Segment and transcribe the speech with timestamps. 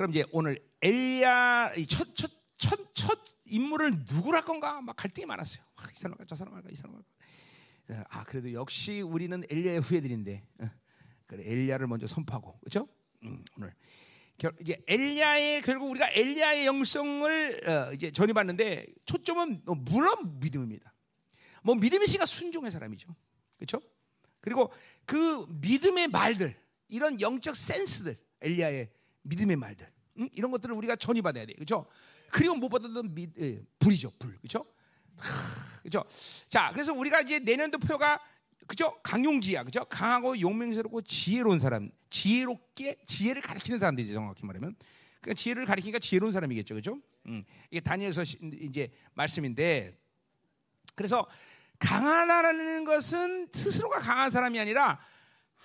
[0.00, 5.62] 그럼 이제 오늘 엘리야 첫 첫 첫 첫 인물을 누구로 할 건가 막 갈등이 많았어요.
[5.76, 8.06] 와, 이 사람 할까 저 사람 할까 이 사람 할까.
[8.08, 10.70] 아 그래도 역시 우리는 엘리야의 후예들인데 어,
[11.26, 12.88] 그래 엘리야를 먼저 선포하고 그렇죠?
[13.24, 13.74] 음, 오늘
[14.38, 20.94] 결, 이제 엘리야의 결국 우리가 엘리야의 영성을 어, 이제 전해봤는데 초점은 뭐 물론 믿음입니다.
[21.62, 23.14] 뭐 믿음이 씨가 순종의 사람이죠,
[23.58, 23.82] 그렇죠?
[24.40, 24.72] 그리고
[25.04, 26.58] 그 믿음의 말들
[26.88, 28.88] 이런 영적 센스들 엘리야의
[29.22, 30.28] 믿음의 말들 음?
[30.32, 31.86] 이런 것들을 우리가 전이받아야 돼요, 그렇죠?
[32.30, 34.64] 그리고 무엇보다도 미, 예, 불이죠, 불, 그렇죠?
[35.82, 36.04] 그렇죠?
[36.48, 38.20] 자, 그래서 우리가 이제 내년도 표가
[38.66, 38.96] 그죠?
[39.02, 39.84] 강용지야, 그죠?
[39.86, 44.76] 강하고 용맹스럽고 지혜로운 사람, 지혜롭게 지혜를 가르치는 사람들이죠, 정확히 말하면.
[45.20, 46.98] 그러니까 지혜를 가르치니까 지혜로운 사람이겠죠, 그죠?
[47.26, 48.22] 음, 이게 다니엘서
[48.62, 49.98] 이제 말씀인데,
[50.94, 51.26] 그래서
[51.80, 55.00] 강하다라는 것은 스스로가 강한 사람이 아니라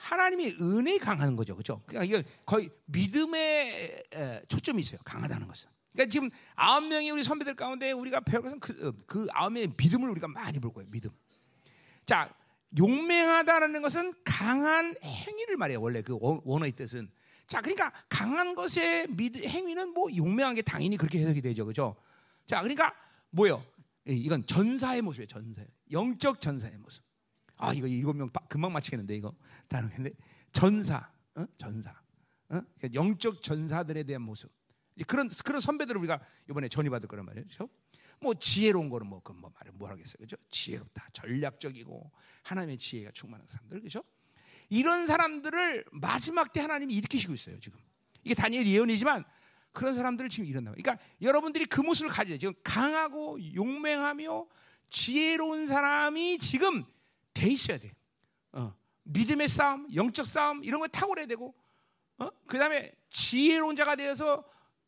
[0.05, 1.81] 하나님의 은혜 강한 거죠, 그죠?
[1.87, 4.03] 그러니까 이게 거의 믿음에
[4.47, 5.67] 초점이 있어요, 강하다는 것은.
[5.93, 9.73] 그러니까 지금 아홉 명이 우리 선배들 가운데 우리가 배울 것은 그, 어, 그 아홉 명의
[9.75, 11.09] 믿음을 우리가 많이 볼 거예요, 믿음.
[12.05, 12.31] 자,
[12.77, 15.81] 용맹하다라는 것은 강한 행위를 말해요.
[15.81, 17.09] 원래 그 원어의 뜻은.
[17.47, 19.07] 자, 그러니까 강한 것의
[19.47, 21.65] 행위는 뭐 용맹한 게 당연히 그렇게 해석이 되죠.
[21.65, 21.95] 그죠?
[22.45, 22.93] 자, 그러니까
[23.31, 23.65] 뭐요?
[24.05, 25.27] 이건 전사의 모습이에요.
[25.27, 25.63] 전사.
[25.91, 27.04] 영적 전사의 모습.
[27.57, 29.33] 아, 이거 일곱 명 금방 맞히겠는데 이거.
[29.67, 30.11] 다른 근데
[30.51, 31.09] 전사.
[31.35, 31.45] 어?
[31.57, 31.91] 전사.
[31.91, 32.61] 어?
[32.77, 34.51] 그러니까 영적 전사들에 대한 모습.
[35.07, 37.69] 그런 그런 선배들을 우리가 이번에 전이받을 거란 말이죠.
[38.21, 40.15] 뭐 지혜로운 거는 뭐, 그뭐 말을 뭐 하겠어요.
[40.19, 40.37] 그죠?
[40.49, 41.09] 지혜롭다.
[41.13, 42.11] 전략적이고
[42.43, 43.81] 하나님의 지혜가 충만한 사람들.
[43.81, 44.03] 그죠?
[44.69, 47.79] 이런 사람들을 마지막 때 하나님이 일으키시고 있어요, 지금.
[48.23, 49.23] 이게 다니엘 예언이지만
[49.71, 50.71] 그런 사람들을 지금 일어나.
[50.71, 54.47] 그러니까 여러분들이 그 모습을 가져야 지금 강하고 용맹하며
[54.89, 56.85] 지혜로운 사람이 지금
[57.35, 57.93] 돼 있어야 돼.
[58.53, 58.73] 어.
[59.03, 61.53] 믿음의 싸움, 영적 싸움 이런 걸 탁월해야 되고,
[62.17, 62.29] 어?
[62.47, 64.43] 그 다음에 지혜로운 자가 되어서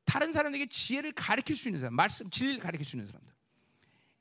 [0.05, 3.31] 다른 사람에게 지혜를 가르칠 수 있는 사람, 말씀, 진리를 가르칠 수 있는 사람들.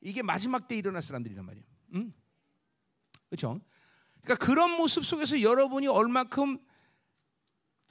[0.02, 1.64] 이게 마지막 때 일어날 사람들이란 말이에요.
[1.94, 2.12] 응?
[3.30, 3.60] 그렇죠?
[4.22, 6.58] 그러니까 그런 모습 속에서 여러분이 얼마큼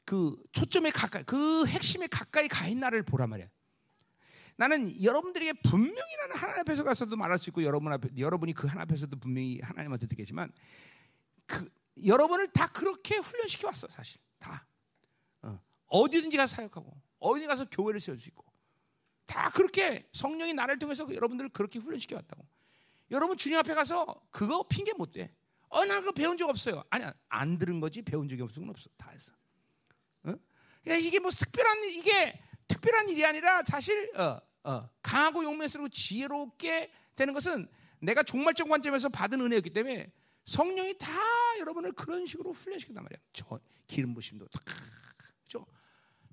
[0.03, 3.47] 그 초점에 가까이, 그 핵심에 가까이 가 있나를 보란 말이야.
[4.57, 8.83] 나는 여러분들에게 분명히 나는 하나님 앞에서 가서도 말할 수 있고 여러분 앞에 여러분이 그 하나님
[8.83, 10.51] 앞에서도 분명히 하나님한테 듣겠지만
[11.45, 11.69] 그
[12.05, 14.65] 여러분을 다 그렇게 훈련시켜 왔어 사실 다
[15.41, 15.59] 어.
[15.87, 18.45] 어디든지 가서 사역하고 어디 가서 교회를 세울 수 있고
[19.25, 22.45] 다 그렇게 성령이 나를 통해서 여러분들을 그렇게 훈련시켜 왔다고.
[23.11, 25.31] 여러분 주님 앞에 가서 그거 핑계 못 대.
[25.69, 26.83] 어, 나 그거 배운 적 없어요.
[26.89, 28.89] 아니야, 안 들은 거지 배운 적이 없은 건 없어.
[28.97, 29.33] 다 했어.
[30.23, 30.33] 어?
[30.83, 37.33] 그러니까 이게 뭐 특별한 이게 특별한 일이 아니라 사실 어, 어, 강하고 용맹스럽고 지혜롭게 되는
[37.33, 37.67] 것은
[37.99, 40.11] 내가 종말적 관점에서 받은 은혜였기 때문에
[40.45, 41.09] 성령이 다
[41.59, 43.19] 여러분을 그런 식으로 훈련시킨단 말이야.
[43.31, 44.47] 저 기름 부심도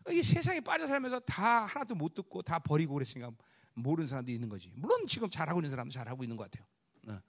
[0.05, 3.31] 다이 세상에 빠져 살면서 다 하나도 못 듣고 다 버리고 그랬으니까
[3.75, 4.73] 모르는 사람도 있는 거지.
[4.75, 6.67] 물론 지금 잘하고 있는 사람도 잘하고 있는 것 같아요.
[7.09, 7.21] 어.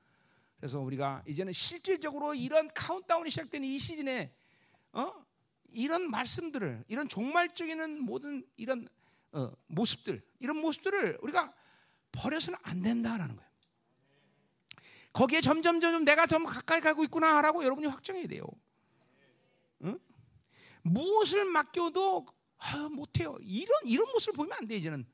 [0.57, 4.33] 그래서 우리가 이제는 실질적으로 이런 카운트다운이 시작되는 이 시즌에
[4.93, 5.11] 어?
[5.71, 8.87] 이런 말씀들을 이런 종말적인 모든 이런
[9.33, 11.53] 어, 모습들 이런 모습들을 우리가
[12.11, 13.51] 버려서는 안 된다라는 거예요.
[15.11, 18.43] 거기에 점점 점점 내가 더 가까이 가고 있구나라고 여러분이 확정해야 돼요.
[19.83, 19.99] 응?
[20.83, 22.25] 무엇을 맡겨도
[22.57, 23.37] 아, 못해요.
[23.41, 25.05] 이런 이런 모습을 보면 안 돼 이제는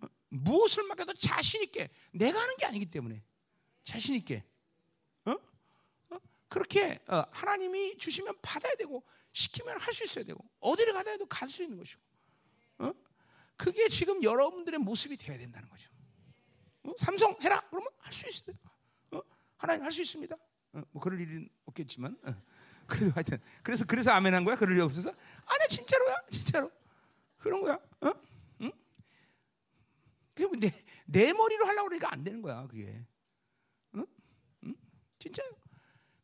[0.00, 0.06] 어?
[0.28, 3.22] 무엇을 맡겨도 자신 있게 내가 하는 게 아니기 때문에
[3.84, 4.44] 자신 있게
[5.24, 5.32] 어?
[6.10, 6.18] 어?
[6.48, 9.02] 그렇게 어, 하나님이 주시면 받아야 되고
[9.32, 12.09] 시키면 할 수 있어야 되고 어디를 가다 해도 갈 수 있는 것이고 어?
[13.60, 15.90] 그게 지금 여러분들의 모습이 돼야 된다는 거죠.
[16.84, 16.92] 어?
[16.98, 18.56] 삼성 해라 그러면 할 수 있어요.
[19.10, 19.20] 어?
[19.58, 20.34] 하나님 할 수 있습니다.
[20.34, 22.32] 어, 뭐 그럴 일은 없겠지만 어.
[22.86, 24.56] 그래도 하여튼 그래서 그래서 아멘한 거야?
[24.56, 25.10] 그럴 리 없어서?
[25.44, 26.72] 아니 진짜로야, 진짜로
[27.36, 27.74] 그런 거야.
[28.00, 28.12] 어?
[28.62, 28.72] 응?
[30.34, 33.04] 그게 내, 내 머리로 하려고 그러니까 안 되는 거야, 그게.
[35.18, 35.42] 진짜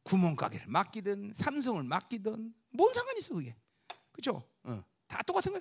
[0.05, 3.55] 구멍가게를 맡기든 삼성을 맡기든 뭔 상관 있어 그게?
[4.63, 4.83] 어.
[5.07, 5.61] 다 똑같은 거야.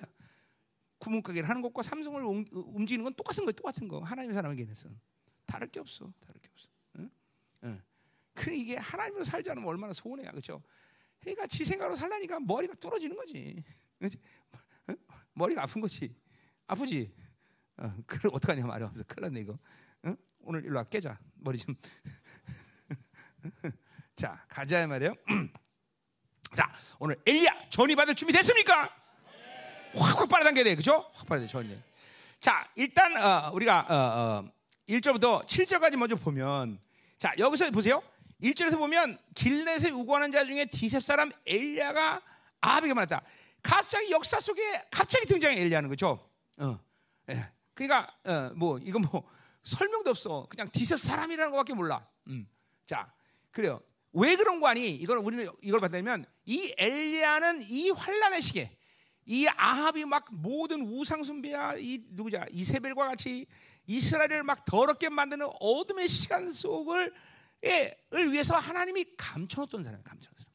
[1.06, 2.20] 구멍가게를 하는 것과 삼성을
[2.52, 4.00] 움직이는 건 똑같은 거야, 똑같은 거.
[4.00, 4.74] 하나님의 사람에게는
[5.46, 6.68] 다를 게 없어, 다를 게 없어.
[6.98, 7.10] 응?
[7.64, 7.82] 응.
[8.34, 10.62] 그래 이게 하나님으로 살지 않으면 얼마나 소원해야, 그렇죠?
[11.20, 13.62] 그러니까 지 생각으로 살라니까 머리가 뚫어지는 거지.
[13.98, 14.18] 그렇지?
[14.88, 14.94] 어?
[15.34, 16.14] 머리가 아픈 거지.
[16.66, 17.14] 아프지?
[17.76, 18.92] 어, 그걸 어떡하냐 말이야.
[19.06, 19.58] 큰일 났네 이거.
[20.02, 20.16] 어?
[20.40, 21.18] 오늘 일로 와 깨자.
[21.36, 21.74] 머리 좀.
[24.16, 25.14] 자 가자 말이에요.
[26.56, 29.05] 자 오늘 엘리야 전이 받을 준비 됐습니까?
[29.94, 30.76] 확확 빨아당겨야 돼.
[30.76, 31.10] 그죠?
[31.14, 31.50] 확 빨아야 돼.
[31.50, 31.78] 전이.
[32.40, 34.50] 자 일단 어, 우리가 어, 어,
[34.88, 36.78] 1절부터 7절까지 먼저 보면
[37.18, 38.02] 자 여기서 보세요.
[38.42, 42.20] 1절에서 보면 길넷에 우고하는 자 중에 디셉 사람 엘리야가
[42.60, 43.22] 아합에게 말했다.
[43.62, 46.28] 갑자기 역사 속에 갑자기 등장해 엘리야는 거죠.
[46.58, 46.78] 어,
[47.30, 47.48] 예.
[47.74, 49.28] 그러니까 어, 뭐 이거 뭐
[49.64, 50.46] 설명도 없어.
[50.48, 52.06] 그냥 디셉 사람이라는 것밖에 몰라.
[52.28, 52.46] 음.
[52.84, 53.12] 자,
[53.50, 53.80] 그래요.
[54.12, 54.94] 왜 그런 거 아니?
[54.94, 58.75] 이걸 우리는 이걸 받으면 이 엘리야는 이 환란의 시기에
[59.26, 63.46] 이 아합이 막 모든 우상 숭배야 이 누구자 이세벨과 같이
[63.86, 67.12] 이스라엘을 막 더럽게 만드는 어둠의 시간 속을
[67.64, 70.04] 을 위해서 하나님이 감춰놓던 사람이에요.
[70.04, 70.52] 감춰놓던 사람.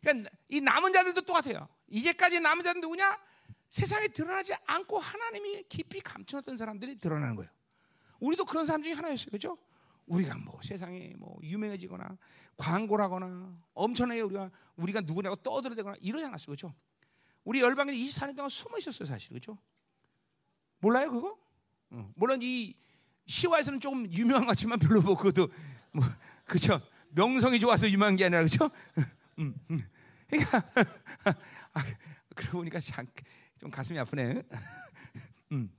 [0.00, 1.68] 그러니까 이 남은 자들도 똑같아요.
[1.88, 3.18] 이제까지 남은 자들 누구냐?
[3.68, 7.50] 세상에 드러나지 않고 하나님이 깊이 감춰놨던 사람들이 드러나는 거예요.
[8.20, 9.30] 우리도 그런 사람 중에 하나였어요.
[9.30, 9.58] 그죠?
[10.06, 12.16] 우리가 뭐 세상에 뭐 유명해지거나
[12.56, 16.46] 광고라거나 엄청나게 우리가 우리가 누구냐고 떠들어대거나 이러지 않았어요.
[16.52, 16.74] 그죠?
[17.44, 19.32] 우리 열방에 24년 동안 숨어 있었어요, 사실.
[19.32, 19.56] 그죠?
[20.80, 21.38] 몰라요, 그거?
[21.90, 22.12] 어.
[22.16, 22.74] 물론 이
[23.26, 25.48] 시와에서는 조금 유명한 것 같지만 별로 뭐 그것도
[25.92, 26.04] 뭐
[26.44, 26.80] 그죠?
[27.10, 28.70] 명성이 좋아서 유명한 게 아니라 그죠?
[29.38, 29.88] 음, 음.
[30.28, 30.58] 그러니까
[31.72, 31.84] 아,
[32.34, 33.06] 그러고 보니까 참,
[33.58, 34.42] 좀 가슴이 아프네.
[35.52, 35.70] 음.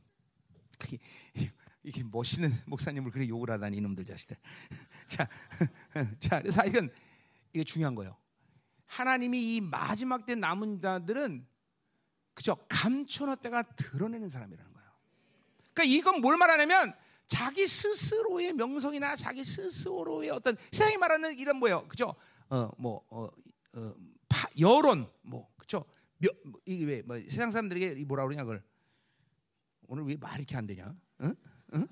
[1.84, 4.38] 이게 멋있는 목사님을 그렇게 욕을 하다니 이놈들 자식들.
[5.08, 5.28] 자,
[6.20, 6.92] 자, 그래서 이건
[7.54, 8.18] 이게 중요한 거예요.
[8.86, 11.46] 하나님이 이 마지막 때 남은 자들은
[12.36, 12.56] 그죠?
[12.70, 14.90] 감춰놨다가 드러내는 사람이라는 거예요.
[15.74, 16.94] 그러니까 이건 뭘 말하냐면
[17.28, 22.14] 자기 스스로의 명성이나 자기 스스로의 어떤 세상이 말하는 이런 뭐예요, 그죠?
[22.50, 23.24] 어, 뭐, 어,
[23.74, 23.94] 어,
[24.30, 25.84] 파, 여론, 뭐, 그죠?
[26.66, 28.64] 이게 왜, 뭐, 세상 사람들에게 뭐라 그러냐, 그걸.
[29.88, 30.96] 오늘 왜 말 이렇게 안 되냐?
[31.22, 31.36] 응?
[31.74, 31.88] 응?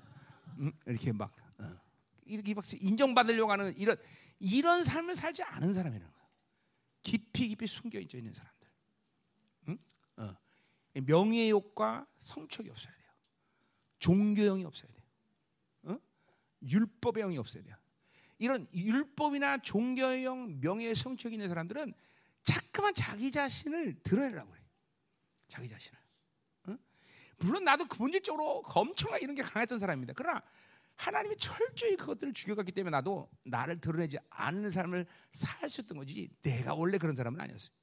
[0.60, 0.72] 응?
[0.86, 1.70] 이렇게 막, 어.
[2.26, 3.96] 이렇게 막 인정받으려고 하는 이런,
[4.38, 6.24] 이런 삶을 살지 않은 사람이라는 거야.
[7.02, 8.68] 깊이 깊이 숨겨 있는 사람들.
[9.68, 9.78] 응?
[10.96, 11.00] 어.
[11.00, 13.04] 명예욕과 성촉이 없어야 돼요.
[13.98, 15.02] 종교형이 없어야 돼요.
[15.84, 15.98] 어?
[16.62, 17.76] 율법의 형이 없어야 돼요.
[18.38, 21.94] 이런 율법이나 종교형, 명예, 성촉이 있는 사람들은
[22.42, 24.62] 자꾸만 자기 자신을 드러내라고 그래.
[25.48, 25.98] 자기 자신을.
[26.68, 26.76] 어?
[27.38, 30.12] 물론 나도 본질적으로 엄청나게 이런 게 강했던 사람입니다.
[30.14, 30.42] 그러나
[30.96, 36.28] 하나님이 철저히 그것들을 죽여갔기 때문에 나도 나를 드러내지 않는 삶을 살 수 있던 거지.
[36.42, 37.74] 내가 원래 그런 사람은 아니었어요.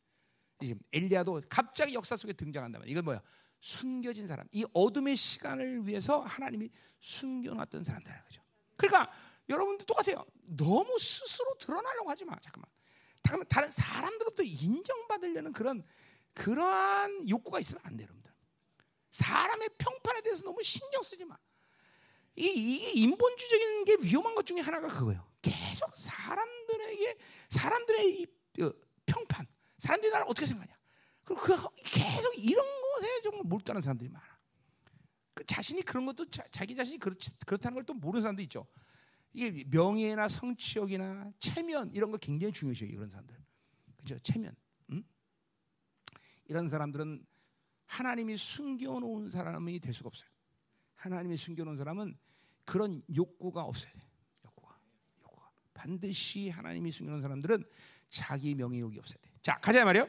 [0.65, 3.21] 지금 엘리야도 갑자기 역사 속에 등장한다면 이건 뭐야?
[3.59, 4.47] 숨겨진 사람.
[4.51, 6.69] 이 어둠의 시간을 위해서 하나님이
[6.99, 8.41] 숨겨놨던 사람들이라는 거죠.
[8.75, 9.11] 그러니까
[9.49, 10.25] 여러분도 똑같아요.
[10.41, 12.35] 너무 스스로 드러나려고 하지 마.
[12.39, 12.69] 잠깐만.
[13.47, 15.83] 다른 사람들로부터 인정받으려는 그런
[16.33, 18.31] 그러한 욕구가 있으면 안 돼, 여러분들.
[19.11, 21.37] 사람의 평판에 대해서 너무 신경 쓰지 마.
[22.35, 25.29] 이, 이게 인본주의적인 게 위험한 것 중에 하나가 그거예요.
[25.41, 27.17] 계속 사람들에게
[27.49, 28.27] 사람들의 이
[28.61, 28.71] 어,
[29.05, 29.45] 평판,
[29.81, 30.77] 사람들이 나를 어떻게 생각하냐.
[31.23, 34.25] 그리고 그 계속 이런 것에 좀 몰두하는 사람들이 많아.
[35.33, 37.15] 그 자신이 그런 것도 자, 기 자신이 그렇,
[37.47, 38.67] 그렇다는 걸 또 모르는 사람도 있죠.
[39.33, 43.35] 이게 명예나 성취욕이나 체면 이런 거 굉장히 중요시 그런 사람들.
[43.97, 44.19] 그죠?
[44.19, 44.55] 체면.
[44.91, 45.03] 음?
[46.45, 47.25] 이런 사람들은
[47.87, 50.29] 하나님이 숨겨놓은 사람이 될 수가 없어요.
[50.95, 52.15] 하나님이 숨겨놓은 사람은
[52.65, 53.99] 그런 욕구가 없어야 돼.
[54.45, 54.77] 욕구가,
[55.23, 57.63] 욕구가 반드시 하나님이 숨겨놓은 사람들은
[58.09, 59.30] 자기 명예욕이 없어야 돼.
[59.41, 60.07] 자 가자 말이요.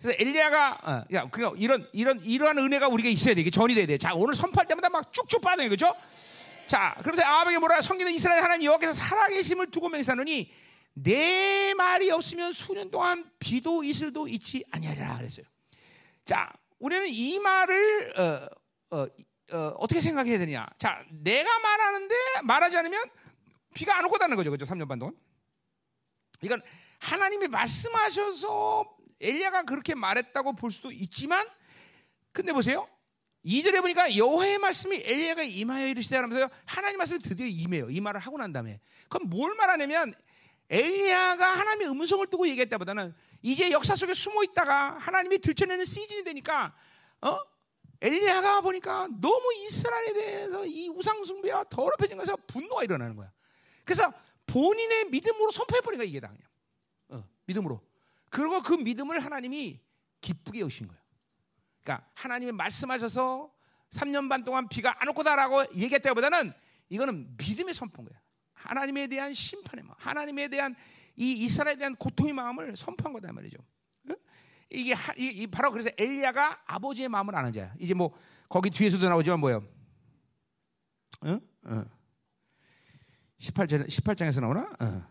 [0.00, 3.40] 그래서 엘리야가 어, 야 그러니까 이런 이런 이러한 은혜가 우리가 있어야 돼.
[3.40, 3.98] 이게 전이 돼야 돼.
[3.98, 5.94] 자 오늘 선포할 때마다 막 쭉쭉 빠져 그죠?
[6.66, 10.52] 자 그러면서 아합에게 뭐라 성기는 이스라엘 하나님 여호와께서 살아계심을 두고 맹세하노니
[10.94, 15.46] 내 말이 없으면 수년 동안 비도 이슬도 있지 아니하리라 그랬어요.
[16.24, 19.06] 자 우리는 이 말을 어, 어,
[19.52, 20.66] 어, 어떻게 생각해야 되냐?
[20.78, 23.02] 자, 내가 말하는데 말하지 않으면
[23.74, 24.50] 비가 안 오고 다는 거죠.
[24.50, 24.66] 그죠?
[24.66, 25.14] 3년 반 동안.
[26.42, 26.62] 이건
[26.98, 31.46] 하나님이 말씀하셔서 엘리야가 그렇게 말했다고 볼 수도 있지만
[32.32, 32.88] 근데 보세요.
[33.44, 36.48] 2절에 보니까 여호와의 말씀이 엘리야가 임하여 이르시되 하면서요.
[36.66, 37.88] 하나님 말씀이 드디어 임해요.
[37.90, 38.80] 이 말을 하고 난 다음에.
[39.08, 40.14] 그럼 뭘 말하냐면
[40.70, 46.74] 엘리야가 하나님의 음성을 두고 얘기했다보다는 이제 역사 속에 숨어 있다가 하나님이 들춰내는 시즌이 되니까
[47.22, 47.38] 어?
[48.00, 53.32] 엘리야가 보니까 너무 이스라엘에 대해서 이 우상 숭배와 더럽혀진 것에서 분노가 일어나는 거야.
[53.84, 54.12] 그래서
[54.46, 56.47] 본인의 믿음으로 선포해 버린 거야 이게 다 그냥.
[57.48, 57.80] 어, 믿음으로.
[58.28, 59.80] 그리고 그 믿음을 하나님이
[60.20, 61.02] 기쁘게 여신 거예요.
[61.82, 63.50] 그러니까 하나님이 말씀하셔서
[63.90, 66.52] 3년 반 동안 비가 안 오고다라고 얘기했다기보다는
[66.90, 68.20] 이거는 믿음의 선포인 거야.
[68.52, 70.74] 하나님에 대한 심판의 마음, 하나님에 대한
[71.16, 73.58] 이 이스라엘에 대한 고통의 마음을 선포한 거다 말이죠.
[74.70, 77.74] 이게 하, 이, 이 바로 그래서 엘리야가 아버지의 마음을 아는 자야.
[77.78, 78.14] 이제 뭐
[78.48, 79.66] 거기 뒤에서도 나오지만 뭐예요?
[81.24, 81.40] 응?
[81.64, 81.84] 어.
[83.38, 84.70] 18장 18장에서 나오나?
[84.78, 85.06] 어.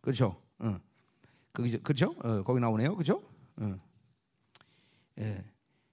[0.00, 0.40] 그렇죠.
[0.60, 0.80] 어.
[1.52, 2.14] 거기 그렇죠?
[2.18, 2.94] 어, 거기 나오네요.
[2.94, 3.22] 그렇죠?
[3.56, 3.80] 어.
[5.18, 5.44] 예.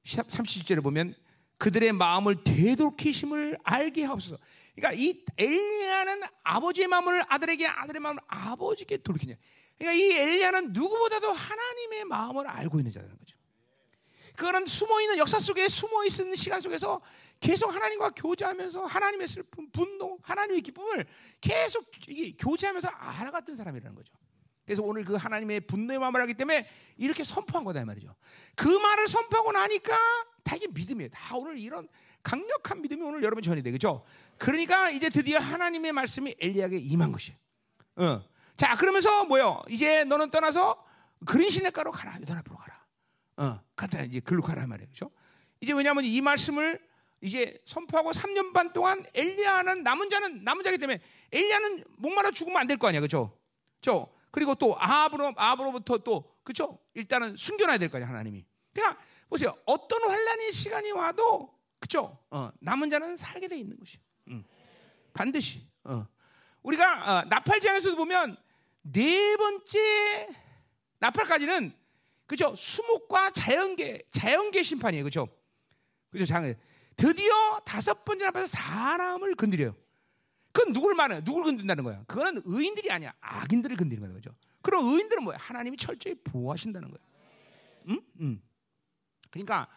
[0.03, 1.15] 37절에 보면
[1.57, 4.37] 그들의 마음을 되돌키심을 알게 하옵소서.
[4.75, 9.35] 그러니까 이 엘리야는 아버지의 마음을 아들에게 아들의 마음을 아버지께 돌리냐.
[9.77, 13.37] 그러니까 이 엘리야는 누구보다도 하나님의 마음을 알고 있는 자라는 거죠.
[14.35, 17.01] 그거는 숨어 있는 역사 속에 숨어 있는 시간 속에서
[17.39, 21.07] 계속 하나님과 교제하면서 하나님의 슬픔, 분노, 하나님의 기쁨을
[21.41, 21.89] 계속
[22.37, 24.13] 교제하면서 알아갔던 사람이라는 거죠.
[24.67, 28.13] 그래서 오늘 그 하나님의 분노의 마음을 하기 때문에 이렇게 선포한 거다 이 말이죠.
[28.53, 29.97] 그 말을 선포하고 나니까
[30.43, 31.09] 다 이게 믿음이에요.
[31.09, 31.87] 다 오늘 이런
[32.21, 34.03] 강력한 믿음이 오늘 여러분 전이 되겠죠.
[34.37, 37.37] 그러니까 이제 드디어 하나님의 말씀이 엘리야에게 임한 것이에요.
[37.95, 38.21] 어.
[38.57, 39.61] 자 그러면서 뭐요?
[39.69, 40.83] 이제 너는 떠나서
[41.25, 42.19] 그린 시내가로 가라.
[42.19, 42.85] 요단 앞으로 가라.
[43.37, 44.89] 어, 갔다 이제 글로 가라 말이에요.
[44.89, 45.09] 그죠?
[45.61, 46.85] 이제 왜냐하면 이 말씀을
[47.21, 50.99] 이제 선포하고 3년 반 동안 엘리야는 남은 자는 남은 자기 때문에
[51.31, 52.99] 엘리야는 목마르 죽으면 안 될 거 아니야.
[52.99, 53.39] 그죠?
[53.79, 56.77] 저 그리고 또 아합으로 아합으로부터 또 그죠?
[56.93, 58.45] 일단은 숨겨놔야 될거 아니야, 하나님이.
[58.71, 59.57] 그러니까 보세요.
[59.65, 62.19] 어떤 환란의 시간이 와도 그죠?
[62.29, 63.97] 어, 남은 자는 살게 돼 있는 것이.
[64.27, 64.45] 음.
[65.11, 65.67] 반드시.
[65.85, 66.05] 어.
[66.61, 68.37] 우리가 어, 나팔장에서도 보면
[68.83, 70.29] 네 번째
[70.99, 71.73] 나팔까지는
[72.27, 72.55] 그죠?
[72.55, 75.03] 수목과 자연계, 자연계 심판이에요.
[75.03, 75.27] 그죠?
[76.11, 76.25] 그죠?
[76.25, 76.53] 장
[76.95, 79.75] 드디어 다섯 번째 앞에서 사람을 건드려요.
[80.57, 81.23] 그건 누굴 말해?
[81.23, 82.03] 누굴 건든다는 거야?
[82.07, 83.13] 그거는 의인들이 아니야.
[83.19, 84.31] 악인들을 건드리는 거죠.
[84.63, 85.37] 그럼 의인들은 뭐야?
[85.39, 86.99] 하나님이 철저히 보호하신다는 거야.
[87.89, 88.01] 음?
[88.19, 88.41] 음.
[89.29, 89.67] 그러니까,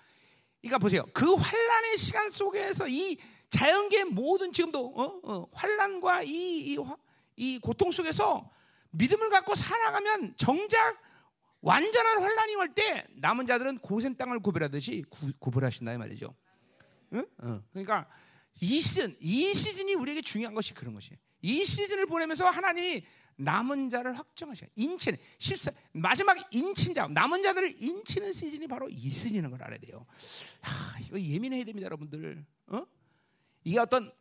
[0.63, 1.05] 그러니까 보세요.
[1.13, 3.19] 그 환란의 시간 속에서 이
[3.51, 5.21] 자연계 모든 지금도 어?
[5.23, 6.31] 어, 환란과 이,
[6.73, 6.79] 이,
[7.37, 8.51] 이 고통 속에서
[8.93, 10.99] 믿음을 갖고 살아가면 정작
[11.61, 16.35] 완전한 환란이 올 때 남은 자들은 고센 땅을 구별하듯이 구, 구별하신다 이 말이죠.
[17.13, 17.27] 응?
[17.43, 17.61] 어.
[17.71, 18.09] 그러니까
[18.61, 21.19] 이 시즌, 이 시즌이 우리에게 중요한 것이 그런 것이에요.
[21.43, 23.05] 이 시즌을 보내면서 하나님이
[23.37, 24.67] 남은 자를 확정하셔.
[24.77, 30.07] 인치는 실사 마지막 인친 자 남은 자들을 인치는 시즌이 바로 이 시즌인 걸 알아야 돼요.
[30.61, 32.45] 하, 이거 예민해야 됩니다, 여러분들.
[32.67, 32.87] 어?
[33.65, 34.13] 이게 어떤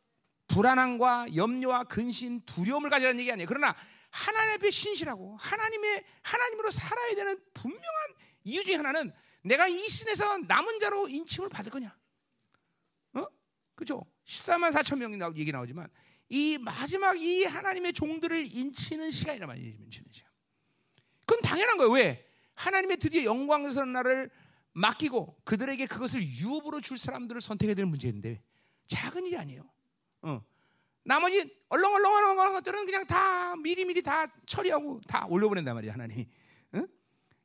[0.48, 3.48] 불안함과 염려와 근심, 두려움을 가지라는 얘기 아니에요.
[3.48, 3.76] 그러나
[4.10, 10.80] 하나님 앞에 신실하고 하나님의 하나님으로 살아야 되는 분명한 이유 중에 하나는 내가 이 신에서 남은
[10.80, 11.96] 자로 인침을 받을 거냐?
[13.14, 13.28] 어?
[13.76, 14.06] 그죠?
[14.30, 15.90] 14만 4천 명이 나오 얘기 나오지만
[16.30, 19.76] 이 마지막 이 하나님의 종들을 인치는 시간이란 말이에요.
[19.80, 20.30] 인치는 시간.
[21.26, 21.92] 그건 당연한 거예요.
[21.92, 22.26] 왜?
[22.54, 24.30] 하나님의 드디어 영광스러운 날을
[24.74, 28.44] 맡기고 그들에게 그것을 유업으로 줄 사람들을 선택해야 되는 문제인데
[28.88, 29.68] 작은 일이 아니에요.
[30.22, 30.42] 어.
[31.04, 36.26] 나머지 얼렁얼렁한 것들은 그냥 다 미리미리 다 처리하고 다 올려보낸단 말이야 하나님.
[36.76, 36.88] 응?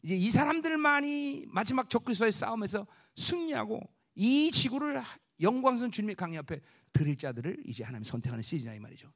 [0.03, 2.87] 이제 이 사람들만이 마지막 적그리스도의 싸움에서
[3.17, 3.81] 승리하고
[4.17, 5.03] 이 지구를
[5.41, 6.61] 영광선 주님의 강의 앞에
[6.93, 9.13] 드릴 자들을 이제 하나님 선택하는 시즌이야 이 말이죠.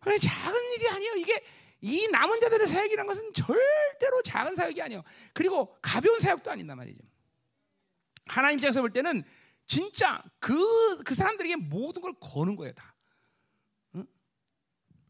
[0.00, 1.14] 그래 작은 일이 아니에요.
[1.16, 1.44] 이게
[1.80, 5.02] 이 남은 자들의 사역이라는 것은 절대로 작은 사역이 아니에요.
[5.32, 7.02] 그리고 가벼운 사역도 아닌단 말이죠.
[8.26, 9.22] 하나님 입장에서 볼 때는
[9.66, 12.94] 진짜 그, 그 사람들에게 모든 걸 거는 거예요, 다.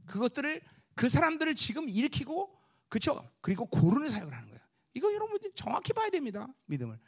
[0.06, 0.62] 그것들을
[0.94, 2.58] 그 사람들을 지금 일으키고
[2.88, 3.30] 그렇죠?
[3.40, 4.60] 그리고 고르는 사역을 하는 거예요.
[4.94, 6.48] 이거 여러분들 정확히 봐야 됩니다.
[6.66, 6.98] 믿음을.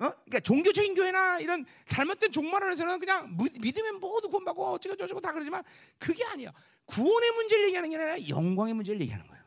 [0.00, 0.10] 어?
[0.10, 5.62] 그러니까 종교적인 교회나 이런 잘못된 종말론에서는 그냥 믿으면 모두 구원받고 어쩌고 저쩌고 다 그러지만
[5.98, 6.52] 그게 아니야.
[6.86, 9.38] 구원의 문제를 얘기하는 게 아니라 영광의 문제를 얘기하는 거예요.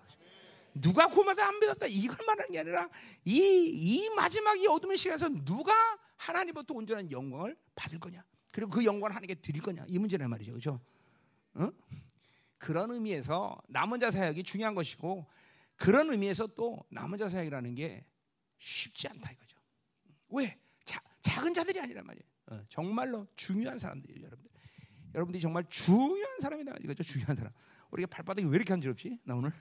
[0.74, 2.90] 누가 구원받아 안 믿었다 이걸 말하는 게 아니라
[3.26, 5.74] 이, 이 마지막 이 어둠의 시간에서 누가
[6.16, 10.80] 하나님부터 온전한 영광을 받을 거냐 그리고 그 영광을 하나님께 드릴 거냐 이 문제란 말이죠 그렇죠?
[11.56, 11.70] 어?
[12.58, 15.28] 그런 의미에서 남은 자 사역이 중요한 것이고
[15.76, 18.06] 그런 의미에서 또 남은 자 사역이라는 게
[18.60, 19.51] 쉽지 않다 이거죠.
[20.32, 20.58] 왜?
[20.86, 22.24] 자, 작은 자들이 아니란 말이에요.
[22.52, 24.52] 어, 정말로 중요한 사람들이에요, 여러분들.
[25.14, 27.04] 여러분들이 정말 중요한 사람이다 이거죠.
[27.04, 27.52] 중요한 사람.
[27.92, 29.20] 우리가 발바닥이 왜 이렇게 간지럽지?
[29.24, 29.52] 나 오늘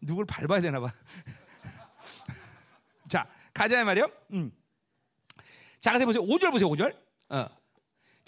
[0.00, 0.92] 누굴 밟아야 되나 봐.
[3.08, 4.10] 자, 가자 말이요.
[4.32, 4.52] 음.
[5.80, 6.22] 자, 근데 보세요.
[6.22, 6.68] 5절 보세요.
[6.68, 6.96] 5절.
[7.30, 7.46] 어.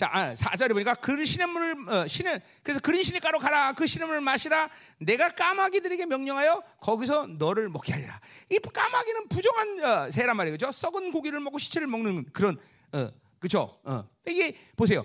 [0.00, 3.74] 자, 아, 4절에 보니까 그런 시냇물을 어, 시냇 그래서 그런 시냇가로 가라.
[3.74, 4.70] 그 시냇물을 마시라.
[4.96, 8.18] 내가 까마귀들에게 명령하여 거기서 너를 먹게 하리라.
[8.48, 10.54] 이 까마귀는 부정한 어, 새란 말이에요.
[10.54, 10.72] 그죠?
[10.72, 12.58] 썩은 고기를 먹고 시체를 먹는 그런
[12.92, 13.78] 어, 그죠?
[13.84, 14.08] 어.
[14.26, 15.04] 이게 보세요.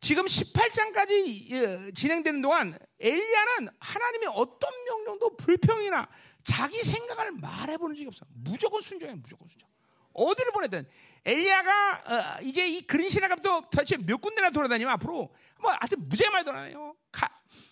[0.00, 6.08] 지금 18장까지 어, 진행되는 동안 엘리야는 하나님의 어떤 명령도 불평이나
[6.42, 8.24] 자기 생각을 말해보는 적이 없어.
[8.32, 9.68] 무조건 순종해, 무조건 순종.
[10.14, 10.88] 어디를 보내든
[11.26, 16.44] 엘리야가 어, 이제 이 그린 시나가부터 도대체 몇 군데나 돌아다니면 앞으로 뭐 하여튼 무지하게 많이
[16.44, 16.96] 돌아다녀요.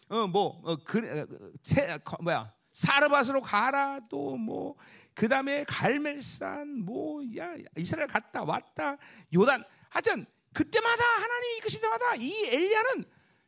[0.09, 4.77] 어뭐 어, 그, 어, 세, 뭐야 사르밧으로 가라 또뭐
[5.15, 8.97] 그다음에 갈멜산 뭐야 이스라엘 갔다 왔다
[9.33, 13.05] 요단 하여튼 그때마다 하나님이 이끄실 때마다 이 엘리야는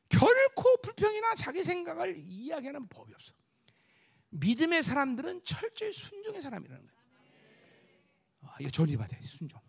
[0.08, 3.32] 결코 불평이나 자기 생각을 이야기하는 법이 없어.
[4.30, 6.96] 믿음의 사람들은 철저히 순종의 사람이라는 거야.
[8.42, 9.60] 아, 이거 전입해야 돼 순종.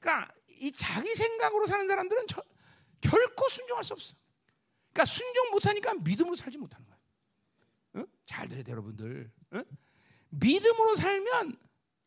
[0.00, 0.10] 응?
[0.10, 2.42] 그러니까 이 자기 생각으로 사는 사람들은 저,
[3.00, 4.14] 결코 순종할 수 없어.
[4.92, 6.98] 그러니까 순종 못하니까 믿음으로 살지 못하는 거야.
[7.96, 8.06] 응?
[8.26, 9.30] 잘돼 여러분들.
[9.54, 9.64] 응?
[10.30, 11.56] 믿음으로 살면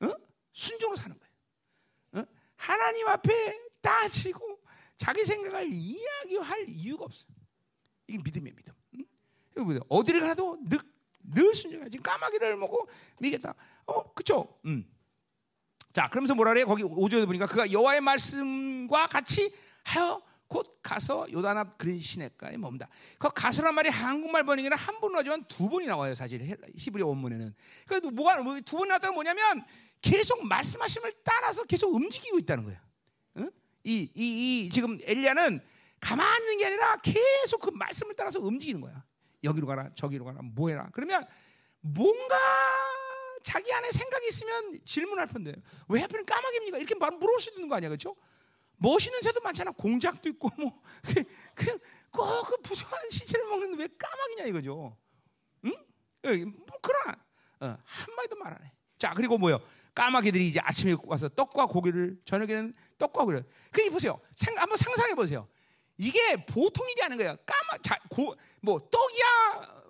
[0.02, 0.14] 어?
[0.52, 2.26] 순종으로 사는 거예요.
[2.26, 2.32] 어?
[2.56, 4.62] 하나님 앞에 따지고
[4.98, 7.28] 자기 생각을 이야기할 이유가 없어요.
[8.08, 8.74] 이게 믿음이에요, 믿음.
[8.96, 9.80] 응?
[9.90, 10.80] 어디를 가도 늘,
[11.24, 11.90] 늘 순종해.
[11.90, 12.88] 지금 까마귀를 먹고
[13.20, 13.56] 미겠다.
[13.86, 14.60] 어, 그쵸?
[14.66, 14.93] 음.
[15.94, 16.64] 자, 그러면서 뭐라 그래?
[16.66, 22.88] 거기 5절에 보니까 그가 여호와의 말씀과 같이 하여 곧 가서 요단 앞 그린 시내가에 머문다.
[23.18, 26.42] 그 가서란 말이 한국말 번역에는 한 번 나지만 두 번이 나와요, 사실
[26.76, 27.54] 히브리 원문에는.
[27.88, 29.64] 그래도 뭐가 뭐 두번 나왔다가 뭐냐면
[30.02, 32.80] 계속 말씀하심을 따라서 계속 움직이고 있다는 거예요.
[33.38, 33.52] 응?
[33.84, 35.60] 이, 이, 이 지금 엘리야는
[36.00, 39.04] 가만히 있는 게 아니라 계속 그 말씀을 따라서 움직이는 거야.
[39.44, 40.90] 여기로 가라, 저기로 가라, 뭐 해라.
[40.94, 41.26] 그러면
[41.82, 42.36] 뭔가
[43.44, 45.54] 자기 안에 생각이 있으면 질문할 텐데
[45.90, 46.78] 왜 하필 까마귀입니까?
[46.78, 48.16] 이렇게 말 물어볼 수 있는 거 아니야, 그렇죠?
[48.78, 49.72] 멋있는 새도 많잖아.
[49.72, 51.80] 공작도 있고 뭐그그
[52.12, 54.98] 그 부정한 시체를 먹는데 왜 까마귀냐 이거죠.
[55.66, 55.72] 응?
[56.24, 57.12] 뭐 그러나
[57.60, 58.72] 어, 한 마디도 말 안 해.
[58.98, 59.60] 자 그리고 뭐요?
[59.94, 63.46] 까마귀들이 이제 아침에 와서 떡과 고기를 저녁에는 떡과 고기를.
[63.72, 64.20] 그니 보세요.
[64.36, 65.48] 생, 한번 상상해 보세요.
[65.98, 67.38] 이게 보통 일이 아닌 거예요.
[67.46, 69.84] 까마 자 고 뭐 떡이야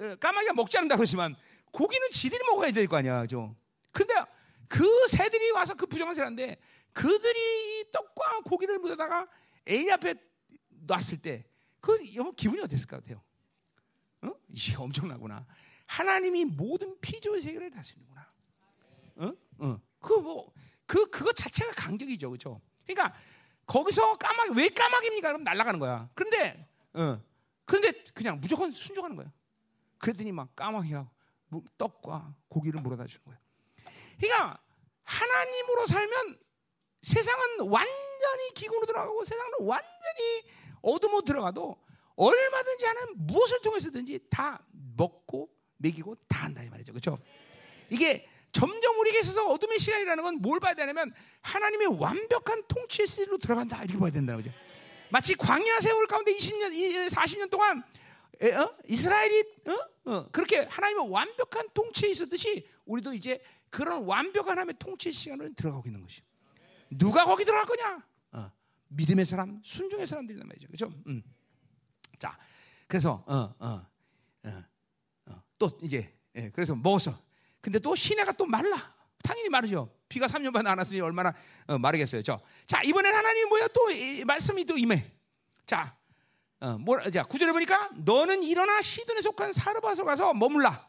[0.00, 1.36] 어, 까마귀가 먹지 않는다 그러지만
[1.74, 3.56] 고기는 지들이 먹어야 될 거 아니야, 죠.
[3.92, 4.14] 근데
[4.68, 6.56] 그 새들이 와서 그 부정한 새인데
[6.92, 9.26] 그들이 떡과 고기를 묻어다가
[9.66, 10.14] 에이 앞에
[10.86, 11.44] 놨을 때
[11.80, 11.98] 그
[12.32, 13.20] 기분이 어땠을 것 같아요?
[14.22, 14.32] 어?
[14.48, 15.46] 이게 엄청나구나.
[15.86, 18.26] 하나님이 모든 피조의 세계를 다스리는구나.
[19.16, 19.32] 어?
[19.58, 19.80] 어.
[20.00, 20.50] 그 뭐
[20.86, 22.60] 그 그거 자체가 강적이죠, 그렇죠?
[22.86, 23.14] 그러니까
[23.66, 25.28] 거기서 까마귀 왜 까마귀입니까?
[25.28, 26.08] 그럼 날아가는 거야.
[26.14, 27.20] 그런데 어.
[27.66, 29.30] 그런데 그냥 무조건 순종하는 거야.
[29.98, 31.10] 그랬더니 막 까마귀가
[31.78, 33.38] 떡과 고기를 물어다 주는 거야.
[34.18, 34.58] 그러니까
[35.02, 36.38] 하나님으로 살면
[37.02, 40.44] 세상은 완전히 기근으로 들어가고 세상은 완전히
[40.82, 41.76] 어둠으로 들어가도
[42.16, 44.64] 얼마든지 하는 무엇을 통해서든지 다
[44.96, 46.92] 먹고 먹이고 다 한다 이 말이죠.
[46.92, 47.18] 그렇죠?
[47.90, 53.82] 이게 점점 우리에게 있어서 어둠의 시간이라는 건 뭘 봐야 되냐면 하나님의 완벽한 통치의 시로 들어간다
[53.82, 54.50] 이렇게 봐야 된다 그죠?
[55.10, 57.82] 마치 광야 세월 가운데 20년, 40년 동안
[58.40, 58.76] 에, 어?
[58.88, 60.10] 이스라엘이 어?
[60.10, 66.02] 어, 그렇게 하나님의 완벽한 통치에 있었듯이 우리도 이제 그런 완벽한 하나님의 통치 시간으로 들어가고 있는
[66.02, 66.22] 것이.
[66.90, 68.06] 누가 거기 들어갈 거냐?
[68.32, 68.50] 어,
[68.88, 70.66] 믿음의 사람, 순종의 사람들이란 말이죠.
[70.68, 70.92] 그렇죠?
[71.06, 71.22] 음.
[72.18, 72.38] 자,
[72.86, 73.86] 그래서 어, 어,
[74.44, 74.64] 어,
[75.26, 77.18] 어, 또 이제 예, 그래서 먹었어.
[77.60, 78.76] 근데 또 시내가 또 말라.
[79.22, 79.90] 당연히 마르죠.
[80.08, 81.34] 비가 3년 반 안 왔으니 얼마나
[81.66, 82.22] 어, 마르겠어요.
[82.22, 82.38] 저.
[82.66, 83.68] 자, 이번엔 하나님이 뭐야?
[83.68, 85.10] 또 이, 말씀이 또 임해.
[85.66, 85.96] 자,
[86.64, 90.88] 어, 뭐, 자, 구절에 보니까 너는 일어나 시돈에 속한 사르바서 가서 머물라.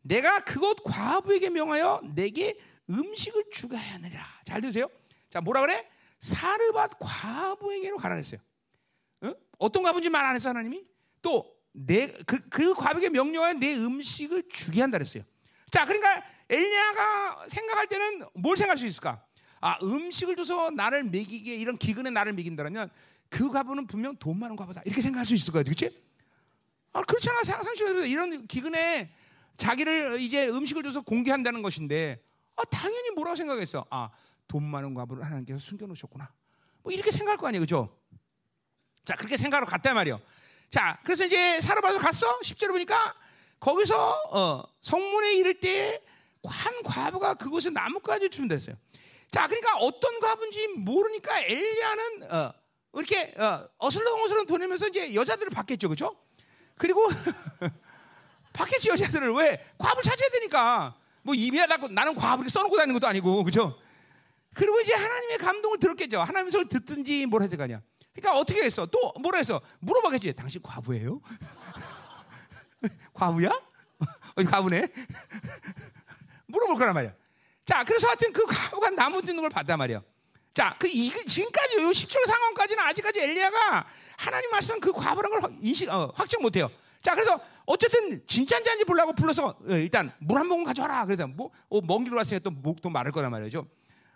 [0.00, 4.24] 내가 그곳 과부에게 명하여 내게 음식을 주게 하느라.
[4.46, 4.88] 잘 드세요.
[5.28, 5.86] 자, 뭐라 그래?
[6.20, 8.40] 사르밧 과부에게로 가라 했어요.
[9.20, 9.34] 어?
[9.58, 10.86] 어떤 과부인지 말 안 했어 하나님이?
[11.20, 15.22] 또 내그 그 과부에게 명령하여 내 음식을 주게 한다 그랬어요.
[15.70, 19.22] 자, 그러니까 엘리야가 생각할 때는 뭘 생각할 수 있을까?
[19.60, 22.90] 아, 음식을 줘서 나를 먹이게 이런 기근에 나를 먹인다면
[23.30, 24.82] 그 과부는 분명 돈 많은 과부다.
[24.84, 25.62] 이렇게 생각할 수 있을 거야.
[25.62, 25.88] 그렇지?
[26.92, 27.42] 아, 그렇잖아.
[27.42, 29.10] 상상시에서 이런 기근에
[29.56, 32.22] 자기를 이제 음식을 줘서 공개한다는 것인데
[32.56, 33.86] 아, 당연히 뭐라고 생각했어?
[33.90, 34.10] 아,
[34.46, 36.30] 돈 많은 과부를 하나님께서 숨겨 놓으셨구나.
[36.82, 37.62] 뭐 이렇게 생각할 거 아니에요.
[37.62, 37.96] 그죠?
[39.04, 40.20] 자, 그렇게 생각하러 갔단 말이요.
[40.70, 42.38] 자, 그래서 이제 사러봐서 갔어.
[42.40, 43.14] 10절을 보니까
[43.60, 46.02] 거기서 어, 성문에 이를 때
[46.44, 48.76] 한 과부가 그곳에 나뭇가지 준비됐어요.
[49.30, 52.54] 자, 그러니까 어떤 과부인지 모르니까 엘리야는 어,
[52.94, 56.16] 이렇게 어, 어슬렁어슬렁 돌리면서 이제 여자들을 받겠죠, 그죠?
[56.76, 57.06] 그리고
[58.52, 63.44] 받겠지 여자들을 왜 과부를 찾아야 되니까 뭐 이미하다고 나는 과부 이렇게 써놓고 다니는 것도 아니고,
[63.44, 63.78] 그죠?
[64.54, 66.20] 그리고 이제 하나님의 감동을 들었겠죠.
[66.20, 67.80] 하나님의 소리를 듣든지 뭘 해야 되냐.
[68.12, 68.86] 그러니까 어떻게 했어?
[68.86, 69.60] 또 뭐라 했어?
[69.80, 70.32] 물어봐겠지.
[70.34, 71.20] 당신 과부예요?
[73.14, 73.50] 과부야?
[74.36, 74.88] 어, 과부네?
[76.46, 77.14] 물어볼 거란 말이야.
[77.64, 80.02] 자, 그래서 하여튼 그 과부가 나무 짓는 걸 봤단 말이야.
[80.52, 83.86] 자, 그 이, 지금까지 요 10절 상황까지는 아직까지 엘리야가
[84.18, 86.68] 하나님 말씀 그 과부란 걸 인식, 어, 확정 못 해요.
[87.00, 91.04] 자, 그래서 어쨌든 진짜인지 아닌지 보려고 불러서 어, 일단 물 한 모금 가져와라.
[91.06, 93.66] 그래서 뭐, 어, 먼 길로 왔으니까 또 목도 마를 거란 말이죠.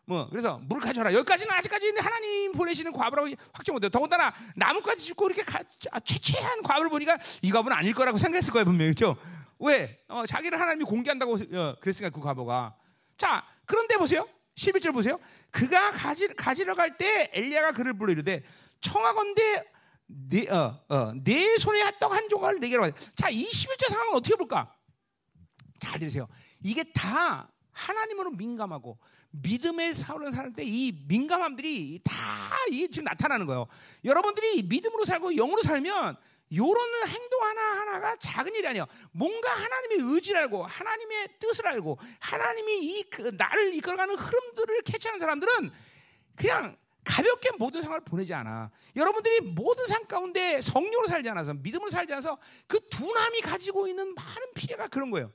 [0.06, 3.88] 뭐 그래서 물 가져라 여기까지는 아직까지 하나님 보내시는 과부라고 확정 못해요.
[3.88, 5.60] 더군다나 나뭇가지 죽고 이렇게 가,
[5.92, 9.16] 아, 최최한 과부를 보니까 이 과부는 아닐 거라고 생각했을 거예요 분명히 그렇죠?
[9.60, 9.98] 왜?
[10.08, 12.74] 어, 자기를 하나님이 공개한다고 어, 그랬으니까 그 과부가
[13.16, 15.18] 자 그런데 보세요 11절 보세요.
[15.50, 18.42] 그가 가지, 가지러 갈 때 엘리야가 그를 불러 이르되
[18.80, 19.64] 청하건대
[20.06, 24.74] 내, 어, 어, 내 손에 떡한 조각을 내게로 자이 11절 상황은 어떻게 볼까?
[25.80, 26.28] 잘 들으세요.
[26.62, 28.98] 이게 다 하나님으로 민감하고
[29.30, 32.12] 믿음의 사는 사람 때이 민감함들이 다
[32.70, 33.66] 이게 지금 나타나는 거예요.
[34.04, 36.16] 여러분들이 믿음으로 살고 영으로 살면
[36.52, 38.86] 요런 행동 하나 하나가 작은 일이 아니야.
[39.12, 45.72] 뭔가 하나님의 의지를 알고 하나님의 뜻을 알고 하나님이 이 그 나를 이끌어가는 흐름들을 캐치하는 사람들은
[46.36, 48.70] 그냥 가볍게 모든 상황을 보내지 않아.
[48.96, 54.52] 여러분들이 모든 삶 가운데 성령으로 살지 않아서 믿음으로 살지 않아서 그 두남이 가지고 있는 많은
[54.54, 55.32] 피해가 그런 거예요.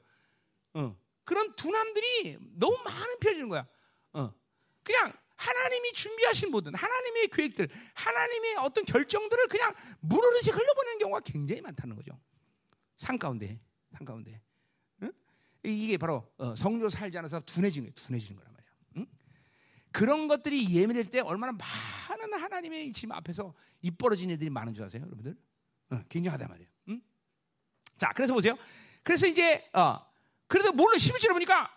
[0.74, 0.96] 어.
[1.24, 3.68] 그런 두남들이 너무 많은 피해 주는 거야.
[4.14, 4.34] 어.
[4.84, 11.96] 그냥 하나님이 준비하신 모든 하나님의 계획들, 하나님의 어떤 결정들을 그냥 물으르지 흘려보내는 경우가 굉장히 많다는
[11.96, 12.20] 거죠.
[12.98, 13.58] 삶 가운데,
[13.94, 14.42] 삶 가운데.
[15.04, 15.14] 응?
[15.64, 17.94] 이게 바로 어, 성령으로 살지 않아서 둔해지는 거예요.
[17.96, 18.70] 둔해지는 거란 말이야.
[18.98, 19.08] 응?
[19.94, 25.04] 그런 것들이 예민할 때 얼마나 많은 하나님의 지금 앞에서 입 벌어진 일들이 많은 줄 아세요,
[25.06, 25.38] 여러분들?
[25.92, 26.70] 어, 굉장하단 말이에요.
[26.90, 27.02] 응?
[27.98, 28.58] 자, 그래서 보세요.
[29.04, 30.06] 그래서 이제 어,
[30.50, 31.72] 그래도 몰래 11절에 보니까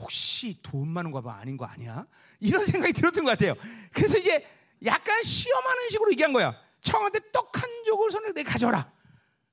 [0.00, 2.06] 혹시 돈 많은 거 봐 아닌 거 아니야?
[2.40, 3.54] 이런 생각이 들었던 것 같아요.
[3.92, 4.46] 그래서 이제
[4.84, 6.56] 약간 시험하는 식으로 얘기한 거야.
[6.80, 8.90] 청한테 떡한 조각 손에 내 가져라.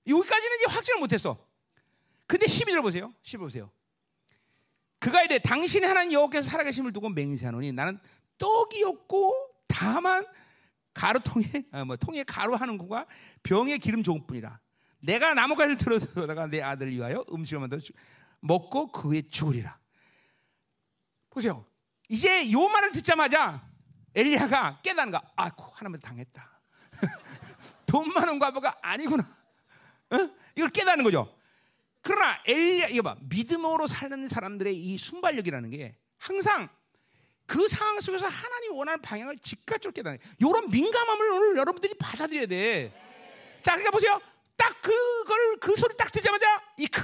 [0.08, 1.38] 여기까지는 이제 확정을 못했어.
[2.28, 3.12] 근데 12절 보세요.
[3.24, 3.72] 12절 보세요.
[5.00, 8.00] 그가 이래 당신의 하나님 여호와께서 살아계심을 두고 맹세하노니 나는
[8.38, 9.34] 떡이 없고
[9.68, 10.26] 다만
[10.94, 13.08] 가루통에 아, 뭐 통에 가루하는 것과
[13.42, 14.60] 병에 기름 좋은 뿐이라.
[15.00, 17.82] 내가 나뭇가지를 들어다가 내 아들을 위하여 음식을 만들어
[18.42, 19.80] 먹고 그 후에 죽으리라.
[21.30, 21.66] 보세요.
[22.10, 23.66] 이제 요 말을 듣자마자
[24.14, 25.22] 엘리야가 깨닫는 거.
[25.36, 26.60] 아이고 하나님 당했다.
[27.86, 29.24] 돈 많은 과부가 아니구나.
[30.12, 30.30] 어?
[30.56, 31.38] 이걸 깨닫는 거죠.
[32.02, 36.68] 그러나 엘리야 이거 봐 믿음으로 사는 사람들의 이 순발력이라는 게 항상
[37.46, 42.92] 그 상황 속에서 하나님 원하는 방향을 즉각적으로 깨닫는 이런 민감함을 오늘 여러분들이 받아들여야 돼.
[43.62, 44.20] 자, 그러니까 보세요.
[44.58, 47.02] 딱 그걸 그 소리 딱 듣자마자 이크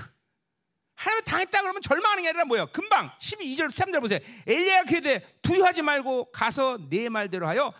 [0.97, 2.67] 하나님 당했다 그러면 절망하는 게 아니라 뭐예요?
[2.73, 4.19] 금방 12절 3절 보세요.
[4.47, 7.71] 엘리야가 그때 두려워하지 말고 가서 내 말대로 하여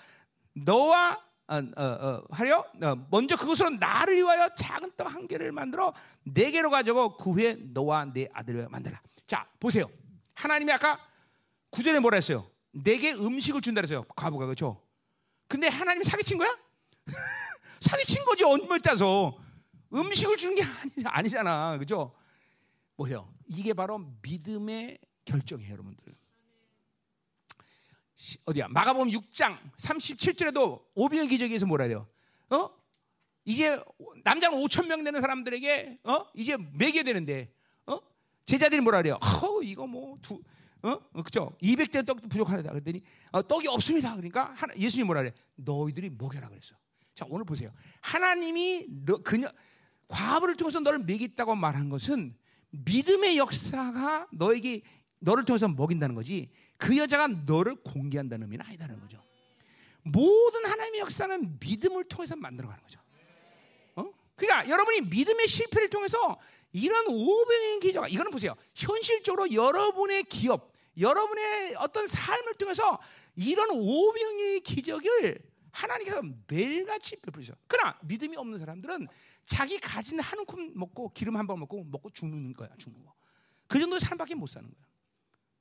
[0.53, 5.93] 너와 어, 어, 어, 하려 어, 먼저 그것으로 나를 위하여 작은 떡 한 개를 만들어
[6.25, 9.01] 네 개로 가지고 그 후에 너와 내 아들을 만들라.
[9.25, 9.89] 자 보세요.
[10.35, 10.99] 하나님이 아까
[11.71, 12.47] 구절에 뭐라 했어요?
[12.71, 14.03] 내게 음식을 준다 그랬어요.
[14.15, 14.79] 과부가 그렇죠?
[15.47, 16.55] 근데 하나님 사기친 거야?
[17.81, 19.35] 사기친 거지 언제 따서
[19.91, 21.77] 음식을 주는 게 아니, 아니잖아.
[21.79, 22.13] 그죠?
[22.97, 23.33] 뭐예요?
[23.47, 26.15] 이게 바로 믿음의 결정이에요, 여러분들.
[28.45, 28.67] 어디야?
[28.69, 32.07] 마가복음 6장 37절에도 오병의 기적에서 뭐라 해요?
[32.49, 32.69] 어?
[33.45, 33.79] 이제
[34.23, 36.25] 남자는 5천 명 되는 사람들에게 어?
[36.33, 37.53] 이제 매게 되는데
[37.85, 37.99] 어?
[38.45, 39.19] 제자들이 뭐라 그래요?
[39.21, 40.41] 어, 이거 뭐두
[40.81, 40.89] 어?
[40.89, 41.21] 어?
[41.21, 41.55] 그죠?
[41.61, 44.15] 200대 떡도 부족하다 그랬더니 어, 떡이 없습니다.
[44.15, 45.33] 그러니까 하나, 예수님 뭐라 그래?
[45.55, 46.75] 너희들이 먹여라 그랬어.
[47.13, 47.71] 자, 오늘 보세요.
[48.01, 49.47] 하나님이 너 그녀
[50.07, 52.35] 과부를 통해서 너를 먹이겠다고 말한 것은
[52.85, 54.81] 믿음의 역사가 너에게
[55.19, 56.49] 너를 통해서 먹인다는 거지.
[56.77, 59.21] 그 여자가 너를 공개한다는 의미는 아니다는 거죠.
[60.03, 62.99] 모든 하나님의 역사는 믿음을 통해서 만들어가는 거죠.
[63.95, 64.05] 어?
[64.35, 66.39] 그러니까 여러분이 믿음의 실패를 통해서
[66.71, 68.55] 이런 오병의 기적, 이거는 보세요.
[68.75, 72.99] 현실적으로 여러분의 기업, 여러분의 어떤 삶을 통해서
[73.35, 75.39] 이런 오병의 기적을
[75.71, 77.53] 하나님께서 매일같이 베푸셔.
[77.67, 79.07] 그러나 믿음이 없는 사람들은
[79.47, 83.15] 자기 가진 한 움큼 먹고 기름 한방 먹고 먹고 죽는 거야, 죽는 거.
[83.65, 84.85] 그 정도 삶밖에 못 사는 거야.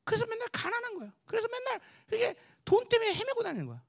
[0.04, 1.14] 그래서 맨날 가난한 거야.
[1.24, 3.82] 그래서 맨날 그게 돈 때문에 헤매고 다니는 거야.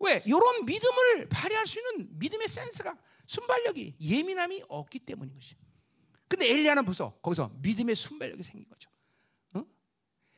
[0.00, 0.22] 왜?
[0.26, 5.56] 이런 믿음을 발휘할 수 있는 믿음의 센스가 순발력이 예민함이 없기 때문인 것이.
[6.28, 8.90] 근데 엘리야는 벌써 거기서 믿음의 순발력이 생긴 거죠.
[9.54, 9.64] 어?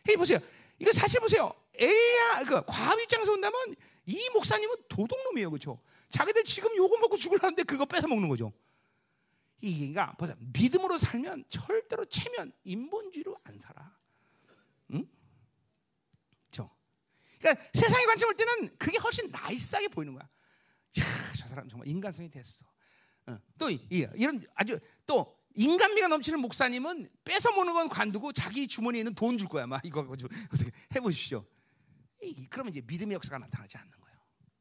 [0.08, 0.38] 해 보세요.
[0.78, 1.52] 이거 사실 보세요.
[1.74, 3.74] 엘리야 그 과학 입장에서 본다면
[4.06, 5.80] 이 목사님은 도둑놈이에요, 그렇죠?
[6.10, 8.52] 자기들 지금 요거 먹고 죽을라는데 그거 뺏어 먹는 거죠.
[9.64, 10.36] 이게가 보세요.
[10.40, 13.96] 믿음으로 살면 절대로 체면 인본주의로 안 살아.
[14.92, 15.08] 응?
[16.50, 16.70] 저.
[17.38, 20.24] 그러니까 세상의 관점을 때는 그게 훨씬 나이스하게 보이는 거야.
[20.24, 21.02] 야,
[21.36, 22.66] 저 사람 정말 인간성이 됐어.
[23.26, 23.38] 어.
[23.56, 29.14] 또 이, 이런 아주 또 인간미가 넘치는 목사님은 뺏어 먹는 건 관두고 자기 주머니에 있는
[29.14, 29.66] 돈 줄 거야.
[29.66, 31.46] 막 이거 가지고 어떻게 해보십시오.
[32.20, 34.18] 이, 그러면 이제 믿음의 역사가 나타나지 않는 거예요.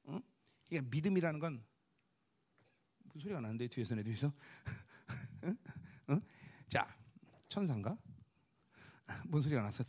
[0.10, 0.22] 응?
[0.70, 1.66] 그러니까 믿음이라는 건
[3.04, 4.32] 무슨 소리가 나는데 뒤에서 내 뒤에서
[5.44, 5.58] 응?
[6.10, 6.22] 응?
[6.68, 6.88] 자
[7.50, 7.96] 천사인가?
[9.26, 9.84] 뭔 소리가 났어?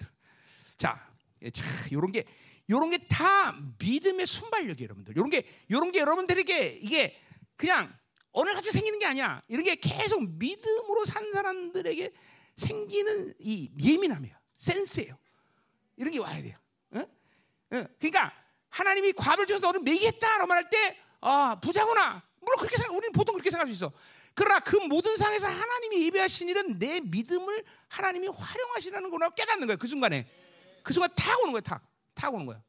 [0.76, 1.08] 자,
[1.42, 2.24] 예, 자, 요런 게
[2.70, 5.16] 요런 게 다 믿음의 순발력이에요, 여러분들.
[5.16, 7.16] 요런 게 요런 게 여러분들에게 이게
[7.56, 7.94] 그냥
[8.32, 9.40] 어느 가지고 생기는 게 아니야.
[9.48, 12.12] 이런 게 계속 믿음으로 산 사람들에게
[12.56, 14.36] 생기는 이 예민함이에요.
[14.56, 15.16] 센스예요.
[15.96, 16.58] 이런 게 와야 돼요.
[16.94, 17.06] 응?
[17.72, 17.86] 응.
[17.98, 18.32] 그러니까
[18.70, 22.22] 하나님이 과를 줘서 너를 매겠다라고 말할 때, 아 부자구나.
[22.40, 23.92] 물론 그렇게 생각, 우리는 보통 그렇게 생각할 수 있어.
[24.34, 29.78] 그러나 그 모든 상에서 하나님이 예배하신 일은 내 믿음을 하나님이 활용하시라는 거라고 깨닫는 거예요.
[29.78, 30.28] 그 순간에.
[30.82, 31.60] 그 순간 탁 오는 거예요.
[31.60, 31.86] 탁.
[32.14, 32.62] 탁 오는 거예요.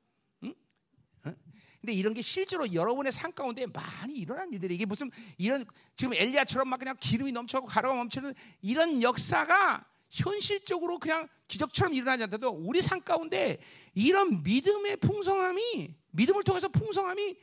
[1.86, 6.68] 근데 이런 게 실제로 여러분의 삶 가운데 많이 일어난 일들이 이게 무슨 이런 지금 엘리야처럼
[6.68, 13.02] 막 그냥 기름이 넘쳐고 가루가 멈추는 이런 역사가 현실적으로 그냥 기적처럼 일어나지 않더라도 우리 삶
[13.02, 13.60] 가운데
[13.94, 17.38] 이런 믿음의 풍성함이 믿음을 통해서 풍성함이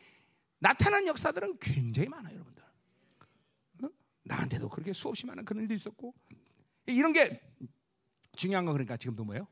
[0.59, 2.42] 나타난 역사들은 굉장히 많아요?
[4.25, 6.15] 나한테도 그렇게 수없이 많은 그런 일도 있었고
[6.87, 7.41] 이런 게
[8.37, 9.47] 중요한 건 그러니까 지금도 뭐예요?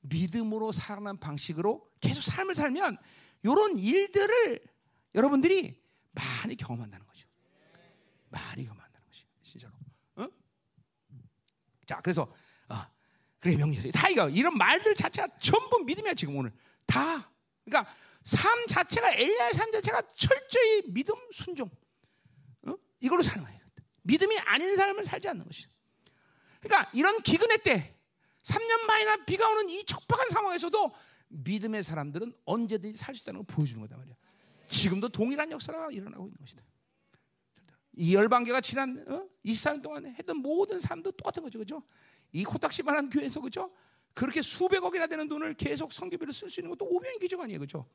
[0.00, 2.96] 믿음으로 살아가는 방식으로 계속 삶을 살면
[3.42, 4.60] 이런 일들을
[5.14, 7.28] 여러분들이 많이 경험한다는 거죠.
[8.28, 9.74] 많이 경험한다는 것이 진짜로.
[10.16, 10.28] 어?
[11.86, 12.32] 자, 그래서
[12.68, 12.90] 아,
[13.38, 13.90] 그래 명령.
[13.90, 16.52] 다 이거 이런 말들 자체가 전부 믿음이야 지금 오늘
[16.86, 17.30] 다.
[17.64, 17.92] 그러니까
[18.24, 21.70] 삶 자체가 엘리야의 삶 자체가 철저히 믿음 순종.
[22.66, 22.74] 어?
[23.00, 23.59] 이걸로 사는 거예요.
[24.02, 25.66] 믿음이 아닌 삶을 살지 않는 것이.
[26.60, 27.96] 그러니까 이런 기근의 때
[28.42, 30.92] 3년 만이나 비가 오는 이 척박한 상황에서도
[31.28, 34.14] 믿음의 사람들은 언제든지 살 수 있다는 걸 보여주는 거다 말이야.
[34.68, 36.62] 지금도 동일한 역사가 일어나고 있는 것이다.
[37.94, 39.28] 이 열방계가 지난 어?
[39.44, 41.82] 24년 동안 했던 모든 삶도 똑같은 거죠, 그죠?
[42.32, 43.70] 이 코딱지만한 교회에서 그죠?
[44.14, 47.86] 그렇게 수백억이나 되는 돈을 계속 성교비로 쓸 수 있는 것도 오병이 기적 아니에요, 그죠?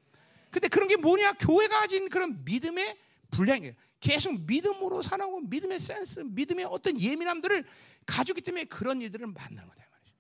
[0.52, 1.34] 근데 그런 게 뭐냐?
[1.34, 2.98] 교회가 가진 그런 믿음의
[3.32, 3.74] 분량이에요.
[4.00, 7.66] 계속 믿음으로 살아고 믿음의 센스, 믿음의 어떤 예민함들을
[8.06, 10.14] 가지기 때문에 그런 일들을 만나는 거다 말이죠.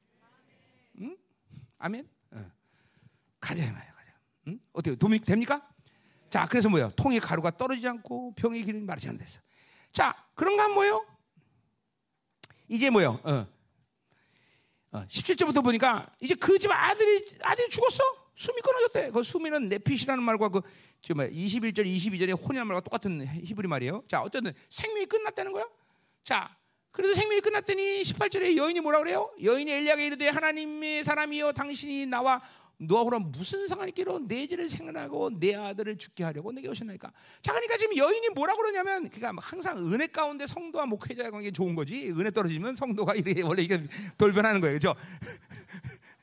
[1.01, 1.17] 응?
[1.77, 2.07] 아멘.
[2.31, 2.51] 어.
[3.39, 4.11] 가자 말이야, 가자.
[4.47, 4.59] 응?
[4.73, 4.95] 어때요?
[4.95, 5.67] 도움이 됩니까?
[6.29, 6.91] 자, 그래서 뭐예요?
[6.95, 9.39] 통에 가루가 떨어지지 않고 병의 기름이 마르지 않는 데서.
[9.91, 11.05] 자, 그런가 뭐예요?
[12.67, 13.19] 이제 뭐예요?
[13.23, 13.47] 어.
[14.91, 18.03] 어, 17절부터 보니까 이제 그 집 아들이 아들이 죽었어.
[18.35, 19.11] 숨이 끊어졌대.
[19.11, 20.61] 그 숨이는 네핏이라는 말과 그
[21.05, 24.01] 지금 21절, 22절의 혼이라는 말과 똑같은 히브리 말이에요.
[24.07, 25.67] 자, 어쨌든 생명이 끝났다는 거야.
[26.23, 26.57] 자,
[26.89, 29.31] 그래도 생명이 끝났더니 18절에 여인이 뭐라 그래요?
[29.43, 32.41] 여인이 엘리야에게 이르되 하나님의 사람이여 당신이 나와
[32.77, 37.11] 너하고는 무슨 상관이 있기로 내 죄를 생각하고 내 아들을 죽게 하려고 내게 오셨나니까.
[37.43, 42.09] 자, 그러니까 지금 여인이 뭐라 그러냐면, 그러니까 항상 은혜 가운데 성도와 목회자의 관계 좋은 거지.
[42.09, 43.83] 은혜 떨어지면 성도가 이래 원래 이게
[44.17, 44.99] 돌변하는 거예요, 그렇죠?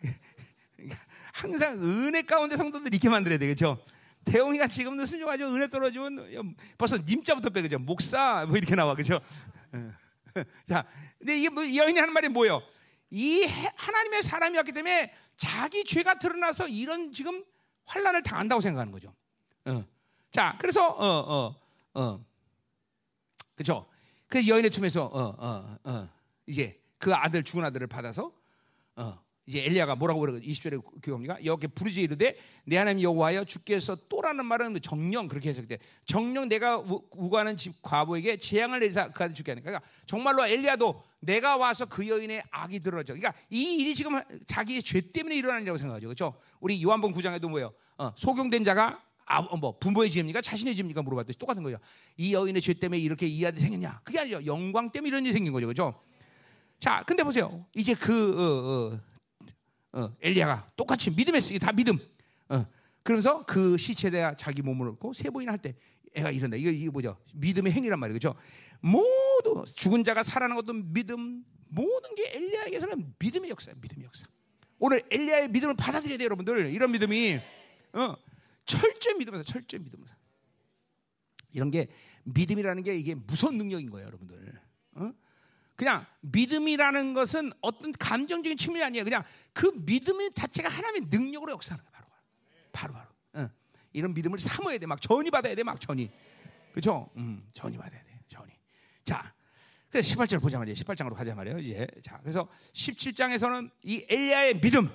[1.34, 3.78] 항상 은혜 가운데 성도들 이렇게 만들어야 되겠죠.
[4.24, 5.46] 대웅이가 지금도 순종하죠.
[5.54, 7.78] 은혜 떨어지면 벌써 님자부터 빼 그죠.
[7.78, 9.20] 목사 뭐 이렇게 나와 그죠.
[10.68, 10.85] 자,
[11.18, 12.62] 근데 이게 뭐 여인이 하는 말이 뭐예요?
[13.11, 13.44] 이
[13.76, 17.44] 하나님의 사람이었기 때문에 자기 죄가 드러나서 이런 지금
[17.85, 19.14] 환란을 당한다고 생각하는 거죠.
[19.66, 19.85] 어.
[20.30, 22.24] 자, 그래서 어, 어, 어,
[23.54, 23.87] 그렇죠.
[24.28, 26.08] 그 여인의 틈에서 어, 어, 어,
[26.46, 28.32] 이제 그 아들 죽은 아들을 받아서
[28.96, 31.44] 어, 이제 엘리야가 뭐라고 그러고 20절에 기억합니까?
[31.44, 36.78] 여기 부르지 이르되 내 하나님 여호와여 주께서 또라는 말은 정령 그렇게 해서 그때 정령 내가
[36.78, 42.07] 우구하는 집 과부에게 재앙을 내사 그 아들 죽게 하니까 그러니까 정말로 엘리야도 내가 와서 그
[42.07, 43.14] 여인의 악이 들어져.
[43.14, 46.07] 그러니까 이 일이 지금 자기의 죄 때문에 일이라고 생각하죠.
[46.07, 46.35] 그렇죠?
[46.61, 47.72] 우리 요한복 9장에도 뭐예요?
[47.98, 50.40] 어, 소경된 자가 아, 뭐 부모의 죄입니까?
[50.40, 51.02] 자신의 죄입니까?
[51.02, 51.78] 물어봤듯이 똑같은 거예요.
[52.16, 54.00] 이 여인의 죄 때문에 이렇게 이 아들이 생겼냐?
[54.05, 54.44] 그게 아니죠.
[54.46, 55.66] 영광 때문에 이런 일이 생긴 거죠.
[55.66, 56.00] 그렇죠?
[56.78, 57.64] 자, 근데 보세요.
[57.74, 59.00] 이제 그 어, 어,
[59.92, 61.98] 어, 엘리야가 똑같이 믿음에 쓰기 다 믿음.
[62.48, 62.66] 어,
[63.02, 65.74] 그러면서 그 시체에다 자기 몸을 넣고 세 번이나 할때
[66.14, 66.57] 애가 이런다.
[66.57, 67.16] 이거 이게 뭐죠?
[67.35, 68.35] 믿음의 행위란 말이죠.
[68.81, 73.78] 모두 죽은 자가 살아나는 것도 믿음, 모든 게 엘리야에게서는 믿음의 역사예요.
[73.81, 74.26] 믿음의 역사.
[74.78, 76.70] 오늘 엘리야의 믿음을 받아들여야 돼요, 여러분들.
[76.72, 77.38] 이런 믿음이
[77.92, 78.16] 어,
[78.64, 80.14] 철저히 믿음에서 철저히 믿음에서
[81.55, 81.88] 이런 게
[82.24, 84.61] 믿음이라는 게 이게 무서운 능력인 거예요, 여러분들.
[84.94, 85.12] 어?
[85.76, 89.04] 그냥 믿음이라는 것은 어떤 감정적인 측면이 아니에요.
[89.04, 91.92] 그냥 그 믿음 자체가 하나님의 능력으로 역사하는 거예요.
[92.72, 92.94] 바로 바로.
[92.94, 93.44] 바로.
[93.46, 93.50] 어.
[93.92, 94.87] 이런 믿음을 삼아야 돼.
[94.87, 95.62] 막 전이 받아야 돼.
[95.62, 96.11] 막 전이.
[96.72, 97.11] 그렇죠?
[97.16, 98.12] 음, 전이 받아야 돼.
[99.04, 99.35] 자,
[99.90, 100.74] 그래서 18절 보자 말이에요.
[100.76, 101.58] 18장으로 가자 말이에요.
[101.58, 104.88] 이제 자, 그래서 17장에서는 이 엘리야의 믿음,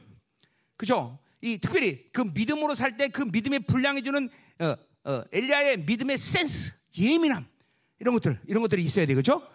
[0.77, 1.19] 그죠?
[1.41, 4.75] 이 특별히 그 믿음으로 살 때 그 믿음의 분량해 주는 어,
[5.11, 7.45] 어, 엘리야의 믿음의 센스, 예민함
[7.99, 9.47] 이런 것들 이런 것들이 있어야 되겠죠?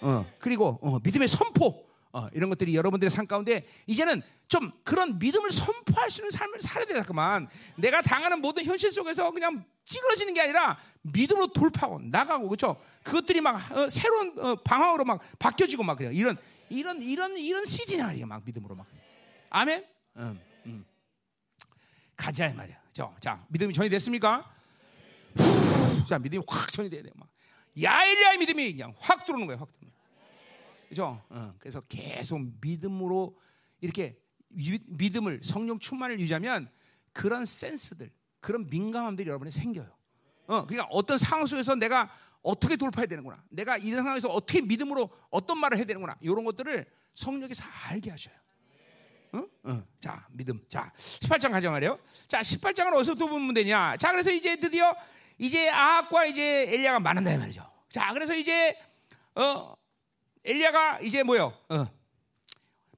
[0.00, 5.50] 어, 그리고 어, 믿음의 선포 어, 이런 것들이 여러분들의 삶 가운데 이제는 좀 그런 믿음을
[5.50, 7.48] 선포할 수 있는 삶을 살아야 되겠구만.
[7.76, 12.80] 내가 당하는 모든 현실 속에서 그냥 찌그러지는 게 아니라 믿음으로 돌파하고 나가고 그렇죠.
[13.04, 16.36] 그것들이 막 어, 새로운 어, 방황으로 막 바뀌어지고 막 그냥 이런
[16.68, 18.86] 이런 이런 이런 시즌이 아니야 막 믿음으로 막.
[19.50, 19.84] 아멘.
[20.16, 20.84] 음, 음.
[22.16, 22.76] 가자 이 말이야.
[22.92, 24.52] 자, 자 믿음이 전이 됐습니까?
[26.08, 27.10] 자 믿음이 확 전이 돼야 돼.
[27.14, 27.28] 막
[27.80, 29.58] 야일야의 믿음이 그냥 확 들어오는 거야.
[29.58, 29.90] 확 들어오는.
[30.88, 31.22] 그죠?
[31.28, 33.38] 어, 그래서 계속 믿음으로
[33.80, 36.68] 이렇게 믿음을 성령 충만을 유지하면
[37.12, 39.88] 그런 센스들, 그런 민감함들이 여러분에 생겨요.
[40.46, 42.10] 어, 그러니까 어떤 상황 속에서 내가
[42.42, 43.42] 어떻게 돌파해야 되는구나.
[43.50, 46.16] 내가 이 상황에서 어떻게 믿음으로 어떤 말을 해야 되는구나.
[46.20, 48.34] 이런 것들을 성령께서 알게 하셔요.
[49.32, 49.46] 어?
[49.62, 49.84] 어.
[50.00, 50.60] 자, 믿음.
[50.66, 51.98] 자, 18장 가자 말이에요.
[52.26, 53.96] 자, 18장은 어디서부터 보면 되냐?
[53.96, 54.92] 자, 그래서 이제 드디어
[55.40, 57.66] 이제 아합과 이제 엘리야가 만난다 이 말이죠.
[57.88, 58.76] 자, 그래서 이제
[59.34, 59.74] 어
[60.44, 61.56] 엘리야가 이제 뭐요?
[61.70, 61.86] 어.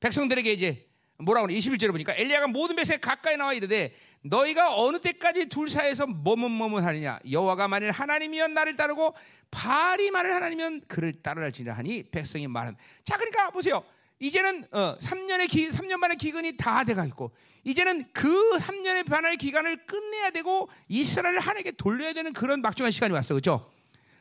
[0.00, 1.56] 백성들에게 이제 뭐라고 그래?
[1.56, 7.68] 21절에 보니까 엘리야가 모든 백성에 가까이 나와 이르되 너희가 어느 때까지 둘 사이에서 머뭇머뭇하느냐 여호와가
[7.68, 9.14] 만일 하나님이면 나를 따르고
[9.52, 13.84] 바알이 만일 하나님이면 그를 따르랄지라 하니 백성이 말한 자 그러니까 보세요
[14.18, 17.32] 이제는 어, 3년의 기, 3년 반의 기간이 다 돼가 있고
[17.64, 23.34] 이제는 그 3년의 반의 기간을 끝내야 되고 이스라엘을 하나님께 돌려야 되는 그런 막중한 시간이 왔어
[23.34, 23.70] 그렇죠?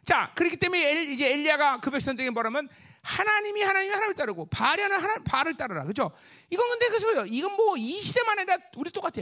[0.04, 2.70] 자 그렇기 때문에 엘, 이제 엘리야가 그 백성들에게 뭐라면
[3.02, 6.12] 하나님이 하나님이 하나님을 따르고 바알이 하나 바알을 따르라 그렇죠?
[6.52, 9.22] 이건 근데 그래서 이건 뭐 이 시대만 해도 우리 똑같아.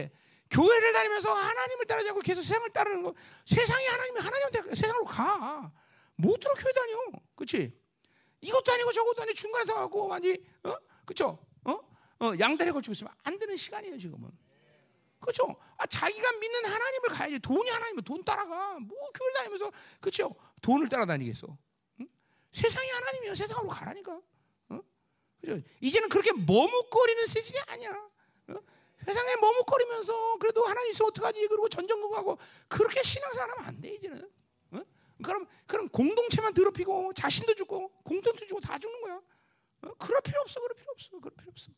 [0.51, 3.13] 교회를 다니면서 하나님을 따르지 않고 계속 세상을 따르는 거
[3.45, 5.71] 세상이 하나님이 하나님한테 세상으로 가.
[6.15, 6.97] 못 들어 교회 다녀.
[7.35, 7.71] 그렇지?
[8.41, 10.75] 이것도 아니고 저것도 아니고 중간에서 가고 완전히 어?
[11.05, 11.37] 그렇죠?
[11.65, 11.79] 어?
[12.19, 14.29] 어, 양다리 걸치고 있으면 안 되는 시간이에요, 지금은.
[15.19, 15.55] 그렇죠?
[15.77, 17.39] 아, 자기가 믿는 하나님을 가야지.
[17.39, 18.79] 돈이 하나님은 돈 따라가.
[18.79, 20.33] 뭐 교회 다니면서 그렇죠?
[20.61, 21.57] 돈을 따라다니겠어.
[22.01, 22.09] 응?
[22.51, 23.35] 세상이 하나님이야.
[23.35, 24.21] 세상으로 가라니까.
[24.69, 24.79] 어?
[25.41, 25.59] 그죠?
[25.81, 27.91] 이제는 그렇게 머뭇거리는 시즌이 아니야.
[28.47, 28.53] 어?
[29.03, 31.47] 세상에 머뭇거리면서 그래도 하나님 있으면 어떡하지?
[31.47, 34.29] 그리고 전전긍긍하고 그렇게 신앙생활 하면 안 돼, 이제는.
[34.71, 34.81] 어?
[35.23, 39.15] 그럼 그럼 공동체만 더럽히고 자신도 죽고 공동체도 죽고 다 죽는 거야.
[39.81, 39.93] 어?
[39.97, 40.61] 그럴 필요 없어.
[40.61, 41.19] 그럴 필요 없어.
[41.19, 41.71] 그럴 필요 없어.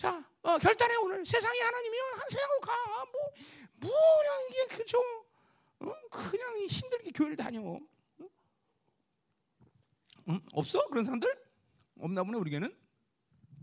[0.00, 2.72] 자, 어, 결단해 오늘 세상이 하나님이면 한 세상으로 가.
[3.12, 3.20] 뭐,
[3.80, 4.98] 뭐 그냥 이게 그죠?
[5.80, 5.92] 어?
[6.10, 7.60] 그냥 힘들게 교회를 다녀.
[7.60, 8.30] 응?
[10.30, 10.40] 응?
[10.54, 11.30] 없어 그런 사람들?
[11.98, 12.74] 없나 보네 우리에게는.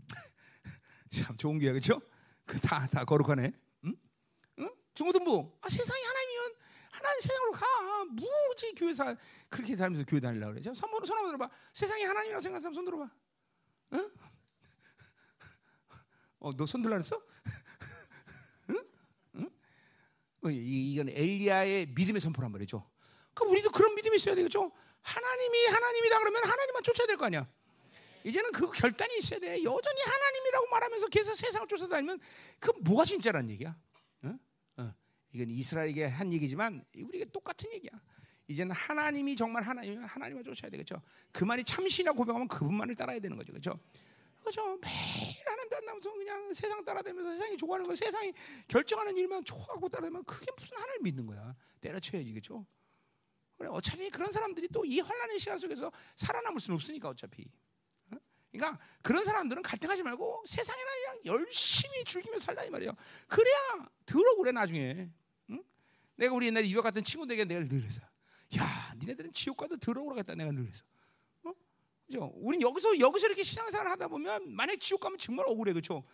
[1.10, 2.00] 참 좋은 교회 그렇죠?
[2.46, 3.52] 그다 다 거룩하네.
[3.86, 3.96] 응?
[4.60, 4.70] 응?
[4.94, 5.58] 중고등부.
[5.60, 6.54] 아 세상이 하나님이면
[6.92, 8.04] 하나님 세상으로 가.
[8.04, 9.16] 뭐지 교회사
[9.48, 10.62] 그렇게 살면서 교회 다니려고 그래.
[10.62, 11.50] 손손 들어봐.
[11.72, 13.10] 세상이 하나님이라고 생각하는 사람 손 들어봐.
[13.94, 14.10] 응?
[16.40, 17.20] 어, 너 손 들라 그랬어?
[18.70, 18.84] 응?
[19.36, 19.50] 응?
[20.44, 22.88] 어, 이, 이건 엘리야의 믿음의 선포란 말이죠.
[23.34, 24.70] 그럼 우리도 그런 믿음이 있어야 되겠죠.
[25.02, 27.48] 하나님이 하나님이다 그러면 하나님만 쫓아야 될 거 아니야.
[28.24, 29.62] 이제는 그 결단이 있어야 돼.
[29.62, 32.20] 여전히 하나님이라고 말하면서 계속 세상을 쫓아다니면
[32.58, 33.76] 그 뭐가 진짜란 얘기야?
[34.22, 34.34] 어?
[34.78, 34.94] 어.
[35.32, 37.92] 이건 이스라엘에게 한 얘기지만 우리에게 똑같은 얘기야.
[38.48, 41.00] 이제는 하나님이 정말 하나님이면 하나님을 쫓아야 되겠죠.
[41.32, 43.52] 그 말이 참신이라 고백하면 그분만을 따라야 되는 거죠.
[43.52, 43.78] 그렇죠?
[44.44, 44.78] 그죠?
[44.78, 48.32] 매일 하나님 따라면서 그냥 세상 따라다니면서 세상이 좋아하는 거 세상이
[48.66, 51.54] 결정하는 일만 좋아하고 따라다니면 그게 무슨 하나님을 믿는 거야.
[51.80, 52.30] 때려쳐야지.
[52.32, 52.66] 그렇죠?
[53.58, 57.44] 그래 어차피 그런 사람들이 또 이 환란의 시간 속에서 살아남을 수는 없으니까 어차피.
[58.12, 58.16] 어?
[58.52, 62.92] 그러니까 그런 사람들은 갈등하지 말고 세상이나 그냥 열심히 즐기며 살라 이 말이에요.
[63.26, 65.10] 그래야 들어 그래 나중에.
[65.50, 65.62] 응?
[66.16, 68.00] 내가 우리 옛날에 유학 갔던 친구들에게 내가 늘 해서
[68.56, 70.84] 야, 니네들은 지옥 가도 들어오라겠다 내가 늘 해서.
[72.08, 72.10] 어?
[72.10, 72.32] 그죠?
[72.36, 76.04] 우린 여기서 여기서 이렇게 신앙생활 하다 보면 만약 지옥 가면 정말 억울해 그죠?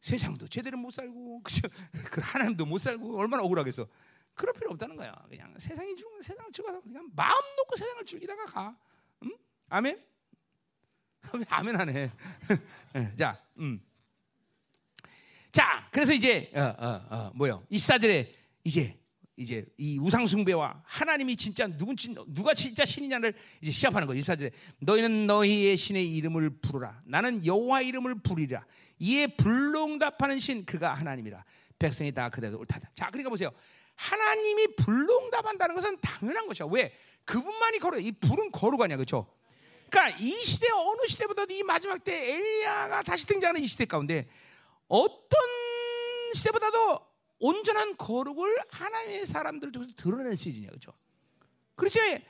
[0.00, 1.68] 세상도 제대로 못 살고 그죠?
[2.10, 3.86] 그 하나님도 못 살고 얼마나 억울하겠어.
[4.34, 5.14] 그럴 필요 없다는 거야.
[5.28, 8.76] 그냥 세상이 주면 세상을 즐겨서 그냥 마음 놓고 세상을 즐기다가 가.
[9.24, 9.36] 응?
[9.70, 10.04] 아멘.
[11.34, 12.12] 왜 아멘 하네.
[13.16, 13.80] 자, 음.
[15.50, 17.64] 자, 그래서 이제 어, 어, 어, 뭐요?
[17.70, 19.00] 이사들의 이제
[19.36, 21.94] 이제 이 우상 숭배와 하나님이 진짜 누군
[22.28, 24.18] 누가 진짜 신이냐를 이제 시합하는 거죠.
[24.18, 27.02] 이사들 너희는 너희의 신의 이름을 부르라.
[27.04, 28.64] 나는 여호와 이름을 부리라.
[28.98, 31.44] 이에 불응답하는 신 그가 하나님이라.
[31.78, 32.90] 백성이 다 그대로 옳다다.
[32.94, 33.50] 자, 그러니까 보세요.
[33.96, 36.68] 하나님이 불응답한다는 것은 당연한 것이야.
[36.70, 36.94] 왜?
[37.26, 38.04] 그분만이 거룩.
[38.04, 39.26] 이 불은 거룩하냐, 그렇죠?
[39.90, 44.26] 그러니까 이 시대 어느 시대보다도 이 마지막 때 엘리야가 다시 등장하는 이 시대 가운데
[44.88, 45.38] 어떤
[46.34, 50.92] 시대보다도 온전한 거룩을 하나님의 사람들 중에서 드러내는 시즌이야, 그렇죠?
[51.74, 52.24] 그렇기 때문에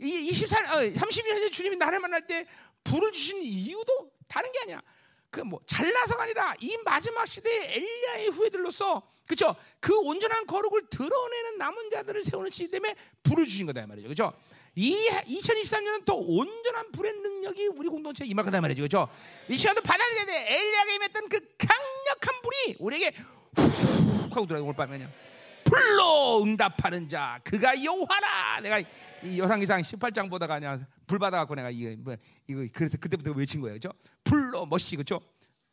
[0.00, 2.46] 이 24, 어, 30년 주님이 나를 만날 때
[2.84, 4.82] 불을 주신 이유도 다른 게 아니야.
[5.30, 9.54] 그 뭐 잘나서가 아니라 이 마지막 시대의 엘리야의 후예들로서 그렇죠?
[9.80, 14.32] 그 온전한 거룩을 드러내는 남은 자들을 세우는 시기 때문에 불을 주신 거다 말이죠, 그렇죠?
[14.76, 14.94] 이
[15.26, 19.08] 2023년은 또 온전한 불의 능력이 우리 공동체에 임할 거다 말이죠, 그렇죠?
[19.48, 20.54] 이 시간도 받아들여야 돼.
[20.54, 23.14] 엘리야가 임했던 그 강력한 불이 우리에게
[24.26, 25.08] 훅 하고 들어가 올 밤에냐.
[25.64, 28.60] 불로 응답하는 자 그가 여호와라.
[28.60, 28.78] 내가
[29.22, 33.78] 이 여상기상 18장 보다가 그냥 불 받아갖고 내가 이거 뭐 이거 그래서 그때부터 외친 거예요,
[33.78, 33.96] 그렇죠?
[34.22, 35.20] 불로 멋이 그렇죠?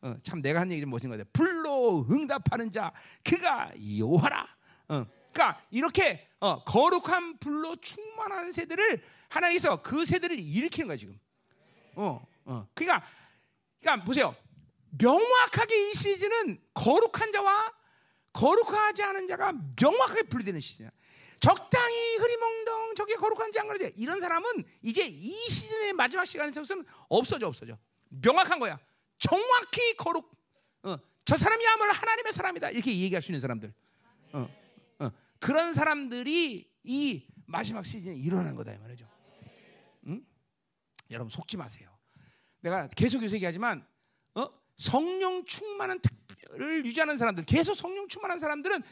[0.02, 4.46] 어, 참 내가 한 얘기 좀 멋진 거같 불로 응답하는 자 그가 여호와라.
[4.88, 11.18] 어, 그러니까 이렇게 어, 거룩한 불로 충만한 세대를 하나님께서 그 세대를 일으키는 거야 지금.
[11.94, 12.66] 어, 어.
[12.74, 13.06] 그러니까
[13.80, 14.34] 그러니까 보세요.
[14.98, 17.72] 명확하게 이 시즌은 거룩한 자와
[18.34, 20.90] 거룩하지 않은 자가 명확하게 분리되는 시즌이야.
[21.40, 27.48] 적당히 흐리멍덩 저게 거룩한 지 안 그러지 이런 사람은 이제 이 시즌의 마지막 시간에서는 없어져
[27.48, 27.76] 없어져
[28.08, 28.78] 명확한 거야
[29.18, 30.30] 정확히 거룩
[30.84, 33.72] 어, 저 사람이야말로 하나님의 사람이다 이렇게 얘기할 수 있는 사람들.
[34.32, 34.48] 어,
[35.00, 35.10] 어.
[35.38, 39.06] 그런 사람들이 이 마지막 시즌에 일어나는 거다 이 말이죠.
[40.06, 40.24] 응?
[41.10, 41.96] 여러분 속지 마세요.
[42.60, 43.86] 내가 계속 계속 얘기하지만
[44.34, 44.46] 어?
[44.76, 48.82] 성령 충만한 특 별을 유지하는 사람들, 계속 성령 충만한 사람들은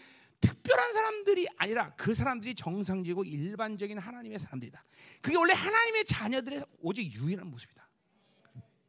[0.41, 4.85] 특별한 사람들이 아니라 그 사람들이 정상적이고 일반적인 하나님의 사람들이다.
[5.21, 7.89] 그게 원래 하나님의 자녀들의 오직 유일한 모습이다.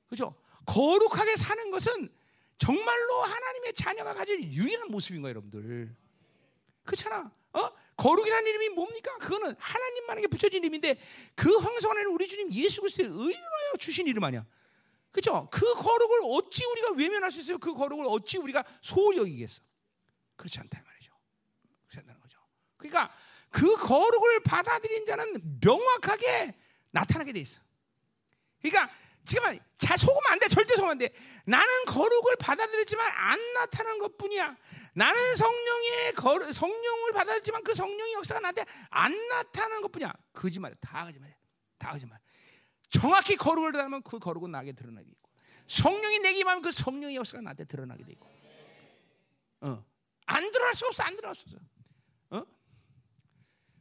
[0.09, 0.36] 그죠?
[0.66, 2.09] 거룩하게 사는 것은
[2.57, 5.95] 정말로 하나님의 자녀가 가질 유일한 모습인 거예요, 여러분들.
[6.84, 7.32] 그렇잖아.
[7.53, 7.72] 어?
[7.95, 9.16] 거룩이라는 이름이 뭡니까?
[9.18, 10.99] 그거는 하나님만에게 붙여진 이름인데
[11.36, 14.45] 그 황성하는 우리 주님 예수 그리스도의 의인으로 주신 이름 아니야.
[15.14, 15.47] 그렇죠?
[15.51, 17.59] 그 거룩을 어찌 우리가 외면할 수 있어요?
[17.59, 19.61] 그 거룩을 어찌 우리가 소홀히 여기겠어?
[20.36, 21.14] 그렇지 않다 말이죠.
[21.88, 22.39] 그렇지 않다는 거죠.
[22.78, 23.16] 그러니까
[23.49, 26.57] 그 거룩을 받아들인 자는 명확하게
[26.89, 27.61] 나타나게 돼 있어.
[28.59, 28.91] 그러니까
[29.24, 30.47] 지금 잘 속으면 안 돼.
[30.47, 31.09] 절대 속으면 안 돼.
[31.45, 34.57] 나는 거룩을 받아들였지만 안 나타난 것 뿐이야.
[34.95, 40.11] 나는 성령의 거, 성령을 받아들였지만 그 성령의 역사가 나한테 안 나타나는 것 뿐이야.
[40.34, 40.76] 거짓말이야.
[40.82, 41.36] 다 거짓말이야.
[41.78, 42.20] 다 거짓말.
[42.94, 45.30] 정확히 거룩을 닮으면 그 거룩은 나에게 드러나게 있고
[45.68, 48.30] 성령이 내게 임하면 그 성령의 역사가 나한테 드러나게 돼 있고.
[49.62, 49.84] 어.
[50.26, 51.58] 안 드러날 수 없어 안 드러날 수 없어.
[52.32, 52.46] 어?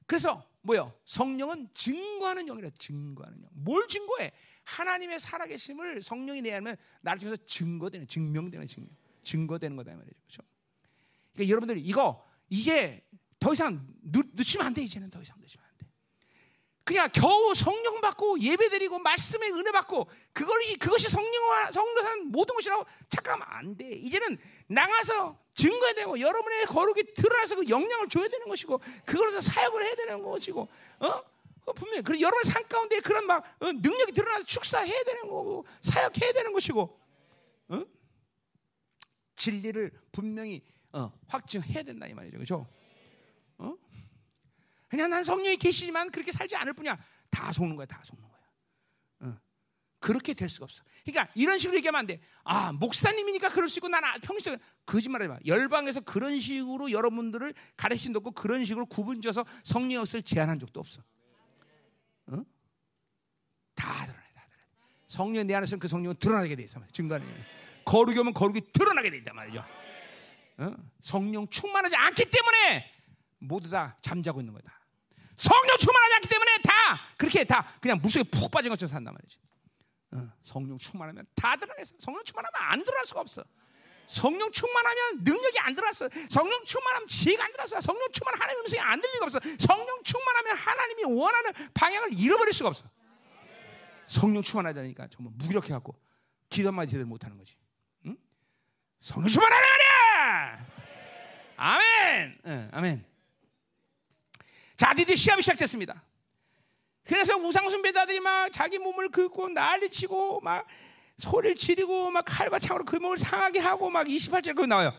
[0.07, 0.95] 그래서 뭐요?
[1.05, 4.33] 성령은 증거하는 영이라 증거하는 영뭘 증거해?
[4.65, 8.91] 하나님의 살아계심을 성령이 내면 나를 통해서 증거되는 증명되는 증명.
[9.25, 10.17] 증거되는 거다 말이죠.
[10.21, 10.43] 그렇죠?
[11.33, 13.05] 그러니까 여러분들이 이거 이제
[13.39, 15.62] 더 이상 늦, 늦추면 안 돼 이제는 더 이상 늦추면
[16.85, 22.85] 그냥 겨우 성령 받고 예배 드리고 말씀의 은혜 받고 그걸 그것이 성령화 성령산 모든 것이라고
[23.09, 23.91] 착각하면 안 돼.
[23.91, 29.95] 이제는 나가서 증거해야 되고 여러분의 거룩이 드러나서 그 영향을 줘야 되는 것이고 그걸로 사역을 해야
[29.95, 30.69] 되는 것이고
[31.01, 31.23] 어?
[31.75, 36.53] 분명히 그 여러분 산 가운데 그런 막 어, 능력이 드러나서 축사해야 되는 거고 사역해야 되는
[36.53, 36.99] 것이고
[37.69, 37.85] 어?
[39.37, 40.63] 진리를 분명히
[40.93, 42.37] 어, 확증해야 된다 이 말이죠.
[42.39, 42.67] 그렇죠?
[44.93, 44.97] 어?
[44.97, 46.99] 그냥 난 성령이 계시지만 그렇게 살지 않을 뿐이야.
[47.31, 48.41] 다 속는 거야, 다 속는 거야.
[49.21, 49.39] 어.
[49.99, 50.85] 그렇게 될 수가 없어.
[51.05, 52.21] 그러니까 이런 식으로 얘기하면 안 돼.
[52.45, 55.39] 아, 목사님이니까 그럴 수 있고 나는 평소에 거짓말하지 마.
[55.47, 61.03] 열방에서 그런 식으로 여러분들을 가르친 없고 그런 식으로 구분져서 성령 역사를 제한한 적도 없어.
[62.27, 62.37] 어?
[63.75, 64.67] 다 드러나, 다 드러나.
[65.07, 66.81] 성령 내 안에서는 그 성령은 드러나게 돼 있어.
[66.93, 67.27] 증거하는
[67.85, 69.65] 거룩이 오면 거룩이 드러나게 돼 있단 말이죠.
[70.59, 70.75] 어?
[71.01, 72.93] 성령 충만하지 않기 때문에
[73.39, 74.82] 모두 다 잠자고 있는 거다.
[75.43, 79.39] 성령 충만하지 않기 때문에 다 그렇게 다 그냥 물속에 푹 빠진 것처럼 산단 말이지.
[80.13, 81.97] 어, 성령 충만하면 다 드러나겠어.
[81.99, 83.43] 성령 충만하면 안 드러날 수가 없어.
[84.07, 86.09] 성령 충만하면 능력이 안 들어왔어.
[86.31, 87.81] 성령 충만하면 지혜가 안 들어왔어.
[87.81, 89.41] 성령 충만 하나님 음성이 안 들리가 없어.
[89.59, 92.85] 성령 충만하면 하나님이 원하는 방향을 잃어버릴 수가 없어.
[94.05, 95.99] 성령 충만하자니까 정말 무기력해 갖고
[96.51, 97.57] 기도 한마디 제대로 못 하는 거지.
[98.07, 98.17] 응?
[99.01, 100.67] 성령 충만하라 말이야.
[101.57, 102.39] 아멘.
[102.47, 103.12] 응, 아멘.
[104.83, 106.03] 자, 드디어 시합이 시작됐습니다.
[107.05, 110.67] 그래서 우상숭배자들이 막 자기 몸을 긁고 난리치고 막
[111.19, 114.93] 소리를 지르고 막 칼과 창으로 그 몸을 상하게 하고 막 28절 그 나와요.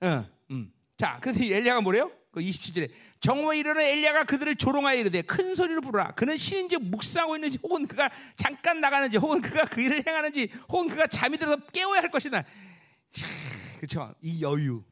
[0.00, 0.72] 어, 음.
[0.96, 2.10] 자, 그래서 엘리야가 뭐래요?
[2.30, 2.90] 그 27절에
[3.20, 6.12] 정오에 이르는 엘리야가 그들을 조롱하여 이르되 큰 소리로 부르라.
[6.12, 11.06] 그는 신인지 묵상하고 있는지 혹은 그가 잠깐 나가는지 혹은 그가 그 일을 행하는지 혹은 그가
[11.06, 12.44] 잠이 들어서 깨워야 할 것이다.
[13.76, 14.14] 그렇죠?
[14.22, 14.82] 이 여유.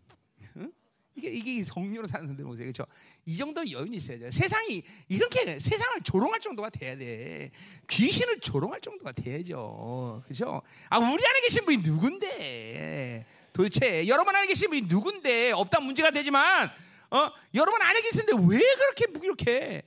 [1.29, 2.87] 이게 이게 성령으로 사는 사람들 모습 그렇죠?
[3.27, 4.31] 이 정도 여유는 있어야 돼.
[4.31, 7.51] 세상이 이렇게 세상을 조롱할 정도가 돼야 돼.
[7.89, 10.23] 귀신을 조롱할 정도가 돼야죠.
[10.25, 10.63] 그렇죠?
[10.89, 13.27] 아 우리 안에 계신 분이 누군데?
[13.53, 15.53] 도대체 여러분 안에 계신 분이 누군데?
[15.53, 16.71] 없다 문제가 되지만
[17.11, 19.83] 어 여러분 안에 계신데 왜 그렇게 무기력해?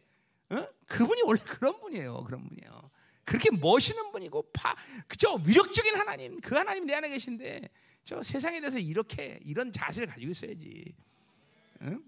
[0.51, 0.67] 어?
[0.87, 2.23] 그분이 원래 그런 분이에요.
[2.25, 2.91] 그런 분이에요.
[3.25, 4.75] 그렇게 멋있는 분이고 파
[5.07, 5.41] 그죠?
[5.45, 7.69] 위력적인 하나님 그 하나님 내 안에 계신데
[8.03, 10.93] 저 세상에 대해서 이렇게 이런 자세를 가지고 있어야지.
[11.83, 12.01] 응?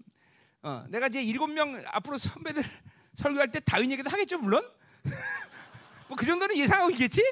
[0.62, 2.62] 어, 내가 이제 일곱 명 앞으로 선배들
[3.14, 4.68] 설교할 때 다윈 얘기도 하겠죠, 물론.
[6.08, 7.22] 뭐 그 정도는 예상하고 있겠지?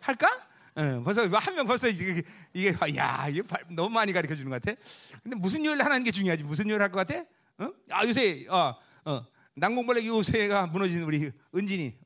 [0.00, 0.28] 할까?
[0.74, 2.22] 어, 벌써 한 명 벌써 이게,
[2.52, 4.78] 이게 야 이게 너무 많이 가르쳐 주는 것 같아.
[5.22, 6.44] 근데 무슨 요일 하는 게 중요하지?
[6.44, 7.24] 무슨 요일 할 것 같아?
[7.58, 7.72] 어?
[7.90, 11.98] 아 요새 어, 어, 난공벌레 요새가 무너지는 우리 은진이.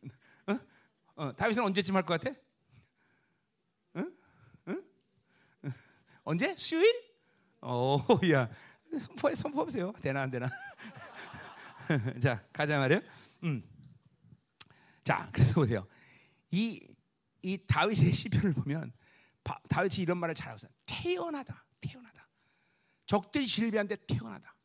[0.49, 0.59] 어?
[1.17, 2.35] 어, 다윗은 언제쯤 할 것 같아?
[3.97, 4.13] 응?
[4.69, 4.83] 응?
[6.25, 6.55] 언제?
[6.57, 6.93] 수요일?
[7.61, 7.99] 어,
[8.33, 8.49] 야,
[9.01, 9.93] 선포해 선포해 보세요.
[10.01, 10.49] 되나 안 되나?
[12.23, 13.01] 자 가자 말이요.
[13.45, 13.63] 음.
[15.03, 15.87] 자 그래서 보세요.
[16.51, 16.95] 이
[17.45, 18.91] 이 다윗의 시편을 보면
[19.45, 20.71] 바, 다윗이 이런 말을 잘하고 있어요.
[20.87, 22.27] 태어나다, 태어나다.
[23.05, 24.57] 적들이 질비한데 태어나다.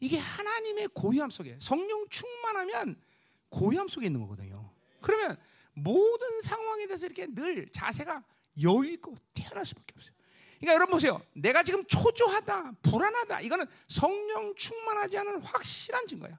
[0.00, 3.00] 이게 하나님의 고요함 속에 성령 충만하면
[3.48, 4.74] 고요함 속에 있는 거거든요.
[5.00, 5.36] 그러면
[5.72, 8.24] 모든 상황에 대해서 이렇게 늘 자세가
[8.62, 10.13] 여유 있고 태어날 수밖에 없어요.
[10.60, 11.20] 그러니까 여러분 보세요.
[11.34, 13.40] 내가 지금 초조하다, 불안하다.
[13.42, 16.38] 이거는 성령 충만하지 않은 확실한 증거야.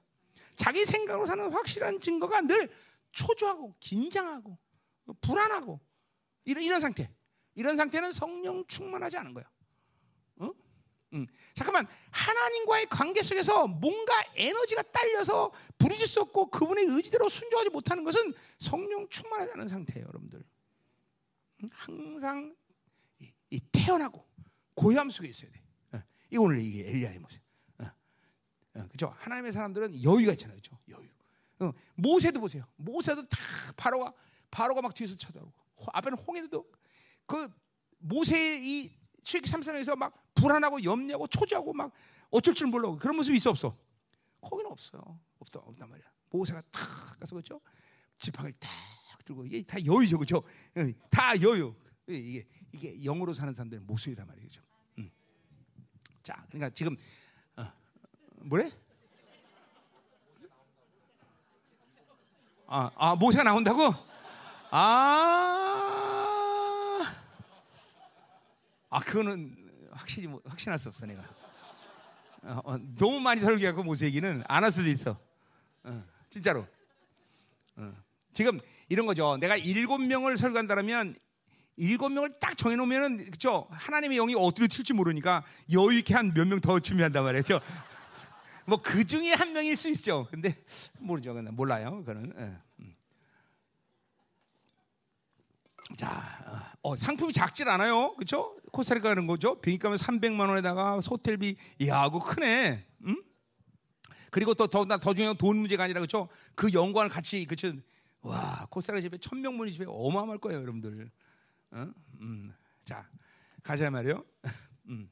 [0.54, 2.70] 자기 생각으로 사는 확실한 증거가 늘
[3.12, 4.58] 초조하고 긴장하고
[5.20, 5.80] 불안하고
[6.44, 7.10] 이런 이런 상태.
[7.54, 9.44] 이런 상태는 성령 충만하지 않은 거야.
[10.36, 10.50] 어?
[11.14, 11.26] 음.
[11.54, 18.32] 잠깐만 하나님과의 관계 속에서 뭔가 에너지가 딸려서 부르질 수 없고 그분의 의지대로 순종하지 못하는 것은
[18.58, 20.44] 성령 충만하지 않은 상태예요, 여러분들.
[21.62, 21.70] 음?
[21.72, 22.54] 항상
[23.50, 24.24] 이, 이 태어나고
[24.74, 25.62] 고요함 속에 있어야 돼.
[25.92, 26.02] 어.
[26.30, 27.40] 이 오늘 이게 엘리야의 모습.
[27.78, 27.84] 어.
[27.84, 29.14] 어, 그렇죠?
[29.18, 30.78] 하나님의 사람들은 여유가 있잖아요, 그렇죠?
[30.88, 31.08] 여유.
[31.60, 32.64] 어, 모세도 보세요.
[32.76, 33.38] 모세도 다
[33.76, 34.12] 바로가
[34.50, 35.52] 바로가 막 뒤에서 쳐다보고
[35.92, 36.70] 앞에는 홍해도
[37.26, 37.48] 그
[37.98, 38.92] 모세의 이
[39.22, 41.92] 출애굽 3장에서 막 불안하고 염려하고 초조하고 막
[42.30, 43.76] 어쩔 줄 몰라 그런 모습이 있어 없어?
[44.40, 45.18] 거기는 없어.
[45.38, 45.60] 없어.
[45.60, 46.06] 없단 말이야.
[46.30, 47.60] 모세가 탁 가서 그죠?
[48.18, 48.70] 지팡이를 탁
[49.24, 50.42] 들고 이게 다 여유죠, 그죠?
[51.10, 51.74] 다 여유.
[52.08, 54.62] 이게 이게 영으로 사는 사람들의 모습이란 말이죠.
[54.98, 55.10] 음.
[56.22, 56.96] 자, 그러니까 지금
[57.56, 57.64] 어,
[58.36, 58.70] 뭐래?
[62.68, 63.94] 아, 아 모세가 나온다고?
[64.70, 65.46] 아,
[68.90, 69.56] 아 그거는
[69.92, 71.22] 확실히 뭐, 확신할 수 없어 내가.
[72.42, 75.18] 어, 어, 너무 많이 설교하고 모세 얘기는 안 할 수도 있어.
[75.84, 76.66] 어, 진짜로.
[77.76, 77.92] 어.
[78.32, 79.36] 지금 이런 거죠.
[79.38, 81.16] 내가 일곱 명을 설교한다면
[81.76, 86.60] 일곱 명을 딱 정해놓으면은 그죠 하나님의 영이 어디로 튈지 모르니까 여유 있게 한 몇 명
[86.60, 87.60] 더 준비한단 말이죠.
[88.66, 90.26] 뭐 그 중에 한 명일 수 있죠.
[90.30, 90.56] 근데
[90.98, 91.34] 모르죠.
[91.34, 91.98] 몰라요.
[92.04, 92.32] 그거는.
[92.38, 92.58] 예.
[92.80, 92.94] 음.
[95.96, 98.14] 자, 어, 상품이 작질 않아요.
[98.14, 98.56] 그렇죠?
[98.72, 99.60] 코스타리카 가는 거죠.
[99.60, 101.56] 비행값은 300만 원에다가 호텔비
[101.86, 102.84] 야, 그거 크네.
[103.06, 103.22] 응?
[104.30, 106.28] 그리고 또더더 더 중요한 돈 문제가 아니라 그렇죠?
[106.54, 107.72] 그 영광을 같이 그렇죠?
[108.22, 111.10] 와, 코스타리카 집에 천명 분이 집에 어마어마할 거예요, 여러분들.
[111.76, 111.92] 어?
[112.22, 112.54] 음.
[112.84, 113.06] 자,
[113.62, 114.24] 가자 말이요.
[114.88, 115.10] 음.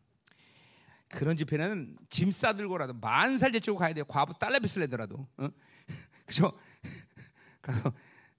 [1.08, 4.04] 그런 집회는 짐 싸들고라도 만살 제치고 가야 돼요.
[4.06, 5.28] 과부 빚을 내더라도.
[5.36, 5.48] 어?
[6.24, 6.58] 그죠?
[7.60, 7.92] 가서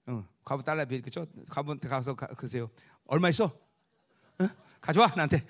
[0.06, 1.24] 어, 과부 빚 그죠?
[1.48, 2.68] 과부 가서 가, 그러세요.
[3.04, 3.44] 얼마 있어?
[3.44, 4.48] 어?
[4.80, 5.46] 가져와 나한테.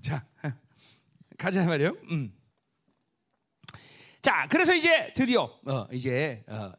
[0.00, 0.50] 자, 어.
[1.36, 1.94] 가자 말이요.
[2.10, 2.34] 음.
[4.22, 6.72] 자, 그래서 이제 드디어 어, 이제 어,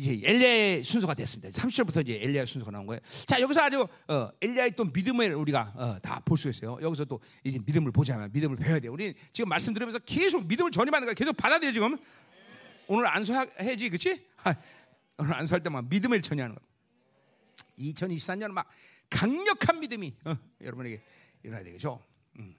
[0.00, 1.50] 이제 엘리야의 순서가 됐습니다.
[1.50, 3.00] 30절부터 이제 엘리야의 순서가 나온 거예요.
[3.26, 6.78] 자, 여기서 아주 어, 엘리야의 또 믿음을 우리가 어, 다볼 수 있어요.
[6.80, 8.92] 여기서 또 이제 믿음을 보자면 믿음을 배워야 돼요.
[8.92, 11.12] 우리 지금 말씀 들으면서 계속 믿음을 전임하는 거야.
[11.12, 11.98] 계속 받아들여 지금.
[12.86, 14.24] 오늘 안수해지, 그렇지?
[15.18, 16.62] 오늘 안수할 때만 믿음을 전이하는 거.
[17.78, 18.66] 2024년 막
[19.10, 21.02] 강력한 믿음이 어, 여러분에게
[21.42, 22.02] 일어나야 되겠죠.
[22.38, 22.56] 음.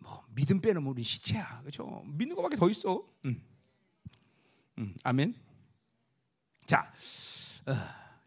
[0.00, 2.04] 뭐 믿음 빼는 우리 시체야, 그렇죠?
[2.04, 3.08] 믿는 것밖에 더 있어.
[3.24, 3.42] 음.
[4.76, 4.94] 음.
[5.02, 5.47] 아멘.
[6.68, 6.86] 자,
[7.66, 7.72] 어,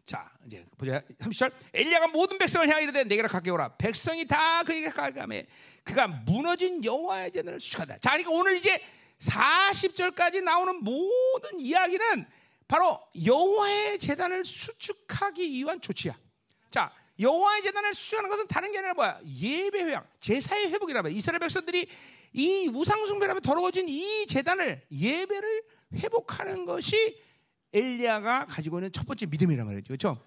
[0.04, 1.00] 자 이제 보자.
[1.20, 1.52] 30절.
[1.72, 3.76] 엘리야가 모든 백성을 향하여 이르되 내게로 가게 오라.
[3.76, 5.46] 백성이 다 그에게 가감해
[5.84, 7.98] 그가 무너진 여호와의 제단을 수축한다.
[7.98, 8.82] 자 그러니까 오늘 이제
[9.20, 12.26] 40절까지 나오는 모든 이야기는
[12.66, 16.18] 바로 여호와의 제단을 수축하기 위한 조치야.
[16.68, 19.20] 자 여호와의 제단을 수축하는 것은 다른 게 아니라 뭐야?
[19.24, 21.88] 예배 회양 제사의 회복이라 말 이스라엘 백성들이
[22.32, 25.62] 이 우상 숭배라면 더러워진 이 제단을 예배를
[25.94, 27.22] 회복하는 것이
[27.72, 29.88] 엘리야가 가지고 있는 첫 번째 믿음이란 말이죠.
[29.88, 30.22] 그렇죠?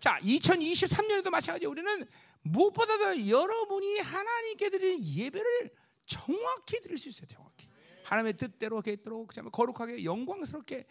[0.00, 2.06] 자, 2023년에도 마찬가지 우리는
[2.42, 5.70] 무엇보다도 여러분이 하나님께 드리는 예배를
[6.06, 7.26] 정확히 드릴 수 있어요.
[7.28, 7.68] 정확히.
[8.04, 10.84] 하나님의 뜻대로 그다음에 거룩하게 영광스럽게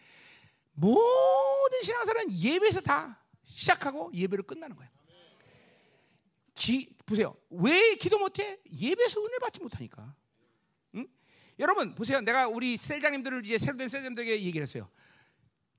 [0.74, 4.90] 모든 신앙사는 예배에서 다 시작하고 예배로 끝나는 거예요.
[6.56, 7.36] 기, 보세요.
[7.50, 8.60] 왜 기도 못해?
[8.72, 10.16] 예배에서 은혜 받지 못하니까.
[10.96, 11.08] 응?
[11.60, 12.22] 여러분 보세요.
[12.22, 14.90] 내가 우리 셀장님들을 이제 새로 된 셀장님들에게 얘기를 했어요.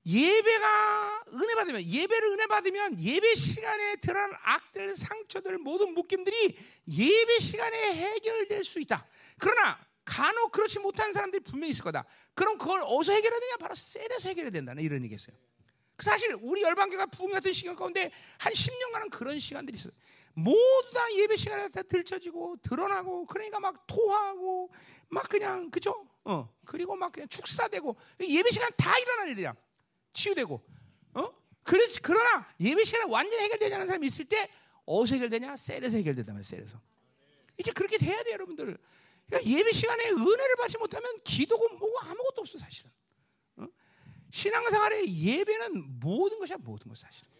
[0.05, 7.93] 예배가 은혜 받으면 예배를 은혜 받으면 예배 시간에 드러난 악들, 상처들, 모든 묶임들이 예배 시간에
[7.93, 9.07] 해결될 수 있다.
[9.39, 12.05] 그러나 간혹 그렇지 못한 사람들이 분명히 있을 거다.
[12.33, 13.57] 그럼 그걸 어디서 해결해야 되냐?
[13.57, 15.35] 바로 셀에서 해결해야 된다는 이런 얘기겠어요.
[15.99, 19.93] 사실 우리 열방교가 부흥 같은 시간 가운데 한 10년간은 그런 시간들이 있어요.
[20.33, 24.71] 모두 다 예배 시간에 다 들춰지고 드러나고 그러니까 막 토하고
[25.09, 26.07] 막 그냥 그죠?
[26.25, 29.53] 어 그리고 막 그냥 축사되고 예배 시간 다 일어날 일이야.
[30.13, 30.63] 치유되고,
[31.15, 31.43] 어?
[31.63, 34.49] 그렇 그러나 예배 시간에 완전히 해결되지 않은 사람이 있을 때
[34.85, 35.55] 어디서 해결되냐?
[35.55, 36.79] 셀에서 해결된다면 셀에서.
[37.57, 38.77] 이제 그렇게 돼야 돼 여러분들.
[39.27, 42.91] 그러니까 예배 시간에 은혜를 받지 못하면 기도고 뭐고 아무것도 없어 사실은.
[43.57, 43.67] 어?
[44.31, 47.31] 신앙생활의 예배는 모든 것이야 모든 것 사실은.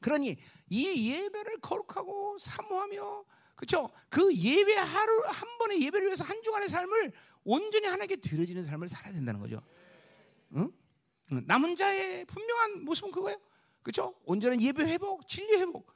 [0.00, 0.36] 그러니
[0.68, 3.24] 이 예배를 거룩하고 사모하며
[3.54, 3.90] 그렇죠?
[4.08, 7.12] 그 예배 하루 한 번의 예배를 위해서 한 주간의 삶을
[7.44, 9.62] 온전히 하나님께 드려지는 삶을 살아야 된다는 거죠.
[10.56, 10.72] 응?
[11.30, 13.38] 남은 자의 분명한 모습은 그거예요.
[13.82, 14.14] 그렇죠?
[14.24, 15.90] 온전한 예배 회복, 진리 회복.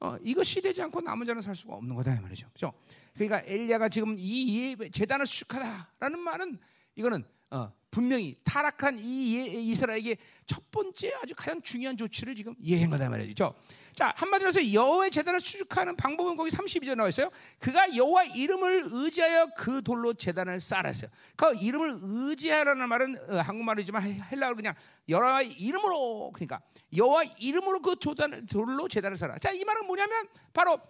[0.00, 2.48] 어, 이것이 되지 않고 남은 자는 살 수가 없는 거다 이 말이죠.
[2.52, 2.72] 그죠?
[3.14, 6.58] 그러니까 엘리야가 지금 이 예배, 재단을 수축하다라는 말은
[6.96, 10.16] 이거는 어, 분명히 타락한 이 예- 이스라엘에게
[10.46, 13.54] 첫 번째 아주 가장 중요한 조치를 지금 예행한 거다 말이죠.
[13.94, 17.30] 자 한마디로 해서 여호와의 재단을 수축하는 방법은 거기 32절 나와 있어요.
[17.60, 21.08] 그가 여호와 이름을 의지하여 그 돌로 재단을 쌓았어요.
[21.36, 24.74] 그 이름을 의지하라는 말은 어, 한국말이지만 헬라어로 그냥
[25.08, 26.60] 여호와 이름으로 그러니까
[26.96, 29.38] 여호와 이름으로 그 조단을 돌로 재단을 쌓아.
[29.38, 30.82] 자 이 말은 뭐냐면 바로 가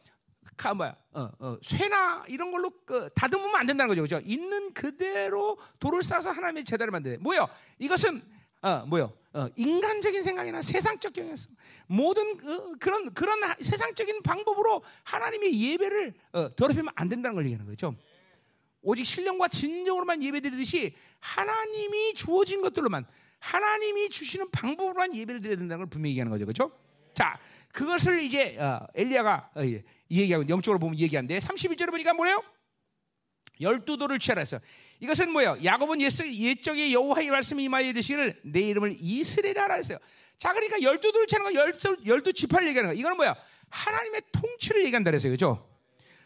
[0.77, 4.21] 뭐야 어, 어, 쇠나 이런 걸로 그, 다듬으면 안 된다는 거죠, 그죠?
[4.25, 7.49] 있는 그대로 돌을 싸서 하나님의 제단을 만드는 뭐요?
[7.79, 8.23] 이것은
[8.63, 9.13] 어, 뭐요?
[9.35, 11.55] 어, 인간적인 생각이나 세상적 경향성
[11.87, 17.67] 모든 그, 그런 그런 하- 세상적인 방법으로 하나님의 예배를 어, 더럽히면 안 된다는 걸 얘기하는
[17.67, 17.95] 거죠.
[18.81, 23.07] 오직 신령과 진정으로만 예배드리듯이 하나님이 주어진 것들로만
[23.39, 26.71] 하나님이 주시는 방법으로만 예배를 드려야 된다는 걸 분명히 얘기하는 거죠, 그렇죠?
[27.15, 27.39] 자,
[27.73, 32.43] 그것을 이제 어, 엘리야가 어, 예, 얘기하고 영적으로 보면 얘기하는데 31절에 보니까 뭐래요?
[33.61, 34.61] 열두 돌을 취하라 했어.
[35.01, 35.57] 이것은 뭐예요?
[35.63, 39.99] 야곱은 예수, 옛적에 여호와의 말씀이 임하여 이르시기를 내 이름을 이스라엘이라 했어요.
[40.39, 42.99] 자, 그러니까 열두 돌을 취하는 거 열두, 열두 지파를 얘기하는 거.
[42.99, 43.35] 이거는 뭐야?
[43.71, 45.33] 하나님의 통치를 얘기한다 그랬어요.
[45.33, 45.69] 그죠?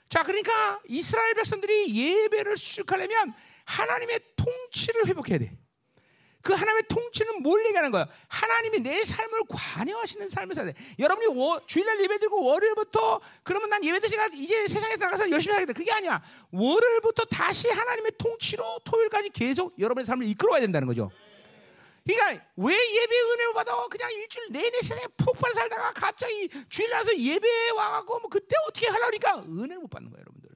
[0.08, 3.34] 자, 그러니까 이스라엘 백성들이 예배를 수축하려면
[3.64, 5.56] 하나님의 통치를 회복해야 돼.
[6.48, 8.06] 그 하나님의 통치는 뭘 얘기하는 거예요?
[8.26, 10.78] 하나님이 내 삶을 관여하시는 삶을 살아야 돼.
[10.98, 15.74] 여러분이 워, 주일날 예배 드리고 월요일부터 그러면 난 예배 드시가 이제 세상에서 나가서 열심히 살겠다.
[15.74, 16.22] 그게 아니야.
[16.50, 21.10] 월요일부터 다시 하나님의 통치로 토요일까지 계속 여러분의 삶을 이끌어와야 된다는 거죠.
[22.06, 23.86] 그러니까 왜 예배 은혜를 받아?
[23.88, 28.86] 그냥 일주일 내내 세상에 푹 빠져 살다가 갑자기 주일 나서 예배에 와갖고 뭐 그때 어떻게
[28.86, 30.47] 하려니까 은혜를 못 받는 거예요, 여러분들.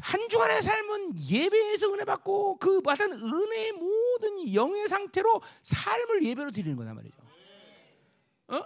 [0.00, 0.02] 어?
[0.02, 6.76] 한 주간의 삶은 예배에서 은혜 받고 그 받은 은혜의 모든 영의 상태로 삶을 예배로 드리는
[6.76, 7.16] 거단 말이죠.
[8.48, 8.62] 어?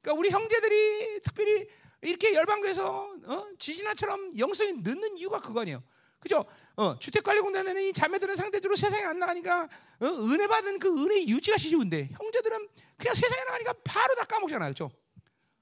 [0.00, 1.68] 그러니까 우리 형제들이 특별히
[2.02, 3.46] 이렇게 열방교에서 어?
[3.58, 5.82] 지진아처럼 영성이 늦는 이유가 그거 아니에요.
[6.18, 6.44] 그죠?
[6.76, 9.64] 어, 주택관리공단에는 이 자매들은 상대적으로 세상에 안 나가니까
[10.00, 14.70] 어, 은혜 받은 그 은혜 유지가 쉬운데 형제들은 그냥 세상에 나가니까 바로 다 까먹잖아요.
[14.70, 14.90] 그죠?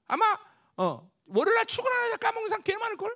[0.07, 0.37] 아마
[0.77, 3.15] 어, 월요일 날 출근하자마자 까먹는 사람 꽤 많을 걸.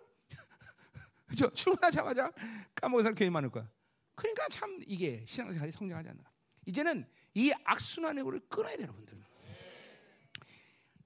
[1.35, 1.51] 그죠?
[1.53, 2.31] 출근하자마자
[2.79, 3.69] 사람 괜히 많을 거야.
[4.15, 6.23] 그러니까 참 이게 신앙생활이 성장하지 않나.
[6.65, 9.21] 이제는 이 악순환의 고를 끊어야 돼요, 여러분들.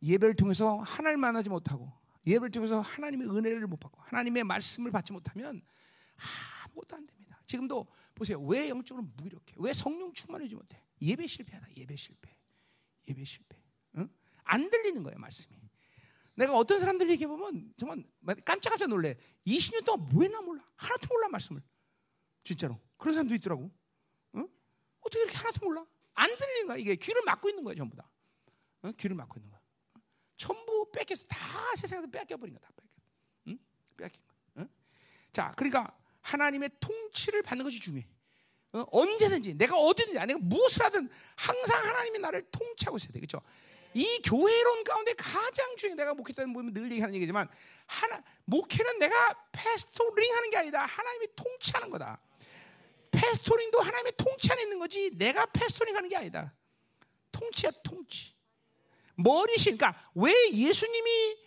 [0.01, 1.91] 예배를 통해서 하나님을 만나지 못하고
[2.25, 5.61] 예배를 통해서 하나님의 은혜를 못 받고 하나님의 말씀을 받지 못하면
[6.67, 7.41] 아무것도 안 됩니다.
[7.47, 8.39] 지금도 보세요.
[8.41, 9.55] 왜 영적으로 무기력해?
[9.57, 10.81] 왜 성령 충만하지 못해?
[11.01, 11.67] 예배 실패하다.
[11.75, 12.33] 예배 실패.
[13.09, 13.57] 예배 실패.
[13.97, 14.07] 응?
[14.43, 15.58] 안 들리는 거예요, 말씀이.
[16.39, 18.01] 내가 어떤 사람들 얘기해 보면 정말
[18.45, 19.17] 깜짝깜짝 놀래.
[19.45, 20.63] 20년 동안 뭐 했나 몰라.
[20.77, 21.61] 하나도 몰라 말씀을.
[22.45, 22.79] 진짜로.
[22.97, 23.69] 그런 사람도 있더라고.
[24.35, 24.47] 응?
[25.01, 25.85] 어떻게 이렇게 하나도 몰라?
[26.13, 26.77] 안 들리는 거야.
[26.77, 28.09] 이게 귀를 막고 있는 거야, 전부 다.
[28.85, 28.93] 응?
[28.97, 29.59] 귀를 막고 있는 거야.
[30.37, 32.69] 전부 뺏겨서 다 세상에서 뺏겨 버린 거다.
[32.73, 32.89] 뺏겨.
[33.47, 33.59] 응?
[33.97, 34.33] 뺏긴 거.
[34.59, 34.69] 응?
[35.33, 38.07] 자, 그러니까 하나님의 통치를 받는 것이 중요해.
[38.71, 38.85] 어?
[38.91, 43.19] 언제든지 내가 어디든지 내가 무엇을 하든 항상 하나님이 나를 통치하고 있어야 돼.
[43.19, 43.41] 그렇죠?
[43.93, 45.95] 이 교회론 가운데 가장 중요해.
[45.95, 47.47] 내가 목회자는 보면 늘 얘기하는 얘기지만
[47.87, 50.85] 하나 목회는 내가 패스토링 하는 게 아니다.
[50.85, 52.21] 하나님이 통치하는 거다.
[53.11, 55.11] 패스토링도 하나님의 통치 안에 있는 거지.
[55.17, 56.53] 내가 패스토링 하는 게 아니다.
[57.31, 58.33] 통치야, 통치.
[59.15, 61.37] 머리신, 그러니까 왜 예수님이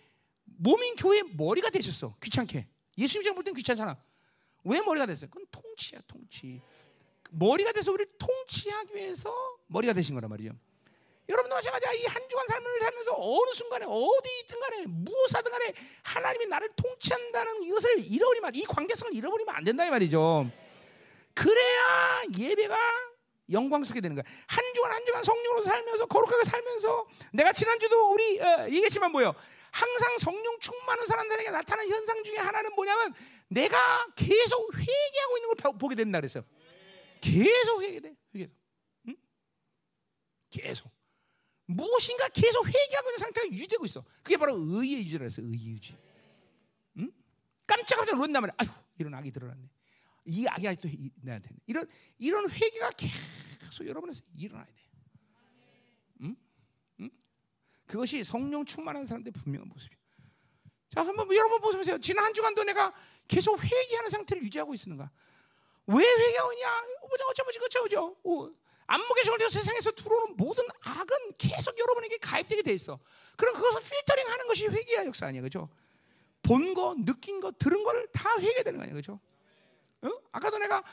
[0.45, 2.15] 몸인 교회 머리가 되셨어?
[2.21, 2.67] 귀찮게.
[2.97, 3.97] 예수님처럼 볼땐 귀찮잖아.
[4.65, 5.29] 왜 머리가 됐어요?
[5.29, 6.61] 그건 통치야, 통치.
[7.31, 9.33] 머리가 돼서 우리를 통치하기 위해서
[9.67, 10.53] 머리가 되신 거란 말이죠.
[11.29, 11.91] 여러분도 마찬가지야.
[11.93, 16.69] 이 한 주간 삶을 살면서 어느 순간에 어디 있든 간에 무엇 하든 간에 하나님이 나를
[16.75, 20.49] 통치한다는 이것을 잃어버리면 이 관계성을 잃어버리면 안 된다 이 말이죠.
[21.33, 22.77] 그래야 예배가
[23.51, 24.23] 영광스럽게 되는 거야.
[24.47, 29.33] 한 주간 한 주간 성령으로 살면서 거룩하게 살면서 내가 지난주도 우리 어, 얘기했지만 뭐요?
[29.71, 33.13] 항상 성령 충만한 사람들에게 나타나는 현상 중에 하나는 뭐냐면
[33.47, 36.43] 내가 계속 회개하고 있는 걸 보게 된다 그랬어요.
[37.21, 38.13] 계속 회개돼.
[38.35, 38.53] 회개돼.
[39.07, 39.15] 응?
[40.51, 40.92] 계속.
[41.73, 44.03] 무엇인가 계속 회개하고 있는 상태가 유지되고 있어.
[44.21, 45.45] 그게 바로 의의 유지라 했어요.
[45.47, 45.95] 의의 유지.
[46.97, 47.11] 응?
[47.65, 48.55] 깜짝깜짝 놀란단 말이야.
[48.57, 49.69] 아휴, 이런 악이 드러났네.
[50.25, 50.89] 이 악이 아직도
[51.21, 54.73] 내한테 이런 이런 회개가 계속 여러분에서 일어나야 돼.
[56.21, 56.35] 응?
[57.01, 57.09] 응?
[57.85, 59.99] 그것이 성령 충만한 사람들의 분명한 모습이야.
[60.91, 61.97] 자, 한번 여러분 보세요.
[61.97, 62.93] 지난 한 주간도 내가
[63.27, 65.11] 계속 회개하는 상태를 유지하고 있는가?
[65.87, 66.83] 왜 회개하고 있냐?
[67.01, 68.62] 어쩌고 저쩌고 저쩌고 어,
[68.93, 72.99] 안목의 정을 세상에서 들어오는 모든 악은 계속 여러분에게 가입되게 돼 있어.
[73.37, 75.67] 그럼 그것을 필터링 하는 것이 회개의 역사 아니야, 그렇죠?
[76.43, 79.19] 본 거, 느낀 거, 들은 걸 다 회개되는 거 아니야, 그렇죠?
[80.03, 80.09] 어?
[80.31, 80.83] 아까도 내가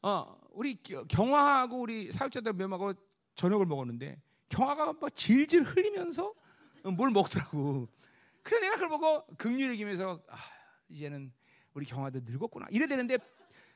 [0.00, 0.78] 어, 우리
[1.08, 2.94] 경화하고 우리 사역자들 몇하고
[3.34, 6.32] 저녁을 먹었는데 경화가 막 질질 흘리면서
[6.84, 7.88] 뭘 먹더라고.
[8.42, 10.36] 그래 내가 그걸 보고 극률을 기면서 아,
[10.88, 11.32] 이제는
[11.74, 13.18] 우리 경화도 늙었구나 이래 되는데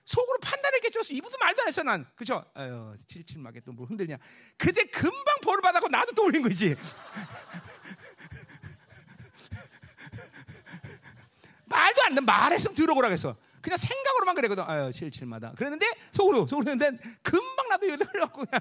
[0.06, 1.00] 속으로 판단했겠죠.
[1.10, 2.06] 이분도 말도 안 했어 난.
[2.16, 2.44] 그죠?
[2.54, 4.16] 아유, 칠칠 맞게 또 뭐 흔들냐.
[4.56, 6.74] 그때 금방 벌을 받았고 나도 떠올린 거지.
[11.66, 12.20] 말도 안 돼.
[12.20, 13.36] 말했으면 들어보라겠어.
[13.60, 14.62] 그냥 생각으로만 그랬거든.
[14.64, 15.52] 아유, 칠칠마다.
[15.56, 18.60] 그랬는데 속으로 속으로 했는데 금방 나도 이러고 그냥.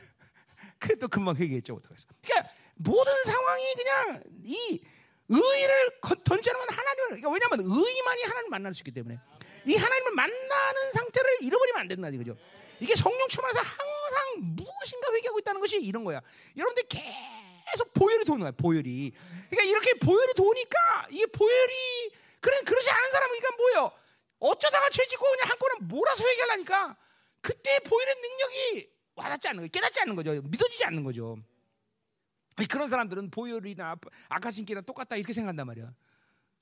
[0.80, 1.74] 그래도 금방 회개했죠.
[1.74, 2.08] 어떡했어.
[2.24, 4.82] 그러니까 모든 상황이 그냥 이
[5.28, 9.20] 의를 던져놓으면 하나님을 그러니까 왜냐하면 의만이 하나님 만날 수 있기 때문에
[9.66, 12.36] 이 하나님을 만나는 상태를 잃어버리면 안 된다 이거죠.
[12.80, 16.20] 이게 성령 충만해서 항상 무엇인가 회개하고 있다는 것이 이런 거야.
[16.56, 18.50] 여러분들 계속 보혈이 도는 거야.
[18.52, 19.12] 보혈이.
[19.50, 23.92] 그러니까 이렇게 보혈이 도니까 이게 보혈이 그런 그러지 않은 사람은 그러니까 뭐예요?
[24.38, 26.96] 어쩌다가 죄짓고 그냥 한꺼번에 몰아서 회개하려니까
[27.42, 29.68] 그때 보혈의 능력이 와닿지 않는 거예요.
[29.70, 30.32] 깨닫지 않는 거죠.
[30.32, 31.36] 믿어지지 않는 거죠.
[32.68, 33.96] 그런 사람들은 보혈이나
[34.28, 35.92] 아카신기나 똑같다 이렇게 생각한단 말이야.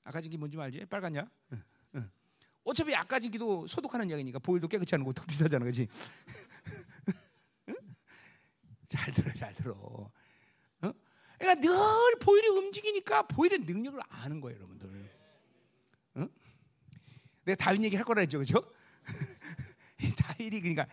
[0.03, 0.85] 아카신기 뭔지 알지?
[0.85, 1.21] 빨갛냐?
[1.21, 1.63] 응, 응.
[2.63, 5.87] 어차피 아카신기도 소독하는 약이니까 보혈도 깨끗이 하는 거더 비싸잖아, 그렇지?
[8.87, 9.73] 잘 들어, 잘 들어.
[9.73, 10.11] 어?
[11.37, 15.09] 그러니까 늘 보혈이 움직이니까 보혈의 능력을 아는 거예요, 여러분들.
[16.15, 16.27] 어?
[17.45, 18.71] 내가 다윗 얘기 할 거라 했죠, 그렇죠?
[20.17, 20.87] 다윗이 그러니까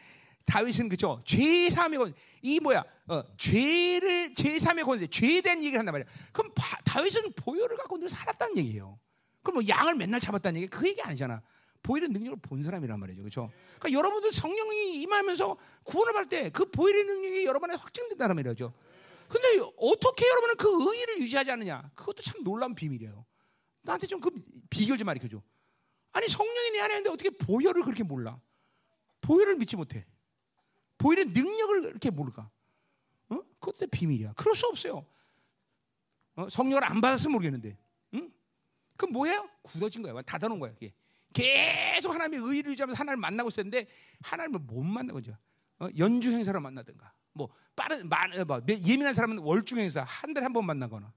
[0.44, 1.20] 다윗은 그죠?
[1.24, 2.84] 죄 사함의 권, 이 뭐야?
[3.08, 5.06] 어, 죄를 죄 사함의 권세,
[5.42, 6.06] 대한 얘기를 한단 말이야.
[6.32, 8.98] 그럼 바, 다윗은 보혈을 갖고 늘 살았다는 얘기예요.
[9.42, 11.42] 그럼 뭐 양을 맨날 잡았다는 얘기 그 얘기 아니잖아.
[11.86, 13.50] 보혈의 능력을 본 사람이란 말이죠, 그렇죠?
[13.78, 18.72] 그러니까 여러분들 성령이 임하면서 구원을 받을 때 그 보혈의 능력이 여러분 안에 확증된다는 말이죠.
[19.28, 21.90] 근데 어떻게 여러분은 그 의의를 유지하지 않느냐?
[21.94, 23.24] 그것도 참 놀라운 비밀이에요.
[23.82, 24.30] 나한테 좀 그
[24.68, 25.40] 비결 좀 가르쳐 줘.
[26.12, 28.40] 아니 성령이 내 안에 있는데 어떻게 보혈을 그렇게 몰라?
[29.20, 30.04] 보혈을 믿지 못해.
[30.98, 32.50] 보혈의 능력을 이렇게 모를까?
[33.28, 33.40] 어?
[33.60, 34.32] 그것도 비밀이야.
[34.34, 35.04] 그럴 수 없어요.
[36.36, 36.48] 어?
[36.48, 37.76] 성령을 안 받았으면 모르겠는데.
[38.14, 38.32] 응?
[38.96, 39.48] 그럼 뭐예요?
[39.62, 40.20] 굳어진 거야.
[40.22, 40.72] 닫아놓은 거야.
[40.72, 40.92] 그게.
[41.36, 43.86] 계속 하나님의 의를 유지하면서 하나님을 만나고 있었는데
[44.22, 45.36] 하나님을 못 만난 거죠.
[45.78, 45.88] 어?
[45.98, 47.12] 연주 행사로 만나든가.
[47.32, 51.12] 뭐 빠른 만, 어, 뭐, 예민한 사람은 월중 행사 한 달에 한 번 만나거나.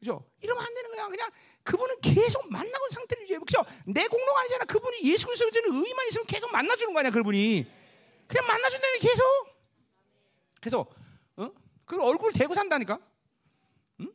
[0.00, 0.28] 그죠?
[0.40, 1.06] 이러면 안 되는 거야.
[1.08, 1.30] 그냥
[1.62, 3.38] 그분은 계속 만나고 상태를 유지해.
[3.38, 3.64] 그죠?
[3.86, 4.64] 내 공로가 아니잖아.
[4.64, 7.64] 그분이 예수 그리스도에 대한 의만 있으면 계속 만나주는 거 아니야, 그분이.
[8.26, 9.22] 그냥 만나준다니 계속.
[10.60, 10.86] 그래서
[11.36, 11.50] 어?
[11.84, 12.98] 그 얼굴 대고 산다니까.
[14.00, 14.12] 응?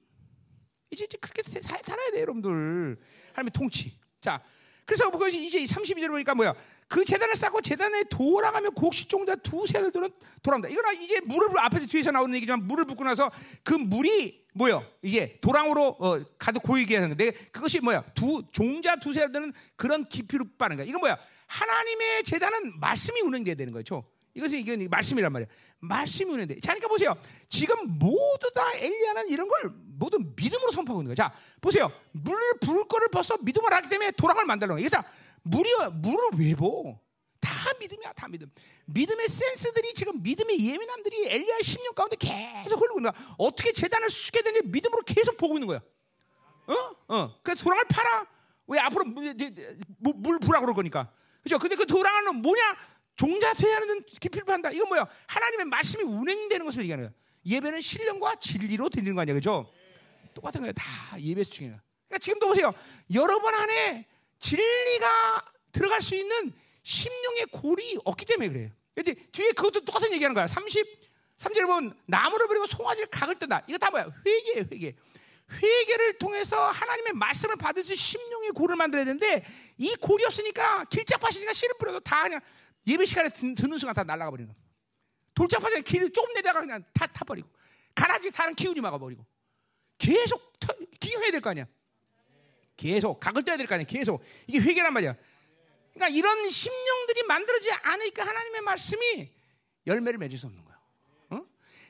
[0.92, 3.00] 이제, 이제 그렇게 살, 살아야 돼, 여러분들.
[3.32, 3.98] 하나님의 통치.
[4.20, 4.44] 자,
[4.88, 6.56] 그래서 그 이제 32절 보니까 뭐야?
[6.88, 10.10] 그 재단을 쌓고 재단에 돌아가며 곡식종자 두 세들은
[10.42, 10.70] 돌아온다.
[10.70, 13.30] 이거는 이제 물을 앞에 뒤에서 나오는 얘기지만 물을 붓고 나서
[13.64, 14.86] 그 물이 뭐요?
[15.02, 18.06] 이제 도랑으로 어, 가득 고이게 하는 건데 그것이 뭐야?
[18.16, 20.86] 두 종자 두 세들은 그런 깊이로 빠는 거야.
[20.86, 21.18] 이건 뭐야?
[21.48, 24.06] 하나님의 재단은 말씀이 운행돼야 되는 거죠.
[24.38, 25.48] 이것은 이건 말씀이란 말이야.
[25.80, 26.60] 말씀이 운행돼.
[26.60, 27.16] 자, 그러니까 보세요.
[27.50, 31.28] 지금 모두 다 엘리야는 이런 걸 모두 믿음으로 선포하고 있는 거야.
[31.28, 31.92] 자, 보세요.
[32.12, 34.78] 물을 부을 거를 벌써 믿음으로 하기 때문에 도랑을 만들어.
[34.78, 35.04] 이게 자,
[35.42, 35.70] 물이
[36.02, 37.00] 물을 왜 보?
[37.40, 38.52] 다 믿음이야, 다 믿음.
[38.86, 43.36] 믿음의 센스들이 지금 믿음의 예민함들이 엘리야 10년 가운데 계속 흐르고 있는 거야.
[43.40, 45.82] 어떻게 재단을 수게 되는지 믿음으로 계속 보고 있는 거야.
[46.68, 46.96] 어?
[47.08, 47.40] 어.
[47.42, 48.28] 그래서 도랑을 팔아.
[48.68, 49.34] 왜 앞으로 물,
[50.00, 51.12] 물 부라 그럴 거니까.
[51.42, 51.58] 그죠?
[51.58, 52.62] 근데 그 도랑은 뭐냐?
[53.18, 54.72] 종자 되야하는 깊이를 판다.
[54.72, 55.06] 이건 뭐야?
[55.28, 57.14] 하나님의 말씀이 운행되는 것을 얘기하는 거야.
[57.46, 59.72] 예배는 신령과 진리로 드리는 거 아니야, 그죠?
[60.34, 60.72] 똑같은 거예요.
[60.74, 60.86] 다
[61.20, 61.82] 예배 수준이야.
[62.08, 62.74] 그러니까 지금도 보세요.
[63.14, 64.06] 여러분 안에
[64.40, 66.54] 진리가 들어갈 수 있는
[66.84, 68.70] 심령의 골이 없기 때문에 그래요.
[68.94, 70.48] 근데 뒤에 그것도 똑같은 얘기하는 거야.
[70.48, 70.86] 30,
[71.38, 73.64] 3절에 보면 나무를 버리고 송아지를 각을 뜬다.
[73.68, 74.10] 이거 다 뭐야?
[74.26, 74.96] 회개예요, 회개.
[75.52, 79.46] 회개를 통해서 하나님의 말씀을 받을 수 심령의 골을 만들어야 되는데
[79.78, 82.42] 이 골이 없으니까 길잡하시니까 씨를 뿌려도 다 그냥
[82.86, 84.58] 예배 시간에 듣는 순간 다 날아가 버리는 거야.
[85.34, 87.50] 돌짝파장에 길을 조금 내다가 그냥 다 타버리고
[87.96, 89.26] 가라지 다른 기운이 막아버리고
[89.98, 91.66] 계속 터, 기용해야 될 거 아니야.
[92.76, 93.86] 계속 각을 떠야 될 거 아니야.
[93.88, 95.16] 계속 이게 회개란 말이야.
[95.94, 99.32] 그러니까 이런 심령들이 만들어지지 않으니까 하나님의 말씀이
[99.88, 100.80] 열매를 맺을 수 없는 거야.
[101.32, 101.46] 어?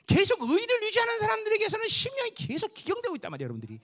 [0.05, 3.79] 계속 의를 유지하는 사람들에게서는 심령이 계속 기경되고 있단 말이야, 여러분들이.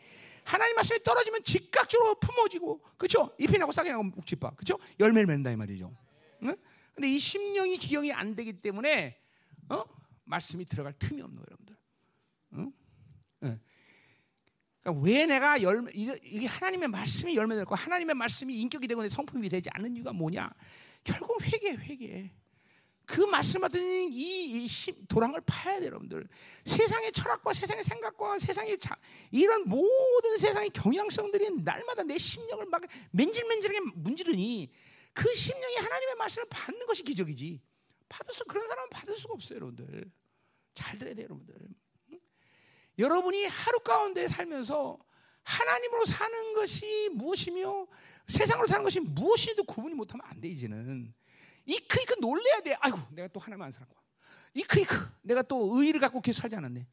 [0.46, 3.34] 하나님 말씀이 떨어지면 즉각적으로 품어지고, 그렇죠?
[3.38, 4.78] 잎이 나고 싹이 나고 묵지빠, 그렇죠?
[5.00, 5.94] 열매를 맺는다 이 말이죠.
[6.44, 6.56] 응?
[6.94, 9.20] 근데 이 심령이 기경이 안 되기 때문에
[9.70, 9.84] 어?
[10.26, 11.76] 말씀이 들어갈 틈이 없는 거예요, 여러분들.
[12.54, 12.74] 응?
[13.44, 13.60] 응.
[14.82, 19.70] 그러니까 왜 내가 열매 이게 하나님의 말씀이 열매 되고 하나님의 말씀이 인격이 되고 성품이 되지
[19.74, 20.50] 않는 이유가 뭐냐?
[21.04, 22.32] 결국 회개, 회개.
[23.06, 24.68] 그 말씀 받은 이, 이
[25.08, 26.28] 도랑을 파야 돼요, 여러분들.
[26.66, 28.96] 세상의 철학과 세상의 생각과 세상의 자,
[29.32, 32.82] 이런 모든 세상의 경향성들이 날마다 내 심령을 막
[33.12, 34.72] 맨질맨질하게 문지르니
[35.14, 37.62] 그 심령이 하나님의 말씀을 받는 것이 기적이지.
[38.10, 40.12] 받을 수 그런 사람은 받을 수가 없어요, 여러분들.
[40.74, 41.56] 잘 들어야 돼요, 여러분들.
[42.12, 42.20] 응?
[43.00, 45.00] 여러분이 하루 가운데 살면서
[45.44, 47.88] 하나님으로 사는 것이 무엇이며
[48.28, 51.14] 세상으로 사는 것이 무엇이도 구분이 못하면 안 돼 이제는
[51.66, 52.76] 이크 이크 놀래야 돼.
[52.80, 53.96] 아이고 내가 또 하나만 안 살았고
[54.54, 56.88] 이크 이크 내가 또 의의를 갖고 계속 살지 않았네.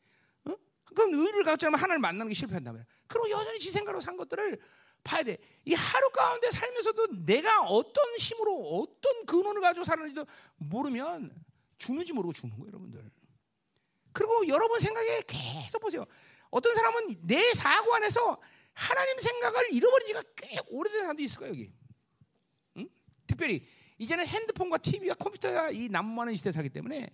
[0.46, 0.56] 어?
[0.84, 4.58] 그럼 의의를 갖지 않으면 하나님을 만나는 게 실패한다면 그리고 여전히 지 생각으로 산 것들을
[5.02, 5.36] 봐야 돼.
[5.64, 10.26] 이 하루 가운데 살면서도 내가 어떤 힘으로 어떤 근원을 가지고 살았는지도
[10.56, 11.34] 모르면
[11.78, 13.10] 죽는지 모르고 죽는 거예요, 여러분들.
[14.12, 16.04] 그리고 여러분 생각에 계속 보세요.
[16.50, 18.40] 어떤 사람은 내 사고 안에서
[18.72, 21.72] 하나님 생각을 잃어버린 지가 꽤 오래된 사람도 있을 거예요, 여기.
[22.78, 22.88] 응?
[23.26, 23.66] 특별히
[23.98, 27.10] 이제는 핸드폰과 TV와 컴퓨터가 이 난무하는 시대에 살기 때문에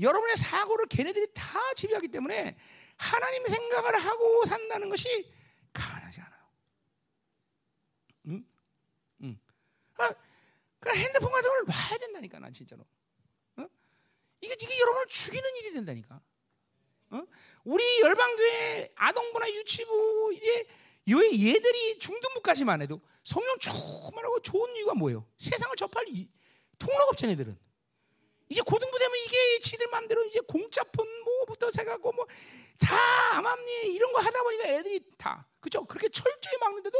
[0.00, 2.56] 여러분의 사고를 걔네들이 다 지배하기 때문에
[2.96, 5.32] 하나님 생각을 하고 산다는 것이
[5.72, 6.37] 가능하지 않아요.
[8.28, 8.44] 응?
[9.22, 9.38] 응.
[9.98, 10.10] 아,
[10.80, 12.84] 그 핸드폰 같은 걸 놔야 된다니까, 난 진짜로.
[13.56, 13.66] 어?
[14.40, 16.20] 이게, 이게 여러분을 죽이는 일이 된다니까.
[17.10, 17.22] 어?
[17.64, 20.66] 우리 열방교회 아동부나 유치부 이제
[21.10, 25.26] 얘들이 중등부까지만 해도 성령 충만하고 좋은 이유가 뭐예요?
[25.38, 26.28] 세상을 접할 이,
[26.78, 27.58] 통로가 없잖아 애들은.
[28.50, 32.26] 이제 고등부 되면 이게 지들 마음대로 이제 공짜폰 뭐부터 해갖고 뭐
[32.78, 35.84] 다 암암리 이런 거 하다 보니까 애들이 다 그죠?
[35.84, 36.96] 그렇게 철저히 막는데도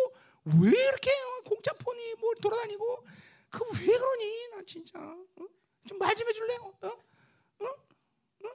[0.62, 1.10] 왜 이렇게
[1.44, 3.04] 공짜 폰이 뭐 돌아다니고
[3.50, 4.48] 그 왜 그러니?
[4.50, 5.46] 나 진짜 어?
[5.86, 6.74] 좀말 좀 해줄래요?
[6.82, 6.86] 어?
[6.88, 7.66] 어?
[7.66, 8.48] 어?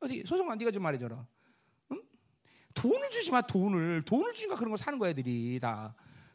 [0.00, 1.26] 어디 소송아 네가 좀 말해줘라.
[1.92, 2.02] 응?
[2.74, 5.94] 돈을 주지 마 돈을 돈을 주니까 그런 거 사는 거야 애들이 다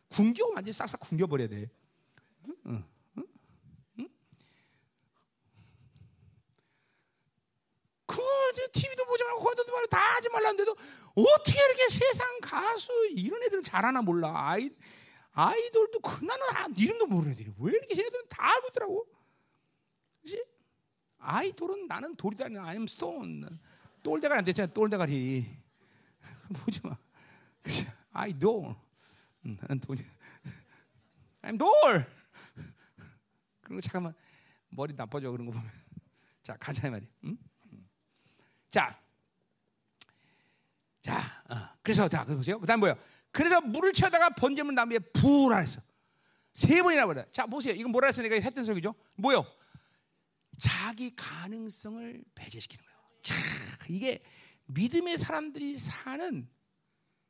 [0.09, 1.69] 군겨 완전 싹싹 군겨 버려야 돼.
[2.47, 2.55] 응?
[2.67, 4.07] 응?
[8.05, 8.21] 그
[8.71, 10.75] TV도 보지 말고 콘서트도 말고 다 하지 말라는데도
[11.15, 14.69] 어떻게 이렇게 세상 가수 이런 애들은 잘하나 몰라 아이
[15.35, 19.07] 아이돌도 그 나는 아, 이름도 모르는 애들이 왜 이렇게 쟤네들은 다 알고 있더라고?
[20.21, 20.45] 그지?
[21.19, 23.59] 아이돌은 나는 돌이다 아임 스톤
[24.01, 25.45] 똘대가리 안 됐잖아 똘대가리.
[26.53, 26.95] 보지 마.
[27.61, 27.85] 그지?
[28.13, 28.75] 아이돌.
[29.45, 29.97] 음, 나는 돌
[31.41, 32.07] I'm 돌.
[33.61, 34.13] 그리고 잠깐만
[34.69, 35.69] 머리 나빠져 그런 거 보면.
[36.43, 37.37] 자 가자 말이 응?
[38.69, 39.01] 자,
[41.01, 41.17] 자,
[41.49, 42.59] 어, 그래서 자, 그 보세요.
[42.59, 42.95] 그다음 뭐요?
[43.35, 45.81] 그래서 물을 채다가 번제물 나무에 불안했어.
[46.53, 47.29] 세 번이나 버려.
[47.33, 47.73] 자, 보세요.
[47.73, 48.95] 이건 뭐라 내가 했던 소리죠?
[49.15, 49.45] 뭐요?
[50.57, 52.97] 자기 가능성을 배제시키는 거예요.
[53.21, 53.35] 자,
[53.89, 54.23] 이게
[54.67, 56.49] 믿음의 사람들이 사는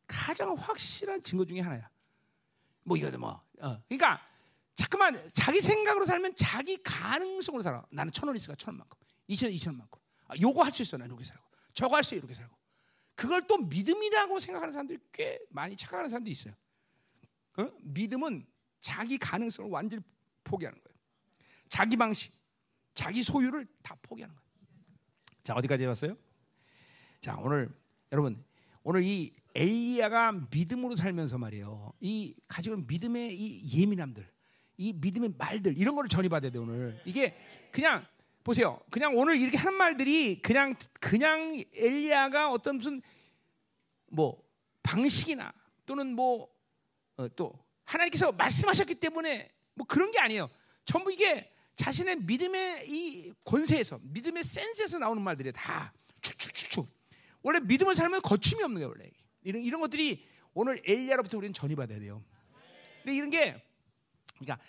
[0.06, 1.90] 가장 확실한 증거 중에 하나야.
[2.84, 3.82] 뭐 이거도 뭐, 어.
[3.90, 4.22] 그러니까
[4.76, 7.84] 자꾸만 자기 생각으로 살면 자기 가능성으로 살아.
[7.90, 10.00] 나는 천 원 있으니까 천 원만큼, 이천 이천 원만큼.
[10.28, 10.98] 아, 요거 할 수 있어.
[10.98, 11.44] 난 이렇게 살고.
[11.74, 12.20] 저거 할 수 있어.
[12.20, 12.55] 이렇게 살고.
[13.16, 16.54] 그걸 또 믿음이라고 생각하는 사람들이 꽤 많이 착각하는 사람들이 있어요.
[17.58, 17.72] 어?
[17.82, 18.46] 믿음은
[18.80, 20.04] 자기 가능성을 완전히
[20.44, 20.96] 포기하는 거예요.
[21.70, 22.32] 자기 방식,
[22.94, 24.46] 자기 소유를 다 포기하는 거예요.
[25.44, 26.18] 자, 어디까지 왔어요?
[27.22, 27.70] 자, 오늘
[28.12, 28.44] 여러분,
[28.84, 31.94] 오늘 이 엘리야가 믿음으로 살면서 말이에요.
[32.02, 34.30] 이 가지고 믿음의 이 예민함들,
[34.78, 37.02] 이 믿음의 말들 이런 거를 전이받아야 돼 오늘.
[37.06, 37.36] 이게
[37.72, 38.06] 그냥
[38.46, 38.80] 보세요.
[38.92, 43.02] 그냥 오늘 이렇게 한 말들이 그냥 그냥 엘리야가 어떤 무슨
[44.06, 44.40] 뭐
[44.84, 45.52] 방식이나
[45.88, 46.46] 또는 뭐또
[47.18, 50.48] 어 하나님께서 말씀하셨기 때문에 뭐 그런 게 아니에요.
[50.86, 55.92] 전부 이게 자신의 믿음의 이 권세에서 믿음의 센스에서 나오는 말들이 다
[56.22, 56.88] 축축축축.
[57.42, 59.10] 원래 믿음을 살면 거침이 없는 거예요, 원래.
[59.42, 60.24] 이런 이런 것들이
[60.54, 62.24] 오늘 엘리야로부터 우리는 전이 받아야 돼요.
[63.02, 63.60] 근데 이런 게
[64.38, 64.64] 그러니까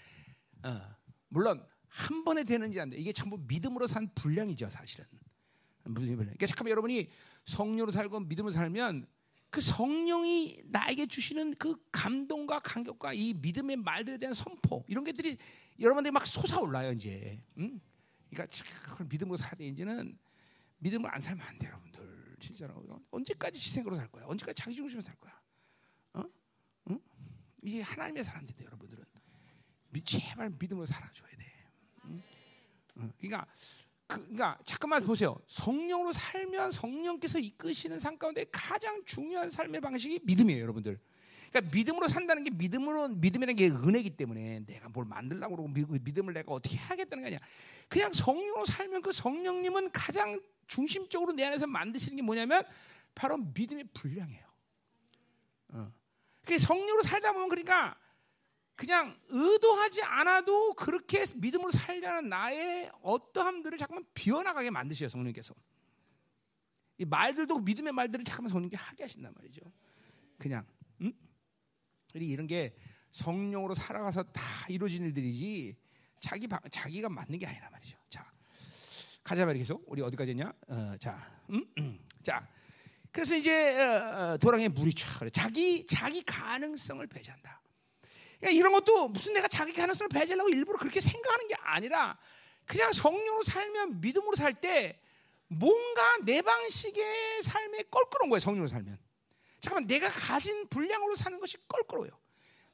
[0.63, 0.97] 어,
[1.29, 1.63] 물론
[1.97, 2.99] 한 번에 되는지 안 돼.
[2.99, 5.07] 이게 전부 믿음으로 산 분량이죠, 사실은.
[5.85, 6.27] 무슨 분량.
[6.27, 7.09] 그러니까 잠깐만 여러분이
[7.47, 9.07] 성령으로 살고 믿음으로 살면
[9.49, 15.39] 그 성령이 나에게 주시는 그 감동과 감격과 이 믿음의 말들에 대한 선포 이런 것들이
[15.81, 17.43] 여러분들이 막 솟아올라요 이제.
[17.57, 17.81] 응?
[18.29, 20.19] 그러니까 참 믿음으로 돼 이제는
[20.79, 22.37] 믿음을 안 살면 안 돼, 여러분들.
[22.39, 24.27] 진짜로 언제까지 희생으로 살 거야?
[24.27, 25.41] 언제까지 자기 중심으로 살 거야?
[26.13, 26.25] 어?
[26.91, 27.01] 응?
[27.63, 29.03] 이게 하나님의 사람들인데 여러분들은
[30.05, 31.46] 제발 믿음으로 살아줘야 돼.
[33.19, 33.47] 그러니까
[34.07, 35.37] 그, 그러니까 잠깐만 보세요.
[35.47, 40.99] 성령으로 살면 성령께서 이끄시는 삶 가운데 가장 중요한 삶의 방식이 믿음이에요, 여러분들.
[41.51, 46.53] 그러니까 믿음으로 산다는 게 믿음으로 믿음이라는 게 은혜기 때문에 내가 뭘 만들려고 그러고 믿음을 내가
[46.53, 47.39] 어떻게 하겠다는 게 아니야.
[47.89, 52.65] 그냥 성령으로 살면 그 성령님은 가장 중심적으로 내 안에서 만드시는 게 뭐냐면
[53.15, 54.47] 바로 믿음의 분량이에요.
[55.69, 55.93] 어.
[56.45, 57.97] 그 성령으로 살다 보면 그러니까
[58.77, 65.55] 그냥 의도하지 않아도 그렇게 믿음으로 살려는 나의 어떠함들을 잠깐만 비워나가게 만드셔요 성령께서.
[66.99, 69.61] 이 말들도 믿음의 말들을 잠깐만 성령께 하게 하신단 말이죠.
[70.39, 70.67] 그냥,
[71.01, 71.13] 응?
[72.15, 72.77] 이런 게
[73.13, 75.77] 성령으로 살아가서 다 이루어진 일들이지
[76.21, 77.99] 자기 자기가 맞는 게 아니란 말이죠.
[78.11, 78.31] 자,
[79.23, 80.53] 가자 말이 계속 우리 어디까지 했냐?
[80.69, 81.99] 어, 자, 음, 음.
[82.23, 82.47] 자,
[83.11, 85.31] 그래서 이제 어, 어, 도랑에 물이 쫙 흐르.
[85.31, 87.63] 자기 자기 가능성을 배제한다.
[88.41, 92.19] 그러니까 이런 것도 무슨 내가 자기 가능성을 배제하려고 일부러 그렇게 생각하는 게 아니라
[92.67, 95.01] 그냥 성령으로 살면 믿음으로 살 때
[95.49, 98.41] 뭔가 내 방식의 삶에 껄끄러운 거예요.
[98.41, 98.99] 성령으로 살면.
[99.61, 102.11] 잠깐만 내가 가진 분량으로 사는 것이 껄끄러워요.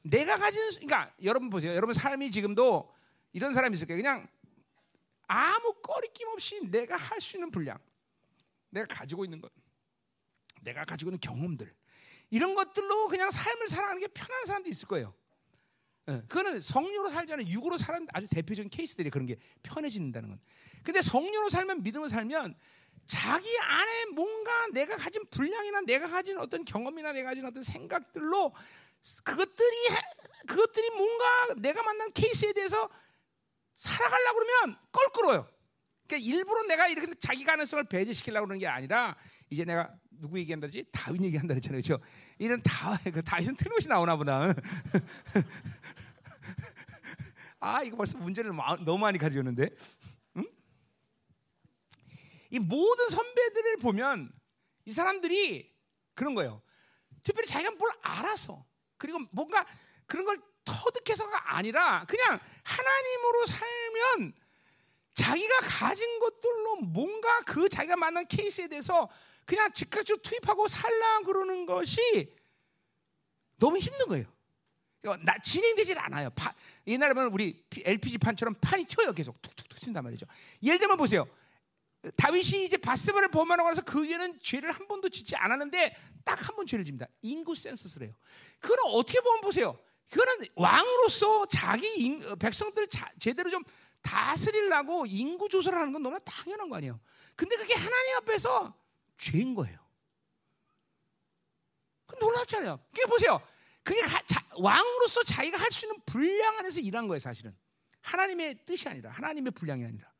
[0.01, 1.73] 내가 가진 그러니까 여러분 보세요.
[1.75, 2.93] 여러분 삶이 지금도
[3.31, 4.01] 이런 사람이 있을 거예요.
[4.01, 4.27] 그냥
[5.27, 7.77] 아무 꺼리낌 없이 내가 할 수 있는 분량,
[8.69, 9.51] 내가 가지고 있는 것,
[10.61, 11.73] 내가 가지고 있는 경험들
[12.29, 15.13] 이런 것들로 그냥 삶을 살아가는 게 편한 사람도 있을 거예요.
[16.09, 20.39] 예, 그거는 성령으로 살지 않은 육으로 사는 아주 대표적인 케이스들이 그런 게 편해진다는 건.
[20.83, 22.55] 근데 성령으로 살면 믿음으로 살면
[23.05, 28.53] 자기 안에 뭔가 내가 가진 분량이나 내가 가진 어떤 경험이나 내가 가진 어떤 생각들로
[29.23, 29.77] 그것들이
[30.47, 32.89] 그것들이 뭔가 내가 만난 케이스에 대해서
[33.75, 35.49] 살아가려고 그러면 껄끄러워요.
[36.07, 39.15] 그러니까 일부러 내가 이렇게 자기 가능성을 배제시키려고 그러는 게 아니라
[39.49, 41.81] 이제 내가 누구 얘기한다지 다윈 얘기한다 그랬잖아요.
[41.81, 42.01] 그렇죠?
[42.37, 44.53] 이런 다, 그 다윗은 틀림없이 나오나 보다.
[47.63, 48.51] 아, 이거 벌써 문제를
[48.83, 49.69] 너무 많이 가져오는데.
[50.35, 50.43] 응?
[52.49, 54.31] 이 모든 선배들을 보면
[54.85, 55.73] 이 사람들이
[56.13, 56.61] 그런 거예요.
[57.23, 58.65] 특별히 자기가 뭘 알아서
[58.97, 59.65] 그리고 뭔가
[60.05, 64.33] 그런 걸 터득해서가 아니라 그냥 하나님으로 살면
[65.13, 69.09] 자기가 가진 것들로 뭔가 그 자기가 만난 케이스에 대해서
[69.45, 72.35] 그냥 즉각적으로 투입하고 살라 그러는 것이
[73.57, 74.25] 너무 힘든 거예요.
[75.21, 76.29] 나 진행되질 않아요.
[76.31, 76.53] 파,
[76.87, 79.11] 옛날에 보면 우리 LPG 판처럼 판이 튀어요.
[79.13, 80.25] 계속 툭툭툭 튄단 말이죠.
[80.63, 81.27] 예를 들면 보세요.
[82.17, 85.95] 다윗이 이제 바스바를 범하고 나서 그 위에는 죄를 한 번도 짓지 않았는데
[86.25, 87.07] 딱 한 번 죄를 집니다.
[87.21, 88.15] 인구 센서스를 해요.
[88.59, 89.77] 그거는 어떻게 보면 보세요.
[90.09, 93.63] 그거는 왕으로서 자기 인, 백성들 자, 제대로 좀
[94.01, 96.99] 다스리려고 인구 조사를 하는 건 너무나 당연한 거 아니에요.
[97.35, 98.73] 근데 그게 하나님 앞에서
[99.17, 99.79] 죄인 거예요.
[102.19, 102.79] 놀랍잖아요.
[102.93, 103.41] 그게 보세요.
[103.83, 107.55] 그게 가, 자, 왕으로서 자기가 할 수 있는 분량 안에서 일한 거예요, 사실은.
[108.01, 110.11] 하나님의 뜻이 아니라 하나님의 분량이 아니라.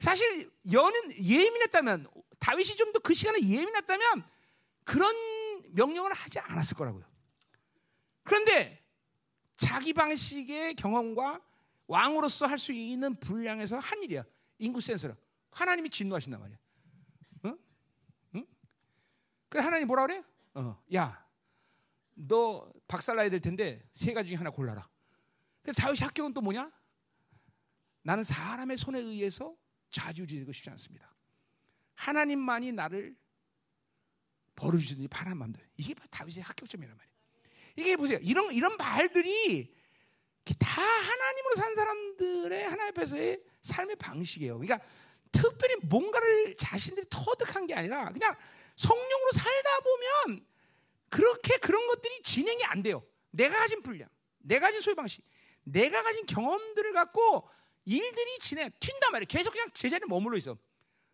[0.00, 2.06] 사실 연은 예민했다면
[2.40, 4.24] 다윗이 좀 더 그 시간에 예민했다면
[4.84, 5.14] 그런
[5.74, 7.04] 명령을 하지 않았을 거라고요.
[8.24, 8.82] 그런데
[9.56, 11.40] 자기 방식의 경험과
[11.86, 14.24] 왕으로서 할 수 있는 분량에서 한 일이야.
[14.58, 15.16] 인구 센서를.
[15.50, 16.58] 하나님이 진노하신단 말이야.
[17.44, 17.58] 응?
[18.36, 18.46] 응?
[19.48, 20.22] 그래 하나님 뭐라 그래?
[20.54, 21.21] 어, 야,
[22.14, 24.88] 너 박살나야 될 텐데 세 가지 중에 하나 골라라.
[25.62, 26.70] 근데 다윗의 합격은 또 뭐냐?
[28.02, 29.54] 나는 사람의 손에 의해서
[29.90, 31.14] 좌지우지되고 싶지 않습니다.
[31.94, 33.16] 하나님만이 나를
[34.56, 35.66] 벌어주시니 바란 마음들.
[35.76, 37.12] 이게 다윗의 합격점이란 말이에요.
[37.76, 38.18] 이게 보세요.
[38.22, 39.72] 이런 이런 말들이
[40.58, 44.58] 다 하나님으로 산 사람들의 하나님 앞에서의 삶의 방식이에요.
[44.58, 44.84] 그러니까
[45.30, 48.36] 특별히 뭔가를 자신들이 터득한 게 아니라 그냥
[48.76, 50.46] 성령으로 살다 보면
[51.12, 53.04] 그렇게 그런 것들이 진행이 안 돼요.
[53.30, 54.08] 내가 가진 분량,
[54.38, 55.22] 내가 가진 소유 방식,
[55.62, 57.46] 내가 가진 경험들을 갖고
[57.84, 59.26] 일들이 진행, 튄단 말이에요.
[59.28, 60.56] 계속 그냥 제자리에 머물러 있어.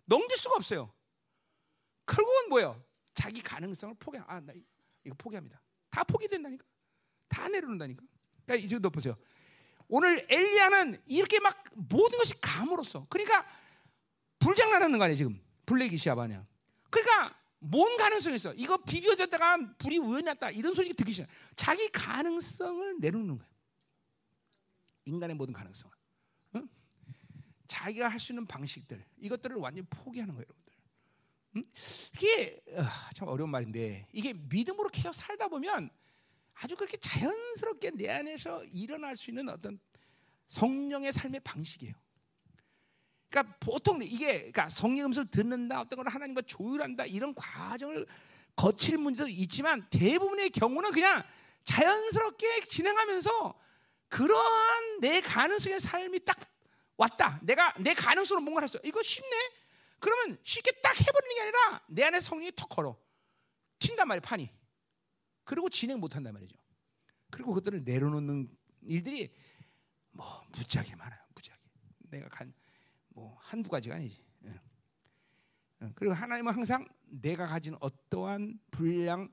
[0.04, 0.94] 넘길 수가 없어요.
[2.06, 2.80] 결국은 뭐예요?
[3.12, 4.52] 자기 가능성을 포기, 아, 나
[5.04, 5.60] 이거 포기합니다.
[5.90, 6.64] 다 포기된다니까.
[7.28, 8.02] 다 내려놓는다니까.
[8.46, 9.16] 그러니까 이제 너 보세요.
[9.88, 13.04] 오늘 엘리야는 이렇게 막 모든 것이 감으로써.
[13.10, 13.44] 그러니까
[14.38, 15.42] 불장난하는 거 아니에요, 지금.
[15.66, 16.46] 블랙이 시아바냐.
[16.88, 18.54] 그러니까 뭔 가능성이 있어?
[18.54, 20.50] 이거 비벼졌다가 불이 우연히 났다.
[20.50, 21.26] 이런 소리 듣기 싫어.
[21.56, 23.52] 자기 가능성을 내놓는 거예요.
[25.06, 25.90] 인간의 모든 가능성.
[26.56, 26.68] 응?
[27.66, 30.74] 자기가 할 수 있는 방식들, 이것들을 완전히 포기하는 거예요, 여러분들.
[31.56, 31.64] 응?
[32.14, 32.84] 이게 어,
[33.14, 35.90] 참 어려운 말인데, 이게 믿음으로 계속 살다 보면
[36.54, 39.78] 아주 그렇게 자연스럽게 내 안에서 일어날 수 있는 어떤
[40.48, 41.94] 성령의 삶의 방식이에요.
[43.30, 48.06] 그러니까 보통 이게 그러니까 성령 음성을 듣는다, 어떤 걸 하나님과 조율한다 이런 과정을
[48.56, 51.22] 거칠 문제도 있지만 대부분의 경우는 그냥
[51.64, 53.60] 자연스럽게 진행하면서
[54.08, 56.38] 그러한 내 가능성의 삶이 딱
[56.96, 57.38] 왔다.
[57.42, 58.78] 내가 내 가능성으로 뭔가를 했어.
[58.82, 59.52] 이거 쉽네.
[60.00, 62.98] 그러면 쉽게 딱 해버리는 게 아니라 내 안에 성령이 턱 걸어
[63.78, 64.50] 튄단 말이야 판이.
[65.44, 66.56] 그리고 진행 못 한단 말이죠.
[67.30, 68.48] 그리고 그것들을 내려놓는
[68.82, 69.32] 일들이
[70.10, 71.20] 뭐 무지하게 많아요.
[71.34, 71.62] 무지하게.
[72.10, 72.52] 내가 간
[73.18, 74.24] 뭐 한두 가지가 아니지.
[75.94, 79.32] 그리고 하나님은 항상 내가 가진 어떠한 분량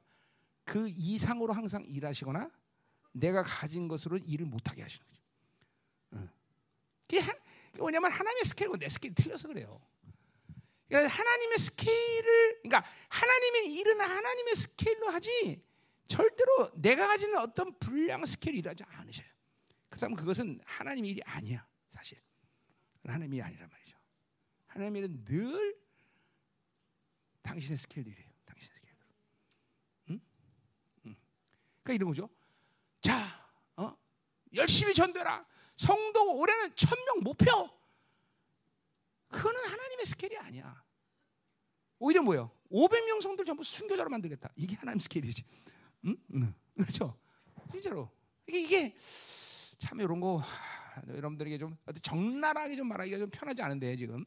[0.64, 2.50] 그 이상으로 항상 일하시거나
[3.12, 5.22] 내가 가진 것으로 일을 못하게 하시는 거죠.
[7.08, 7.36] 그게 한,
[7.80, 9.80] 왜냐면 하나님의 스케일과 내 스케일이 틀려서 그래요.
[10.88, 15.64] 그러니까 하나님의 스케일을, 그러니까 하나님의 일은 하나님의 스케일로 하지
[16.08, 19.28] 절대로 내가 가지는 어떤 분량 스케일로 일하지 않으셔요.
[19.90, 22.25] 그렇다면 그것은 하나님의 일이 아니야, 사실.
[23.12, 23.98] 하나님이 아니란 말이죠.
[24.68, 25.78] 하나님은 늘
[27.42, 28.30] 당신의 스케일이래요.
[28.46, 28.96] 당신의 스케일.
[30.10, 30.22] 응?
[31.06, 31.16] 응.
[31.84, 32.30] 그러니까 이런 거죠.
[33.02, 33.96] 자, 어?
[34.54, 35.46] 열심히 전도라
[35.76, 37.46] 성도 올해는 천명 목표.
[39.30, 40.84] 그거는 하나님의 스케일이 아니야.
[42.00, 42.52] 오히려 뭐예요?
[42.72, 44.50] 500명 성들 전부 순교자로 만들겠다.
[44.56, 45.44] 이게 하나님 스케일이지.
[46.06, 46.18] 응?
[46.34, 46.54] 응.
[46.76, 47.18] 그렇죠?
[47.72, 48.10] 진짜로.
[48.48, 48.98] 이게, 이게
[49.80, 50.42] 참 이런 거
[51.08, 54.26] 여러분들에게 좀 적나라하게 좀 말하기가 좀 편하지 않은데 지금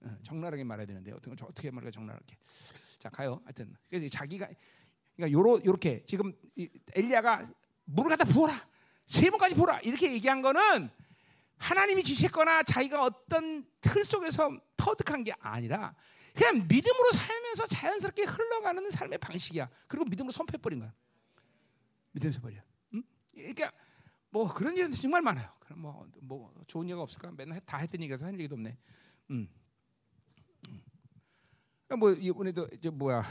[0.00, 2.36] 어, 적나라하게 말해야 되는데 어떻게 어떻게 말할까 적나라하게.
[2.98, 3.40] 자 가요.
[3.44, 4.48] 하여튼 그래서 자기가
[5.16, 6.32] 그러니까 요로 요렇게 지금
[6.94, 7.48] 엘리야가
[7.84, 8.68] 물을 갖다 부어라
[9.06, 10.90] 세 번까지 부어라 이렇게 얘기한 거는
[11.56, 15.94] 하나님이 지시했거나 자기가 어떤 틀 속에서 터득한 게 아니라
[16.34, 19.68] 그냥 믿음으로 살면서 자연스럽게 흘러가는 삶의 방식이야.
[19.88, 20.94] 그리고 믿음으로 선포해버린 거야.
[22.12, 22.60] 믿음에서 버려.
[22.94, 23.02] 응?
[23.34, 23.72] 그러니까
[24.38, 25.50] 뭐 그런 일은 정말 많아요.
[25.58, 27.32] 그럼 뭐, 뭐 좋은 얘기가 없을까?
[27.32, 28.78] 맨날 다 했던 얘기라서 한 얘기도 없네.
[29.30, 29.48] 음.
[31.88, 33.24] 그러니까 뭐 이번에도 이제 뭐야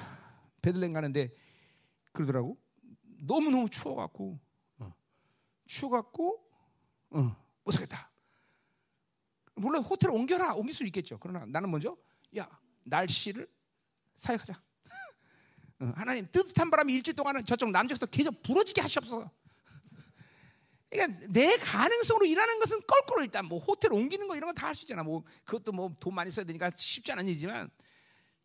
[0.62, 1.34] 베들레 가는데
[2.12, 2.58] 그러더라고.
[3.26, 4.38] 너무 너무 추워갖고
[4.80, 4.94] 어.
[5.66, 6.46] 추워갖고
[7.12, 8.12] 어, 못 살겠다.
[9.56, 11.20] 물론 호텔 옮겨라 옮길 수 있겠죠.
[11.20, 11.96] 그러나 나는 먼저
[12.38, 12.50] 야
[12.84, 13.50] 날씨를
[14.18, 14.62] 사역하자.
[15.80, 19.32] 어, 하나님 뜨뜻한 바람이 일주일 동안은 저쪽 남쪽에서 계속 부러지게 하시옵소서.
[20.90, 25.04] 그러니까 내 가능성으로 일하는 것은 껄끄러 일단 뭐 호텔 옮기는 거 이런 거다할 수 있잖아.
[25.04, 27.70] 뭐 그것도 뭐 돈 많이 써야 되니까 쉽지 않은 일이지만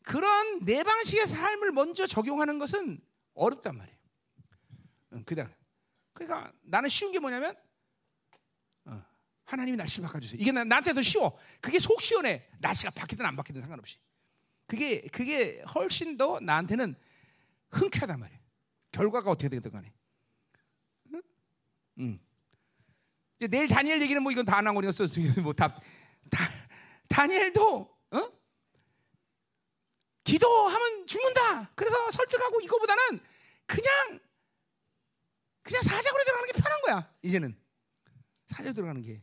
[0.03, 3.01] 그런 내 방식의 삶을 먼저 적용하는 것은
[3.34, 3.99] 어렵단 말이에요.
[5.24, 5.51] 그다
[6.12, 7.55] 그러니까 나는 쉬운 게 뭐냐면
[8.86, 9.03] 어,
[9.45, 10.40] 하나님이 날씨 바꿔주세요.
[10.40, 11.38] 이게 나, 나한테 더 쉬워.
[11.61, 12.49] 그게 속 시원해.
[12.61, 13.99] 날씨가 바뀌든 안 바뀌든 상관없이.
[14.66, 16.97] 그게 그게 훨씬 더 나한테는
[17.70, 18.40] 흔쾌하단 말이에요.
[18.90, 19.93] 결과가 어떻게 되든 간에.
[21.12, 21.22] 응?
[21.99, 22.20] 응.
[23.49, 25.07] 내일 다니엘 얘기는 뭐 이건 다 안한거리였어.
[25.43, 26.49] 뭐다 다,
[27.09, 28.32] 다니엘도 어?
[30.24, 31.70] 기도하면 죽는다.
[31.74, 33.20] 그래서 설득하고 이거보다는
[33.66, 34.20] 그냥
[35.62, 37.14] 그냥 사자으로 들어가는 게 편한 거야.
[37.22, 37.57] 이제는
[38.47, 39.22] 사자로 들어가는 게.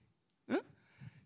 [0.51, 0.61] 응?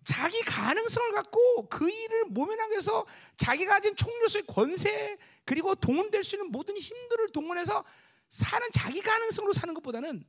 [0.04, 3.06] 자기 가능성을 갖고 그 일을 모면하기 위해서
[3.38, 7.84] 자기가 가진 총력의 권세 그리고 동원될 수 있는 모든 힘들을 동원해서
[8.30, 10.26] 사는 자기 가능성으로 사는 것보다는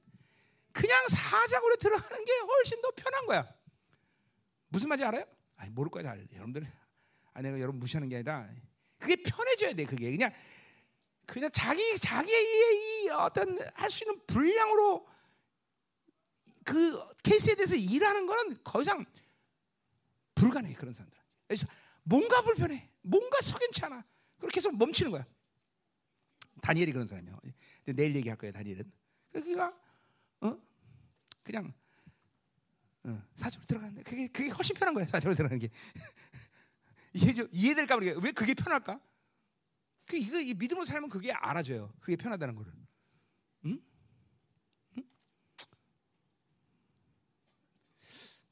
[0.75, 3.49] 그냥 사자고로 들어가는 게 훨씬 더 편한 거야.
[4.68, 5.25] 무슨 말인지 알아요?
[5.57, 6.27] 아니, 모를 거야 잘.
[6.33, 6.70] 여러분들,
[7.33, 8.51] 아 내가 여러분 무시하는 게 아니라
[8.99, 9.85] 그게 편해져야 돼.
[9.87, 10.33] 그게 그냥
[11.27, 15.09] 그냥 자기 자기의 이 어떤 할 수 있는 분량으로
[16.64, 19.05] 그 케이스에 대해서 일하는 거는 더 이상
[20.35, 21.16] 불가능해 그런 사람들.
[21.47, 21.66] 그래서
[22.03, 24.05] 뭔가 불편해, 뭔가 석연치 않아.
[24.39, 25.25] 그렇게 해서 멈추는 거야.
[26.62, 27.39] 다니엘이 그런 사람이야.
[27.95, 28.91] 내일 얘기할 거예요, 다니엘은.
[29.33, 29.84] 그러니까 어?
[31.45, 31.73] 그냥
[33.05, 35.69] 어, 사적으로 들어가는데 그게 그게 훨씬 편한 거야 사적으로 들어가는 게
[37.13, 39.01] 이해 좀 이해될까 모르겠 왜 그게 편할까?
[40.07, 41.93] 그 이거 이 믿음으로 살면 그게 알아져요.
[42.01, 42.73] 그게 편하다는 거를.
[43.67, 43.81] 응?
[44.99, 45.05] 응?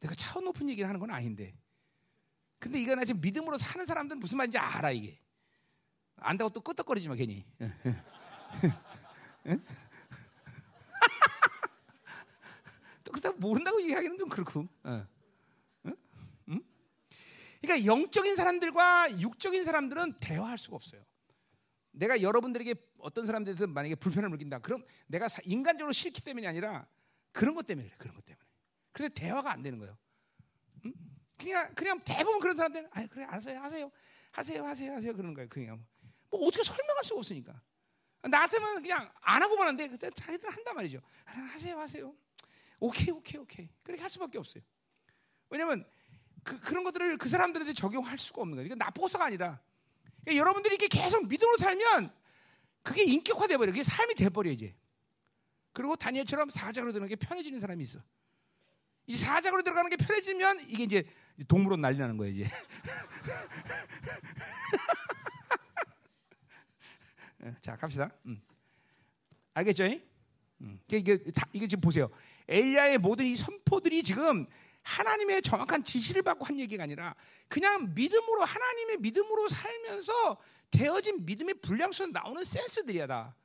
[0.00, 1.54] 내가 차원 높은 얘기를 하는 건 아닌데.
[2.58, 5.18] 근데 이거는 지금 믿음으로 사는 사람들은 무슨 말인지 알아 이게.
[6.16, 7.44] 안다고 또 끄떡거리지 마 괜히.
[9.46, 9.64] 응?
[13.12, 14.68] 그렇다고 모른다고 얘기하기는 좀 그렇고.
[14.82, 15.06] 어.
[15.86, 15.96] 응?
[16.48, 16.60] 응?
[17.60, 21.04] 그러니까 영적인 사람들과 육적인 사람들은 대화할 수가 없어요.
[21.92, 24.58] 내가 여러분들에게 어떤 사람들에서 만약에 불편을 느낀다.
[24.58, 26.86] 그럼 내가 인간적으로 싫기 때문이 아니라
[27.32, 27.96] 그런 것 때문에 그래.
[27.98, 28.42] 그런 것 때문에.
[28.92, 29.96] 그래서 대화가 안 되는 거예요.
[30.86, 30.92] 응?
[31.36, 33.90] 그냥 그냥 대부분 그런 사람들은 아 그래 알았어요 하세요
[34.32, 35.48] 하세요 하세요 하세요 그러는 거예요.
[35.48, 35.84] 그냥
[36.30, 37.60] 뭐 어떻게 설명할 수가 없으니까.
[38.22, 41.00] 나한테만 그냥 안 하고만 한데 자기들은 한단 말이죠.
[41.24, 42.14] 하세요 하세요.
[42.82, 43.68] 오케이, 오케이, 오케이.
[43.84, 44.60] 그렇게 할 수밖에 없어요.
[45.48, 45.86] 왜냐면
[46.42, 48.66] 그, 그런 것들을 그 사람들한테 적용할 수가 없는 거예요.
[48.66, 49.60] 이건 나쁘고서가 아니라.
[50.24, 52.12] 그러니까 여러분들이 이렇게 계속 믿음으로 살면
[52.82, 53.70] 그게 인격화돼 버려.
[53.70, 54.74] 그게 삶이 돼 버려 이제.
[55.72, 58.00] 그리고 다니엘처럼 사작으로 들어가는 게 편해지는 사람이 있어.
[59.06, 61.04] 이 사작으로 들어가는 게 편해지면 이게 이제
[61.46, 62.50] 동물원 난리 나는 거예요 이제.
[67.62, 68.10] 자 갑시다.
[68.26, 68.42] 음.
[69.54, 69.84] 알겠죠?
[70.62, 70.80] 음.
[70.88, 71.22] 이게,
[71.52, 72.10] 이게 지금 보세요.
[72.48, 74.46] 엘리야의 모든 이 선포들이 지금
[74.82, 77.14] 하나님의 정확한 지시를 받고 한 얘기가 아니라
[77.48, 80.38] 그냥 믿음으로 하나님의 믿음으로 살면서
[80.70, 83.36] 되어진 믿음의 불량에서 나오는 센스들이야 다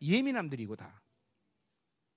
[0.00, 1.00] 예민함들이고 다.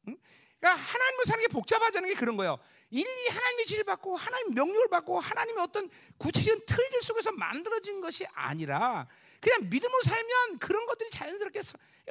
[0.08, 0.18] 응?
[0.60, 2.58] 그러니까 하나님을 사는 게 복잡하자는 게 그런 거예요.
[2.90, 9.08] 일일이 하나님의 지시를 받고 하나님 명령을 받고 하나님의 어떤 구체적인 틀들 속에서 만들어진 것이 아니라
[9.42, 11.60] 그냥 믿음으로 살면 그런 것들이 자연스럽게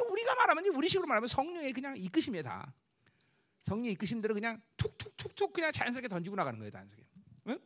[0.06, 2.74] 우리가 말하면 우리 식으로 말하면 성령의 그냥 이끄심이야 다.
[3.64, 7.06] 성령 이끄신 대로 그냥 툭툭툭툭 그냥 자연스럽게 던지고 나가는 거예요, 자연스럽게.
[7.48, 7.59] 응?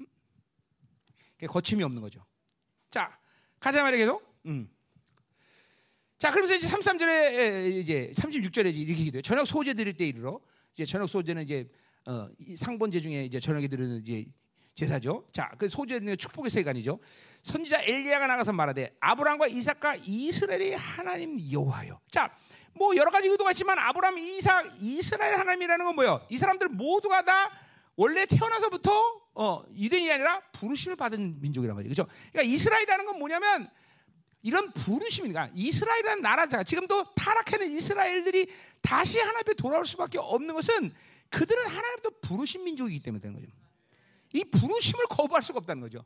[0.00, 1.48] 응?
[1.48, 2.24] 거침이 없는 거죠.
[2.90, 3.18] 자,
[3.58, 4.22] 가자 계속.
[4.46, 4.70] 음.
[6.18, 9.22] 자, 그러면서 이제 33절에 이제 36절에 이렇게 기도해요.
[9.22, 10.40] 저녁 소재 드릴 때 이르러
[10.74, 11.68] 이제 저녁 소재는 이제
[12.06, 14.26] 어, 이 상번제 중에 이제 저녁에 드리는 이제
[14.74, 15.26] 제사죠.
[15.32, 16.98] 자, 그 소재는 축복의 세간이죠.
[17.42, 22.00] 선지자 엘리야가 나가서 말하되 아브라함과 이삭과 이스라엘의 하나님 여호와요.
[22.10, 22.34] 자,
[22.74, 26.26] 뭐 여러 가지 의도가 있지만 아브라함, 이삭, 이스라엘 하나님이라는 건 뭐예요?
[26.30, 27.50] 이 사람들 모두가 다
[27.96, 31.94] 원래 태어나서부터 어, 유대인이 아니라 부르심을 받은 민족이란 말이죠.
[31.94, 32.12] 그렇죠?
[32.32, 33.70] 그러니까 이스라엘이라는 건 뭐냐면
[34.42, 38.46] 이런 부르심이니까 이스라엘이라는 나라자 지금도 타락하는 이스라엘들이
[38.80, 40.94] 다시 하나님 앞에 돌아올 수밖에 없는 것은
[41.28, 43.52] 그들은 하나님부터 부르신 민족이기 때문에 되는 거죠.
[44.32, 46.04] 이 부르심을 거부할 수가 없다는 거죠.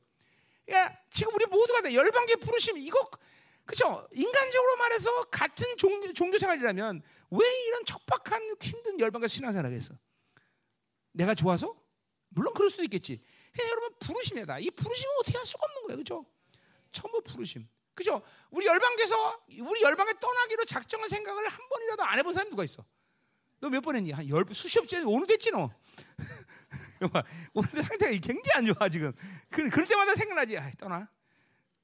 [0.70, 2.98] 야, 지금 우리 모두가 다 열방계 부르심 이거
[3.66, 4.06] 그죠?
[4.12, 9.94] 인간적으로 말해서 같은 종교, 종교 생활이라면 왜 이런 척박한 힘든 열방계 신앙생활을 했어?
[11.12, 11.74] 내가 좋아서?
[12.28, 13.20] 물론 그럴 수도 있겠지.
[13.58, 14.58] 여러분 부르심이다.
[14.58, 16.26] 이 부르심은 어떻게 할 수가 없는 거예요, 그죠?
[16.90, 17.66] 전부 부르심.
[17.94, 18.20] 그죠?
[18.50, 22.84] 우리 열방계에서 우리 열방에 떠나기로 작정한 생각을 한 번이라도 안 해본 사람이 누가 있어?
[23.60, 24.10] 너 몇 번 했니?
[24.10, 25.70] 한 열, 수십 번 오늘 됐지 너.
[27.54, 29.12] 오늘 상태가 굉장히 안 좋아 지금.
[29.48, 30.58] 그, 그럴 때마다 생각나지.
[30.58, 31.08] 아, 떠나.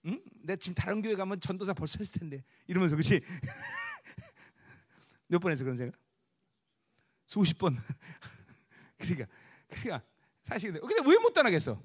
[0.07, 0.21] 응?
[0.43, 2.43] 내가 지금 다른 교회 가면 전도사 벌써 했을 텐데.
[2.67, 3.21] 이러면서 그렇지.
[5.29, 5.99] 몇 번 했어 그런 생각?
[7.27, 7.77] 수십 번.
[8.99, 9.27] 그러니까
[9.69, 10.03] 그러니까
[10.43, 11.81] 사실 근데 왜못 떠나겠어?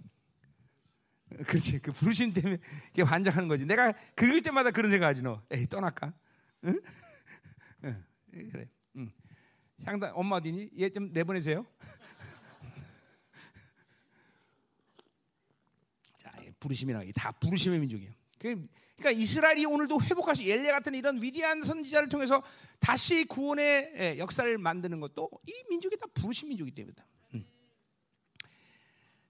[1.46, 1.80] 그렇지.
[1.80, 2.58] 그 부르심 때문에
[2.92, 3.66] 이게 환장하는 거지.
[3.66, 5.44] 내가 긁을 때마다 그런 생각하지 너.
[5.52, 6.14] 에이 떠날까?
[6.66, 6.82] 응?
[7.84, 8.04] 응.
[8.52, 8.70] 그래.
[8.98, 9.12] 응.
[9.84, 10.72] 향단 엄마 어디니?
[10.80, 11.66] 얘 좀 내보내세요.
[16.18, 16.32] 자,
[16.66, 18.12] 부르심이나 다 부르심의 민족이에요.
[18.40, 22.42] 그러니까 이스라엘이 오늘도 회복할 수 엘레 같은 이런 위대한 선지자를 통해서
[22.80, 27.06] 다시 구원의 역사를 만드는 것도 이 민족이 다 부르심 민족이기 때문이다.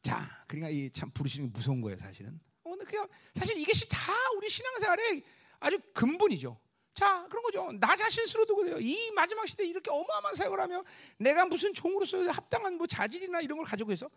[0.01, 2.39] 자, 그러니까 이참게 무서운 거예요, 사실은.
[2.63, 5.23] 어, 근데 그냥 사실 이것이 다 우리 신앙생활의
[5.59, 6.59] 아주 근본이죠.
[6.93, 7.71] 자, 그런 거죠.
[7.79, 8.77] 나 자신 스스로도 그래요.
[8.79, 10.83] 이 마지막 시대에 이렇게 어마어마한 사역을 하며
[11.17, 14.09] 내가 무슨 종으로서 합당한 뭐 자질이나 이런 걸 가지고 해서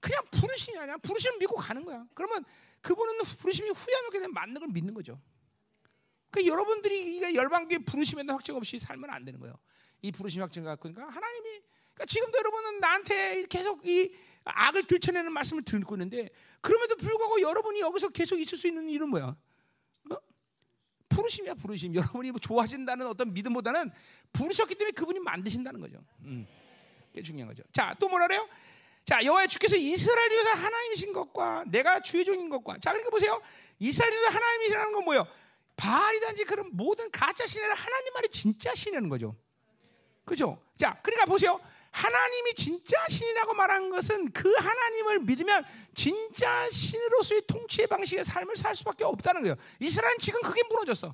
[0.00, 0.96] 그냥 부르심이 아니야.
[0.98, 2.06] 부르심을 믿고 가는 거야.
[2.14, 2.44] 그러면
[2.80, 5.20] 그분은 부르심이 후회하게 되면 맞는 걸 믿는 거죠.
[6.30, 9.58] 그 여러분들이 이 열방교회 부르심에 대한 확증 없이 살면 안 되는 거예요.
[10.02, 11.60] 이 부르심 확증 갖고 그러니까 하나님이
[11.94, 14.14] 그러니까 지금도 여러분은 나한테 계속 이
[14.44, 16.30] 악을 들춰내는 말씀을 듣고 있는데
[16.62, 19.36] 그럼에도 불구하고 여러분이 여기서 계속 있을 수 있는 일은 뭐야?
[20.10, 20.16] 어?
[21.10, 21.94] 부르심이야 부르심.
[21.94, 23.90] 여러분이 뭐 좋아하신다는 어떤 믿음보다는
[24.32, 26.02] 부르셨기 때문에 그분이 만드신다는 거죠.
[26.20, 26.46] 음.
[27.08, 27.64] 그게 중요한 거죠.
[27.72, 28.48] 자, 또 뭐라 그래요?
[29.10, 33.42] 자, 여호와 주께서 이스라엘 중에서 하나님이신 것과 내가 주의 종인 것과 자, 그러니까 보세요.
[33.80, 35.26] 이스라엘 중에서 하나님이시라는 건 뭐예요?
[35.74, 39.34] 바알이든지 그런 모든 가짜 신을 하나님 말이 진짜 신이라는 거죠.
[40.24, 40.62] 그죠?
[40.78, 41.58] 자, 그러니까 보세요.
[41.90, 49.02] 하나님이 진짜 신이라고 말한 것은 그 하나님을 믿으면 진짜 신으로서의 통치의 방식의 삶을 살 수밖에
[49.02, 49.56] 없다는 거예요.
[49.80, 51.12] 이스라엘은 지금 그게 무너졌어.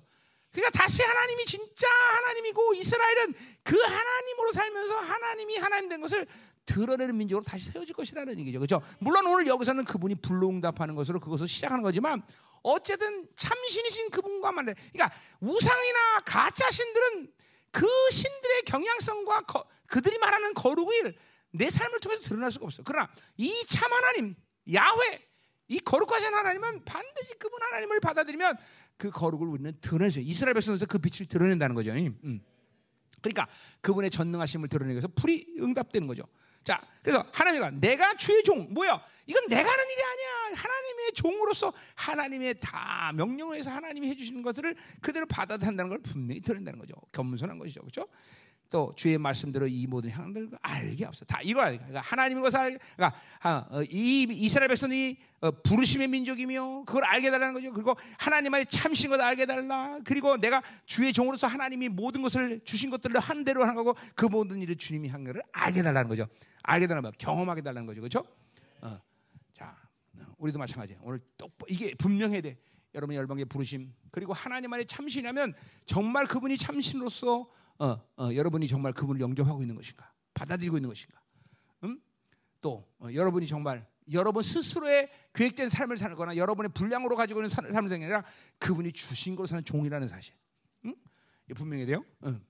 [0.52, 6.26] 그러니까 다시 하나님이 진짜 하나님이고 이스라엘은 그 하나님으로 살면서 하나님이 하나님 된 것을
[6.66, 8.58] 드러내는 민족으로 다시 세워질 것이라는 얘기죠.
[8.58, 8.82] 그렇죠?
[8.98, 12.22] 물론 오늘 여기서는 그분이 불로응답하는 것으로 그것을 시작하는 거지만
[12.62, 14.74] 어쨌든 참신이신 그분과 만나.
[14.92, 17.32] 그러니까 우상이나 가짜 신들은
[17.70, 21.14] 그 신들의 경향성과 거, 그들이 말하는 거룩을
[21.52, 22.82] 내 삶을 통해서 드러날 수가 없어.
[22.84, 24.34] 그러나 이 참 하나님,
[24.72, 25.24] 야훼,
[25.68, 28.56] 이 거룩하신 하나님은 반드시 그분 하나님을 받아들이면
[28.96, 30.20] 그 거룩을 우리는 드러내죠.
[30.20, 31.92] 이스라엘 백성에서 그 빛을 드러낸다는 거죠.
[31.92, 32.40] 음.
[33.20, 33.46] 그러니까
[33.80, 36.22] 그분의 전능하심을 드러내기 위해서 풀이 응답되는 거죠.
[36.66, 39.00] 자, 그래서 하나님과 내가 주의 종, 뭐야?
[39.26, 40.60] 이건 내가 하는 일이 아니야.
[40.60, 46.96] 하나님의 종으로서 하나님의 다 명령을 해서 하나님이 해주시는 것들을 그대로 받아들인다는 걸 분명히 드러낸다는 거죠.
[47.12, 47.82] 겸손한 것이죠.
[47.82, 48.08] 그렇죠?
[48.70, 51.24] 또 주의 말씀대로 이 모든 향들 알게 없어.
[51.24, 51.78] 다 이거 알게.
[51.78, 52.78] 그러니까 하나님의 것을 알게.
[52.96, 53.20] 그러니까
[53.70, 57.72] 어, 이 이스라엘 백성이 어, 부르심의 민족이며 그걸 알게 달라는 거죠.
[57.72, 59.98] 그리고 하나님의 참신 것을 알게 달라.
[60.04, 64.60] 그리고 내가 주의 종으로서 하나님이 모든 것을 주신 것들을 한 대로 하는 거고 그 모든
[64.62, 66.26] 일을 주님이 한 것을 알게 달라는 거죠.
[66.62, 68.00] 알게 달라는 거, 경험하게 달라는 거죠.
[68.00, 68.24] 그렇죠?
[68.82, 68.98] 어.
[69.52, 69.76] 자,
[70.38, 70.98] 우리도 마찬가지야.
[71.02, 72.58] 오늘 또 이게 분명해야 돼.
[72.96, 77.46] 여러분이 열방의 부르심 그리고 하나님 안에 참신하면 정말 그분이 참신으로서
[77.78, 80.12] 어, 어, 여러분이 정말 그분을 영접하고 있는 것인가?
[80.34, 81.20] 받아들이고 있는 것인가?
[81.84, 82.00] 음?
[82.60, 87.88] 또 어, 여러분이 정말 여러분 스스로의 계획된 삶을 살거나 여러분의 분량으로 가지고 있는 삶을 사는
[87.88, 88.24] 게 아니라
[88.58, 90.34] 그분이 주신 것으로 사는 종이라는 사실.
[90.84, 90.94] 음?
[91.54, 92.04] 분명해야 돼요.
[92.24, 92.40] 음, 음.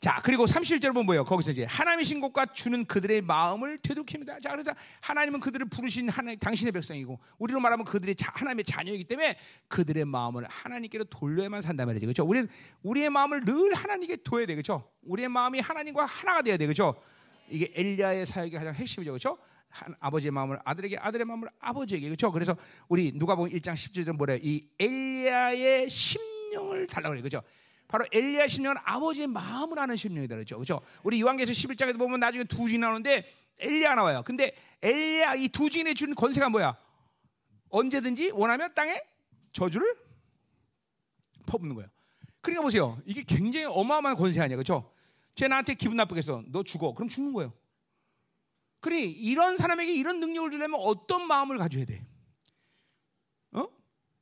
[0.00, 1.24] 자, 그리고 31절 보면 뭐예요?
[1.24, 4.40] 거기서 이제 하나님이신 것과 주는 그들의 마음을 되돌킵니다.
[4.40, 4.72] 자, 그래서
[5.02, 9.36] 하나님은 그들을 부르신 하나님, 당신의 백성이고, 우리로 말하면 그들이 자, 하나님의 자녀이기 때문에
[9.68, 12.06] 그들의 마음을 하나님께로 돌려야만 산다 말이죠.
[12.06, 12.24] 그렇죠?
[12.24, 12.48] 우리는
[12.82, 14.54] 우리의 마음을 늘 하나님께 둬야 돼.
[14.54, 14.90] 그렇죠?
[15.02, 16.64] 우리의 마음이 하나님과 하나가 돼야 돼.
[16.64, 16.94] 그렇죠?
[17.50, 19.10] 이게 엘리야의 사역의 가장 핵심이죠.
[19.12, 19.36] 그렇죠?
[19.68, 22.32] 한 아버지의 마음을 아들에게 아들의 마음을 아버지에게 그렇죠?
[22.32, 22.56] 그래서
[22.88, 24.40] 우리 누가 보면 1장 10절에 뭐래?
[24.42, 27.22] 이 엘리야의 심령을 달라고 그래요.
[27.22, 27.42] 그죠?
[27.90, 30.56] 바로 엘리야 심령은 아버지의 마음을 아는 심령이다 그렇죠.
[30.56, 30.80] 그렇죠?
[31.02, 34.22] 우리 요한계시록 11장에도 보면 나중에 두 증이 나오는데 엘리야 나와요.
[34.24, 36.76] 근데 엘리야 이 두 증에 주는 권세가 뭐야?
[37.68, 39.02] 언제든지 원하면 땅에
[39.52, 39.96] 저주를
[41.46, 41.90] 퍼붓는 거예요.
[42.40, 42.96] 그러니까 보세요.
[43.04, 44.56] 이게 굉장히 어마어마한 권세 아니야.
[44.56, 44.92] 그렇죠?
[45.34, 46.44] 쟤 나한테 기분 나쁘게 했어.
[46.46, 46.94] 너 죽어.
[46.94, 47.52] 그럼 죽는 거예요.
[48.80, 52.06] 그래 이런 사람에게 이런 능력을 주려면 어떤 마음을 가져야 돼?
[53.52, 53.66] 어?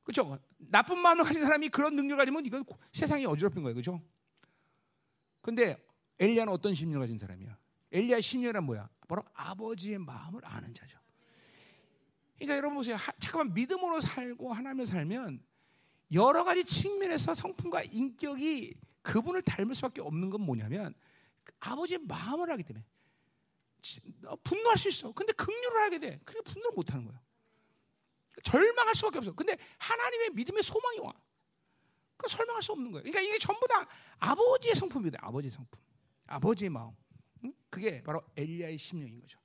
[0.03, 0.39] 그렇죠?
[0.71, 3.75] 나쁜 마음을 가진 사람이 그런 능력을 가지면 이건 세상이 어지럽힌 거예요.
[3.75, 4.03] 그렇죠?
[5.41, 5.83] 근데
[6.19, 7.57] 엘리야는 어떤 심령을 가진 사람이야?
[7.93, 8.89] 엘리야 심령이란 뭐야?
[9.09, 10.99] 바로 아버지의 마음을 아는 자죠.
[12.37, 12.97] 그러니까 여러분 보세요.
[12.97, 15.43] 하, 잠깐만 믿음으로 살고 하나님을 살면
[16.13, 20.95] 여러 가지 측면에서 성품과 인격이 그분을 닮을 수밖에 없는 건 뭐냐면
[21.61, 22.85] 아버지의 마음을 하기 때문에
[24.27, 25.13] 어, 분노할 수 있어.
[25.13, 26.21] 근데 긍휼을 하게 돼.
[26.25, 27.21] 그래 분노를 못 하는 거야.
[28.49, 29.33] 절망할 수밖에 없어.
[29.33, 31.13] 근데 하나님의 믿음의 소망이 와.
[32.17, 33.03] 그 설명할 수 없는 거예요.
[33.03, 33.87] 그러니까 이게 전부 다
[34.19, 35.19] 아버지의 성품이다.
[35.23, 35.81] 아버지의 성품.
[36.27, 36.93] 아버지의 마음.
[37.45, 37.53] 응?
[37.69, 39.39] 그게 바로 엘리야의 심령인 거죠.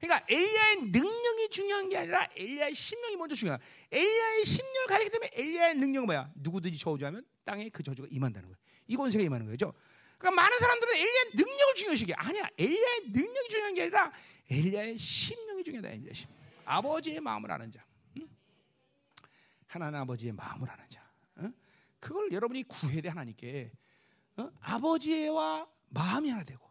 [0.00, 3.60] 그러니까 엘리야의 능력이 중요한 게 아니라 엘리야의 심령이 먼저 중요한.
[3.90, 6.30] 엘리야의 심령을 가지기 때문에 엘리야의 능력은 뭐야?
[6.34, 8.58] 누구든지 저주하면 땅에 그 저주가 임한다는 거예요.
[8.88, 9.72] 이 권세가 임하는 거죠.
[10.18, 12.48] 그러니까 많은 사람들은 엘리야의 능력을 중요시게 아니야.
[12.58, 14.12] 엘리야의 능력이 중요한 게 아니라
[14.50, 15.90] 엘리야의 심령이 중요하다.
[15.90, 16.38] 엘리야의 심령.
[16.64, 17.87] 아버지의 마음을 아는 자.
[19.68, 19.82] 응?
[19.82, 21.08] 하나님 아버지의 마음을 아는 자.
[21.38, 21.52] 응?
[22.00, 23.72] 그걸 여러분이 구해야 돼 하나님께.
[24.38, 24.50] 어?
[24.60, 26.68] 아버지와 마음이 하나 되고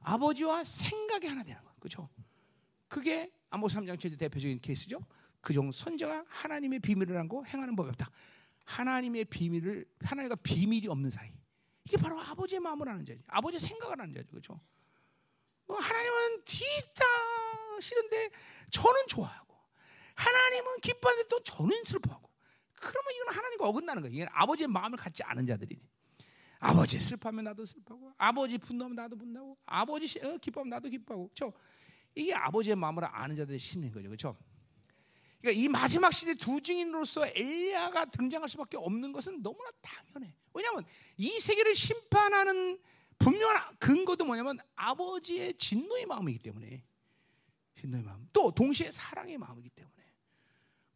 [0.00, 1.74] 아버지와 생각이 하나 되는 거.
[1.78, 2.08] 그렇죠?
[2.88, 5.00] 그게 아모스 3장 7 대표적인 케이스죠.
[5.40, 8.10] 그종 선자가 하나님의 비밀을 안고 행하는 법이 없다.
[8.64, 11.32] 하나님의 비밀을 하나님과 비밀이 없는 사이.
[11.84, 13.22] 이게 바로 아버지의 마음을 아는 자지.
[13.26, 14.28] 아버지의 생각을 아는 자죠.
[14.28, 14.60] 그렇죠?
[15.68, 17.04] 하나님은 뒤다
[17.80, 18.30] 싫은데
[18.70, 19.56] 저는 좋아하고
[20.14, 22.27] 하나님은 기뻐하는데 또 저는 슬퍼하고
[22.80, 24.14] 그러면 이건 하나님과 어긋나는 거예요.
[24.14, 25.82] 이건 아버지의 마음을 갖지 않은 자들이지.
[26.60, 31.52] 아버지 슬퍼하면 나도 슬퍼하고 아버지 분노하면 나도 분노하고 아버지 어, 기뻐하면 나도 기뻐하고 그렇죠?
[32.14, 34.08] 이게 아버지의 마음을 아는 자들의 심리인 거죠.
[34.08, 34.36] 그렇죠?
[35.40, 40.34] 그러니까 이 마지막 시대 두 증인으로서 엘리야가 등장할 수밖에 없는 것은 너무나 당연해.
[40.52, 40.84] 왜냐하면
[41.16, 42.78] 이 세계를 심판하는
[43.18, 46.84] 분명한 근거도 뭐냐면 아버지의 진노의 마음이기 때문에
[47.80, 49.97] 진노의 마음 또 동시에 사랑의 마음이기 때문에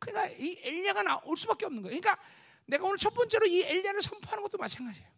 [0.02, 2.00] 그러니까 이 엘리야가 나올 수밖에 없는 거예요.
[2.00, 2.20] 그러니까
[2.66, 5.08] 내가 오늘 첫 번째로 이 엘리야를 선포하는 것도 마찬가지예요.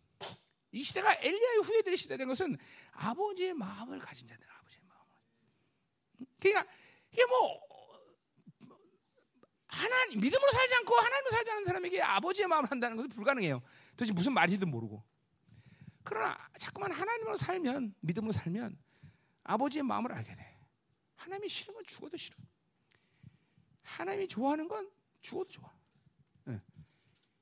[0.72, 2.58] 이 시대가 엘리야의 후예들의 시대된 것은
[2.92, 6.28] 아버지의 마음을 가진 자들, 아버지의 마음을.
[6.38, 6.72] 그러니까
[7.12, 7.60] 이게 뭐
[9.68, 13.62] 하나님 믿음으로 살지 않고 하나님으로 살지 않는 사람에게 아버지의 마음을 한다는 것은 불가능해요.
[13.92, 15.02] 도대체 무슨 말인지도 모르고.
[16.02, 18.78] 그러나 자꾸만 하나님으로 살면 믿음으로 살면
[19.44, 20.58] 아버지의 마음을 알게 돼.
[21.16, 22.36] 하나님이 건 죽어도 싫어.
[23.84, 24.90] 하나님이 좋아하는 건
[25.20, 25.70] 죽어도 좋아.
[26.44, 26.60] 네.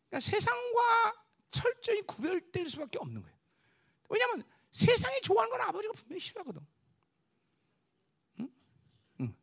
[0.09, 3.37] 그러니까 세상과 철저히 구별될 수밖에 없는 거예요.
[4.09, 6.67] 왜냐하면 세상이 좋아하는 건 아버지가 분명히 싫어하거든.
[8.41, 8.53] 응?
[9.21, 9.35] 응.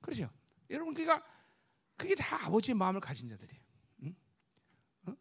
[0.00, 0.30] 그렇죠.
[0.70, 1.26] 여러분 그러니까
[1.96, 3.62] 그게 다 아버지의 마음을 가진 자들이에요.
[4.04, 4.16] 응?
[5.06, 5.16] 어?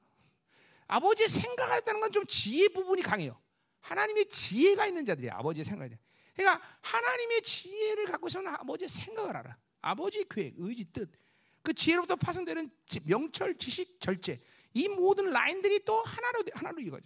[0.87, 3.39] 아버지의 생각을 했다는 건 좀 지혜 부분이 강해요.
[3.81, 5.33] 하나님의 지혜가 있는 자들이에요.
[5.33, 5.97] 아버지의 생각이.
[6.35, 9.57] 그러니까 하나님의 지혜를 갖고 있으면 아버지의 생각을 알아.
[9.81, 11.09] 아버지의 계획, 의지, 뜻.
[11.61, 12.69] 그 지혜로부터 파생되는
[13.05, 14.39] 명철, 지식, 절제.
[14.73, 17.05] 이 모든 라인들이 또 하나로 하나로 이거죠.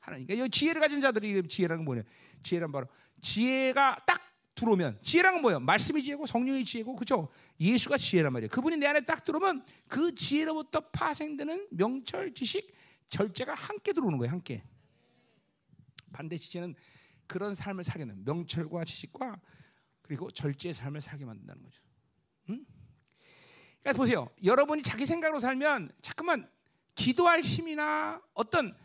[0.00, 0.26] 하나님.
[0.26, 2.02] 그러니까 이 지혜를 가진 자들이 지혜라는 뭐냐?
[2.42, 2.86] 지혜란 바로
[3.20, 4.20] 지혜가 딱
[4.54, 5.60] 들어오면 지혜란 건 뭐예요?
[5.60, 7.28] 말씀이 지혜고 성령이 지혜고 그죠?
[7.60, 8.50] 예수가 지혜란 말이에요.
[8.50, 12.74] 그분이 내 안에 딱 들어오면 그 지혜로부터 파생되는 명철, 지식,
[13.08, 14.32] 절제가 함께 들어오는 거예요.
[14.32, 14.64] 함께.
[16.12, 16.74] 반대 지혜는
[17.26, 19.40] 그런 삶을 살게 하는 명철과 지식과
[20.02, 21.80] 그리고 절제의 삶을 살게 만든다는 거죠.
[23.82, 23.92] 응?
[23.92, 24.28] 그러니까 보세요.
[24.44, 26.48] 여러분이 자기 생각으로 살면 자꾸만
[26.94, 28.76] 기도할 힘이나 어떤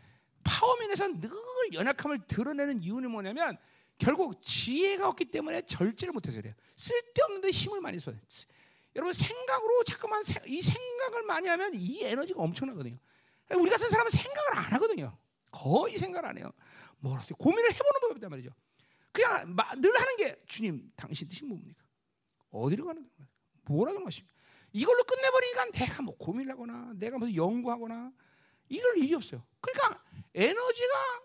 [0.44, 1.30] 파워면에서 늘
[1.72, 3.56] 연약함을 드러내는 이유는 뭐냐면
[3.98, 6.54] 결국 지혜가 없기 때문에 절제를 못해서 그래요.
[6.76, 8.16] 쓸데없는데 힘을 많이 써요.
[8.96, 12.96] 여러분 생각으로 자꾸만 이 생각을 많이 하면 이 에너지가 엄청나거든요.
[13.56, 15.16] 우리 같은 사람은 생각을 안 하거든요.
[15.50, 16.52] 거의 생각을 안 해요.
[16.98, 18.50] 뭐라 고민을 해보는 법이단 말이죠.
[19.12, 21.82] 그냥 늘 하는 게 주님 당신 뜻이 뭡니까?
[22.50, 23.28] 어디로 가는 거예요?
[23.64, 24.37] 뭐라고 하십니까?
[24.78, 28.12] 이걸로 끝내버리니까 내가 뭐 고민을 하거나 내가 무슨 연구하거나
[28.68, 29.44] 이럴 일이 없어요.
[29.60, 30.02] 그러니까
[30.34, 31.22] 에너지가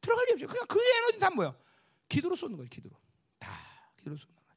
[0.00, 0.46] 들어갈 일 없죠.
[0.46, 1.56] 그러니까 그 에너지 다 뭐야?
[2.08, 2.68] 기도로 쏟는 거예요.
[2.68, 2.96] 기도로.
[3.38, 3.50] 다
[3.96, 4.48] 기도로 쏟는 거예요.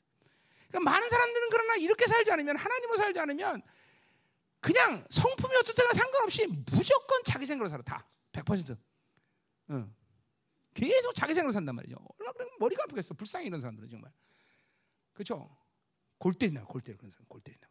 [0.67, 3.63] 그러니까 많은 사람들은 그러나 이렇게 살지 않으면 하나님으로 살지 않으면
[4.59, 7.81] 그냥 성품이 어떻든 상관없이 무조건 자기 생각으로 살아.
[7.83, 8.07] 다.
[8.33, 8.77] 100%.
[9.71, 9.95] 응.
[10.73, 11.95] 계속 자기 생각으로 산단 말이죠.
[12.19, 13.15] 얼마나 그러면 머리가 아프겠어.
[13.15, 14.11] 불쌍해 이런 사람들은 정말.
[15.13, 15.57] 그렇죠?
[16.19, 16.65] 골 때린다.
[16.65, 17.25] 골 때려 그런 사람.
[17.27, 17.66] 골 때린다.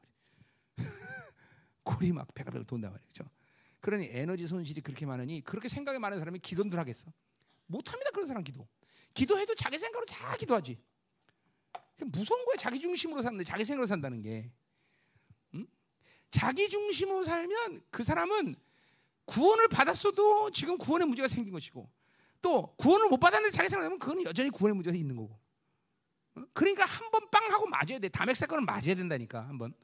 [1.84, 3.24] 골이 막 배가 배가 돈단 말이죠.
[3.80, 7.12] 그러니 에너지 손실이 그렇게 많으니 그렇게 생각이 많은 사람이 기도들 하겠어?
[7.66, 8.66] 못합니다 그런 사람 기도.
[9.14, 10.78] 기도해도 자기 생각으로 다 기도하지.
[12.06, 14.50] 무서운 거야 자기 중심으로 사는데 자기 생각으로 산다는 게.
[15.54, 15.66] 응?
[16.30, 18.56] 자기 중심으로 살면 그 사람은
[19.24, 21.90] 구원을 받았어도 지금 구원의 문제가 생긴 것이고
[22.42, 25.38] 또 구원을 못 받았는데 자기 생각하면 그건 여전히 구원의 문제가 있는 거고.
[26.52, 28.08] 그러니까 한 번 빵 하고 맞아야 돼.
[28.08, 29.74] 담액 사건은 맞아야 된다니까 한 번.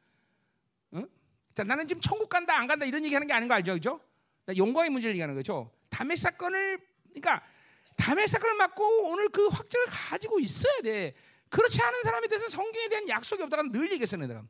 [1.52, 1.54] 응?
[1.54, 4.00] 자, 나는 지금 천국 간다 안 간다 이런 얘기하는 게 아닌 거 알죠, 그죠?
[4.46, 5.70] 나 영광의 문제를 얘기하는 거죠.
[5.90, 6.80] 담액 사건을
[7.10, 7.42] 그러니까
[7.96, 11.14] 담액 사건을 맞고 오늘 그 확증을 가지고 있어야 돼.
[11.48, 14.42] 그렇지 않은 사람에 대해서 성경에 대한 약속이 없다가 늘 얘기했어요, 내가.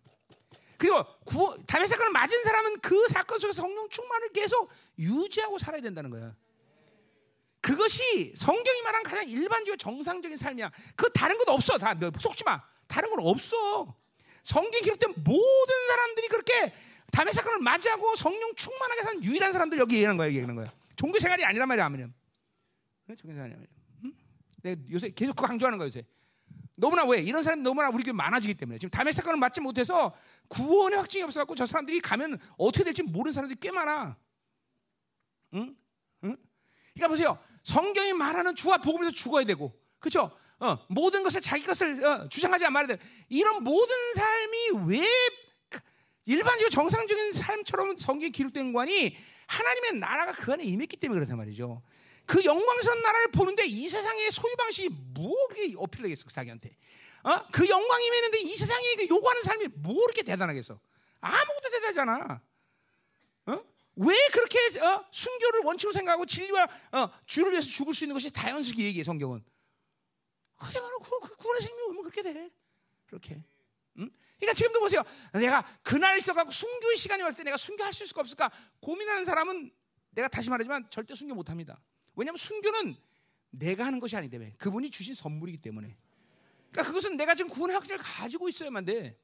[0.79, 6.11] 그리고 구원, 담의 사건을 맞은 사람은 그 사건 속에서 성령 충만을 계속 유지하고 살아야 된다는
[6.11, 6.35] 거야.
[7.61, 10.71] 그것이 성경이 말한 가장 일반적이고 정상적인 삶이야.
[10.97, 11.79] 그 다른 것 없어.
[11.79, 12.61] 다 속지 마.
[12.89, 13.97] 다른 건 없어.
[14.43, 16.75] 성경 기록된 모든 사람들이 그렇게
[17.13, 20.29] 담의 사건을 맞이하고 성령 충만하게 사는 유일한 사람들 여기 얘기하는 거야.
[20.29, 20.73] 얘기하는 거야.
[20.97, 21.87] 종교 생활이 아니란 말이야.
[21.87, 22.13] 아니면.
[23.07, 23.67] 종교 생활이 아니야.
[24.05, 24.13] 응?
[24.63, 26.05] 내가 요새 계속 강조하는 거야 요새.
[26.75, 30.15] 너무나 왜 이런 사람이 너무나 우리 교회 많아지기 때문에 지금 담의 사건을 맞지 못해서
[30.49, 34.17] 구원의 확증이 없어갖고 저 사람들이 가면 어떻게 될지 모르는 사람들이 꽤 많아.
[35.55, 35.77] 응?
[36.25, 36.37] 응?
[36.95, 37.39] 그러니까 보세요.
[37.63, 40.37] 성경이 말하는 주와 복음에서 죽어야 되고, 그렇죠?
[40.59, 42.99] 어, 모든 것을 자기 것을 어, 주장하지 말아야 돼.
[43.29, 45.07] 이런 모든 삶이 왜
[46.25, 49.17] 일반적으로 정상적인 삶처럼 성경에 기록된 관이
[49.47, 51.83] 하나님의 나라가 그 안에 임했기 때문에 그렇단 말이죠.
[52.27, 56.77] 그 영광스러운 나라를 보는데 이 세상의 소유 방식이 뭐게 어필되겠어 자기한테?
[57.25, 57.43] 어?
[57.51, 60.79] 그 영광이 임했는데 이 세상에 그 요구하는 삶이 뭐 그렇게 대단하겠어?
[61.21, 62.43] 아무것도 대단하잖아.
[63.47, 63.65] 어?
[63.97, 65.05] 왜 그렇게 어?
[65.11, 69.45] 순교를 원칙으로 생각하고 진리와 어, 주를 위해서 죽을 수 있는 것이 자연스럽게 얘기해 성경은.
[70.57, 72.51] 그게 바로 그, 그 구원의 생명이 오면 그렇게 돼.
[73.07, 73.43] 그렇게.
[73.99, 74.11] 응?
[74.43, 75.05] 그러니까 지금도 보세요.
[75.35, 78.51] 내가 그날 있어갖고 순교의 시간이 올때 내가 순교할 수 있을까 없을까
[78.81, 79.71] 고민하는 사람은
[80.11, 81.81] 내가 다시 말하지만 절대 순교 못합니다.
[82.17, 82.97] 왜냐하면 순교는
[83.51, 85.97] 내가 하는 것이 아니기 때문에 그분이 주신 선물이기 때문에.
[86.73, 89.17] 그러니까 그것은 내가 지금 구원의 확신을 가지고 있어야만 돼.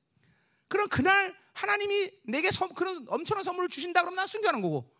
[0.69, 4.95] 그럼 그날 하나님이 내게 선, 그런 엄청난 선물을 주신다 그러면 난 순교하는 거고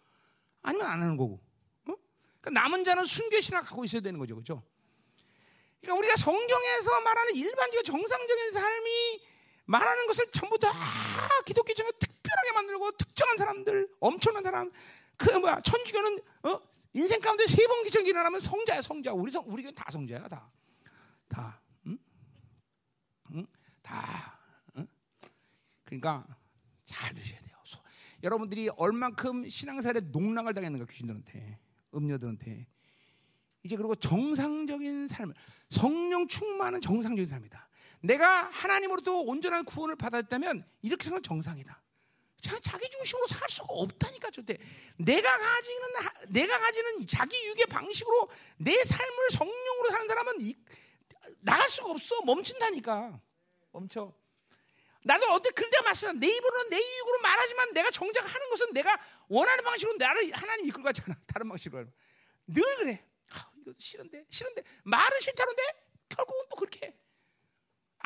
[0.63, 1.35] 아니면 안 하는 거고.
[1.87, 1.95] 어?
[2.41, 4.65] 그러니까 남은 자는 순교의 신앙 갖고 있어야 되는 거죠, 그렇죠?
[5.81, 9.28] 그러니까 우리가 성경에서 말하는 일반적인 정상적인 삶이
[9.69, 10.73] 말하는 것을 전부 다
[11.45, 14.71] 기독교적으로 특별하게 만들고 특정한 사람들, 엄청난 사람,
[15.19, 16.61] 그 뭐야 천주교는 어?
[16.95, 19.13] 인생 가운데 세 번 기적이 일어나면 성자야, 성자.
[19.13, 20.51] 우리 성 우리 교다 성자야, 다,
[21.29, 21.99] 다, 응?
[23.33, 23.47] 응?
[23.83, 24.41] 다.
[24.79, 24.87] 응?
[25.85, 26.27] 그러니까
[26.87, 27.57] 잘 드셔야 돼요.
[27.65, 27.79] 소,
[28.23, 31.59] 여러분들이 얼만큼 신앙생활에 농락을 당했는가 귀신들한테,
[31.95, 32.67] 음녀들한테.
[33.65, 35.35] 이제 그리고 정상적인 삶을
[35.69, 37.68] 성령 충만한 정상적인 삶이다.
[38.01, 41.83] 내가 하나님으로부터 온전한 구원을 받았다면 이렇게 생각 정상이다.
[42.41, 44.57] 자기 중심으로 살 수가 없다니까 절대.
[44.97, 45.89] 내가 가지는
[46.29, 50.55] 내가 가지는 자기 유의 방식으로 내 삶을 성령으로 사는 사람은 이,
[51.41, 52.23] 나갈 수가 없어.
[52.23, 53.21] 멈춘다니까.
[53.73, 54.13] 멈춰.
[55.05, 58.99] 나도 어때 그때 말씀 내 입으로는 내 유익으로 말하지만 내가 정작 하는 것은 내가
[59.29, 61.19] 원하는 방식으로 나를 하나님 이끌 것 같잖아.
[61.27, 61.87] 다른 방식으로.
[62.47, 63.05] 늘 그래.
[63.31, 65.63] 아, 이거 싫은데 싫은데 말은 싫다는데
[66.09, 66.95] 결국은 또 그렇게 해.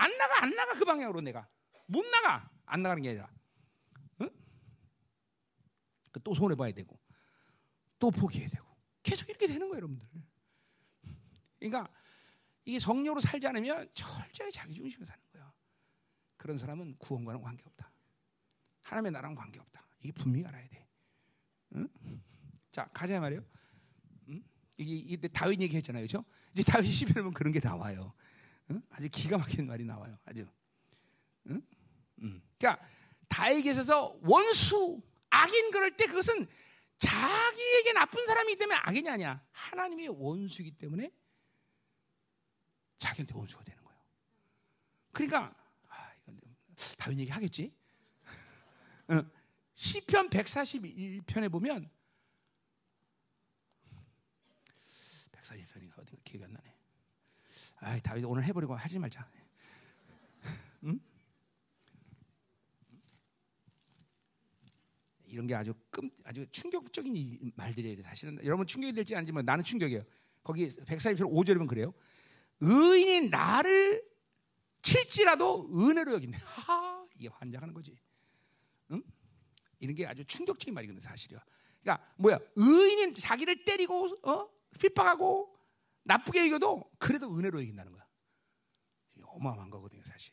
[0.03, 1.49] 안 나가 안 나가 그 방향으로 내가
[1.87, 3.31] 못 나가 안 나가는 게 아니라
[6.12, 6.99] 그또 손해 봐야 되고
[7.99, 8.66] 또 포기해야 되고
[9.03, 10.09] 계속 이렇게 되는 거예요, 여러분들.
[11.59, 11.93] 그러니까
[12.65, 15.53] 이게 성령으로 살지 않으면 철저히 자기 중심으로 사는 거야.
[16.37, 17.91] 그런 사람은 구원과는 관계 없다.
[18.83, 19.87] 하나님의 나랑 관계 없다.
[20.01, 20.89] 이게 분명히 알아야 돼.
[21.77, 21.89] 응?
[22.70, 23.45] 자 가자 말이요.
[24.29, 24.43] 응?
[24.77, 26.24] 이게, 이게 다윗 얘기했잖아요, 그렇죠?
[26.53, 28.12] 이제 다윗 시편에 그런 게 나와요.
[28.73, 28.82] 응?
[28.90, 30.47] 아주 기가 막힌 말이 나와요, 아주.
[31.49, 31.62] 응?
[32.23, 32.43] 응.
[32.59, 32.85] 그러니까
[33.28, 35.01] 다윗에서 원수
[35.31, 36.47] 악인 그럴 때 그것은
[36.99, 39.44] 자기에게 나쁜 사람이기 때문에 악인이 아니야.
[39.51, 41.11] 하나님의 원수이기 때문에
[42.99, 44.01] 자기한테 원수가 되는 거예요.
[45.12, 45.55] 그러니까
[45.89, 46.40] 아, 이건
[46.99, 47.74] 다윈 얘기 하겠지.
[49.09, 49.24] 어,
[49.74, 51.90] 시편 141편에 보면
[55.32, 56.82] 141편인가 어디가 기억이 안 나네.
[57.83, 59.29] 아, 다윗 오늘 해버리고 하지 말자.
[60.85, 61.01] 응?
[65.27, 68.03] 이런 게 아주 끔 아주 충격적인 말들이에요.
[68.05, 70.05] 사실은 여러분 충격이 될지 아닌지 뭐 나는 충격이에요.
[70.45, 71.93] 거기 141편 5절이면 그래요.
[72.61, 74.05] 의인이 나를
[74.83, 76.39] 칠지라도 은혜로 여긴다.
[76.47, 77.99] 하, 이게 환장하는 거지.
[78.93, 79.03] 응?
[79.81, 81.45] 이런 게 아주 충격적인 말이거든 사실이야.
[81.83, 82.39] 그러니까 뭐야?
[82.55, 84.49] 의인이 자기를 때리고 어?
[84.79, 85.53] 핍박하고
[86.05, 88.03] 나쁘게 이겨도 그래도 은혜로 이긴다는 거야.
[89.24, 90.33] 어마어마한 거거든요, 사실.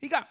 [0.00, 0.28] 그러니까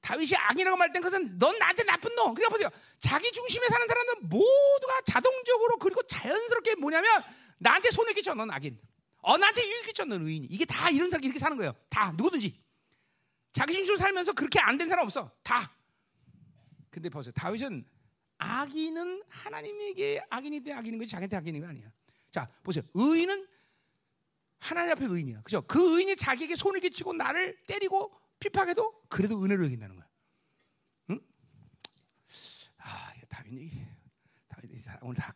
[0.00, 2.34] 다윗이 악이라고 말할 땐 그것은 넌 나한테 나쁜 놈.
[2.34, 2.68] 그러니까 보세요.
[2.98, 7.22] 자기 중심에 사는 사람은 모두가 자동적으로 그리고 자연스럽게 뭐냐면
[7.58, 8.80] 나한테 손해 끼쳐 넌 악인.
[9.22, 10.46] 어 나한테 유익 끼쳐 넌 의인.
[10.50, 11.72] 이게 다 이런 사람 이렇게 사는 거예요.
[11.88, 12.60] 다 누구든지.
[13.52, 15.30] 자기 중심으로 살면서 그렇게 안 된 사람 없어.
[15.42, 15.72] 다.
[16.90, 17.32] 근데 보세요.
[17.32, 17.84] 다윗은
[18.38, 21.92] 악인은 하나님에게 악인이 돼 악인인 거지 자기한테 악인인 거 아니야.
[22.30, 22.82] 자 보세요.
[22.94, 23.46] 의인은
[24.62, 25.42] 하나님 앞에 의인이야.
[25.42, 25.60] 그죠?
[25.62, 30.08] 그 의인이 자기에게 손을 끼치고 나를 때리고 피파해도 그래도 은혜를 여긴다는 거야.
[31.10, 31.20] 응?
[32.78, 33.84] 아, 다윗이
[34.46, 35.34] 다윗이 오늘 다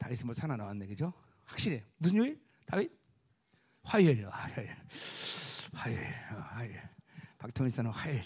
[0.00, 1.12] 다윗이 뭐 하나 나왔네, 그죠?
[1.44, 1.84] 확실해.
[1.96, 2.44] 무슨 요일?
[2.66, 2.90] 다윗?
[3.84, 4.76] 화요일, 화요일,
[5.72, 6.00] 화요일,
[6.32, 6.82] 어, 화요일.
[7.38, 8.24] 박통일사는 화요일.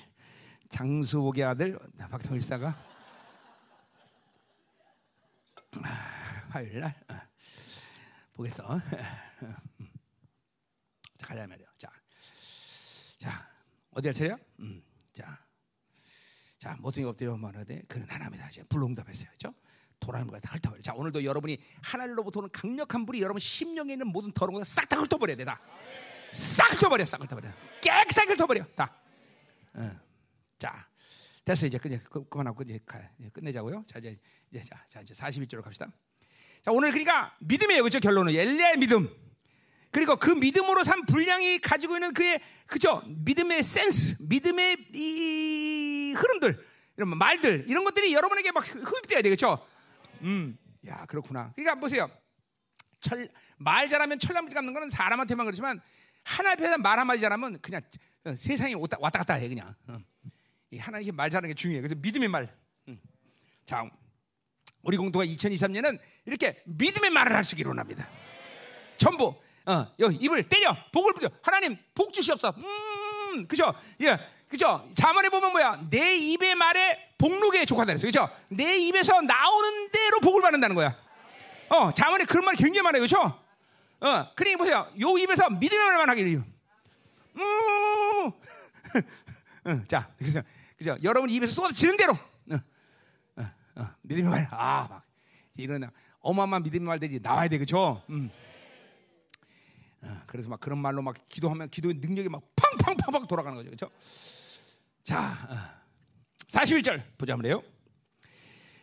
[0.70, 2.68] 장수복의 아들 박통일사가
[5.82, 5.88] 아,
[6.50, 7.14] 화요일 날 어.
[8.32, 8.80] 보겠어.
[11.28, 11.66] 가자 말이야.
[11.76, 11.92] 자,
[13.18, 13.50] 자
[13.90, 14.38] 어디 할 차례야?
[14.60, 14.82] 음,
[15.12, 15.38] 자,
[16.58, 18.48] 자 모퉁이 엎드려 말하되 그는 하나입니다.
[18.48, 19.54] 이제 불응답했어요, 그렇죠?
[20.00, 20.80] 도라는 거다 훑어버려.
[20.80, 25.36] 자 오늘도 여러분이 하나님로부터 오는 강력한 불이 여러분 심령에 있는 모든 더러운 거싹 다 훑어버려야
[25.36, 25.60] 돼, 다.
[26.32, 27.52] 싹 훑어버려, 싹 훑어버려.
[27.82, 28.98] 깨끗하게 훑어버려, 다.
[29.74, 30.00] 어.
[30.58, 30.88] 자,
[31.44, 32.00] 됐어 이제 그냥
[32.30, 32.80] 그만하고 이제
[33.34, 33.84] 끝내자고요.
[33.86, 34.18] 자 이제
[34.50, 35.92] 이제 자, 자 이제 41절로 갑시다.
[36.62, 38.00] 자 오늘 그러니까 믿음이에요, 그렇죠?
[38.00, 39.27] 결론은 엘리야의 믿음.
[39.90, 46.66] 그리고 그 믿음으로 산 분량이 가지고 있는 그의 그죠 믿음의 센스, 믿음의 이 흐름들,
[46.96, 49.66] 이런 말들 이런 것들이 여러분에게 막 흡입돼야 되겠죠.
[50.22, 51.52] 음, 야 그렇구나.
[51.54, 52.10] 그러니까 보세요.
[53.00, 55.80] 철, 말 잘하면 철나무지 갚는 거는 사람한테만 그렇지만
[56.24, 57.80] 하나 앞에서 말 한마디 잘하면 그냥
[58.24, 59.74] 어, 세상이 왔다, 왔다 갔다 해 그냥.
[59.86, 59.98] 어.
[60.76, 61.80] 하나님께 말 잘하는 게 중요해.
[61.80, 62.54] 그래서 믿음의 말.
[62.88, 63.00] 음.
[63.64, 63.88] 자,
[64.82, 68.06] 우리 공동화 2023년은 이렇게 믿음의 말을 할 수 있기로 합니다.
[68.98, 69.34] 전부
[69.68, 72.56] 어, 여 입을 때려 복을 부려 하나님 복 주시옵소서.
[72.56, 73.74] 음, 그죠?
[74.00, 74.18] 예,
[74.48, 74.88] 그죠?
[74.94, 75.80] 자문에 보면 뭐야?
[75.90, 78.30] 내 입의 말에 복록에 족하다 그랬어, 그죠?
[78.48, 80.96] 내 입에서 나오는 대로 복을 받는다는 거야.
[81.68, 83.18] 어, 자문에 그런 말 굉장히 많아요, 그죠?
[84.00, 84.90] 어, 그러니 보세요.
[84.98, 86.42] 요 입에서 믿음의 말만 하기를.
[87.36, 88.32] 음,
[89.66, 90.40] 음, 자, 그죠?
[90.78, 90.96] 그죠?
[91.02, 92.14] 여러분 입에서 쏟아지는 대로.
[92.14, 92.54] 어,
[93.36, 93.42] 어,
[93.76, 95.04] 어, 믿음의 말, 아, 막
[95.58, 95.90] 이런
[96.20, 98.02] 어마어마한 믿음의 말들이 나와야 돼, 그죠?
[98.08, 98.30] 음.
[100.02, 103.68] 어, 그래서 막 그런 말로 막 기도하면 기도의 능력이 막 팡팡팡팡 돌아가는 거죠.
[103.70, 103.90] 그렇죠?
[105.02, 105.56] 자, 어,
[106.48, 107.62] 41절 보자 말이에요.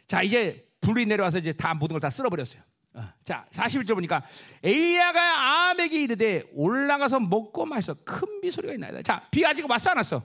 [0.08, 2.62] 자, 이제 불이 내려와서 이제 다 모든 걸 다 쓸어버렸어요.
[2.94, 4.24] 어, 자, 41절 보니까
[4.64, 9.02] 에리야가 아합에게 이르되 올라가서 먹고 마셔 큰 비 소리가 있나이다.
[9.02, 10.24] 자, 비 아직 왔어 안 왔어?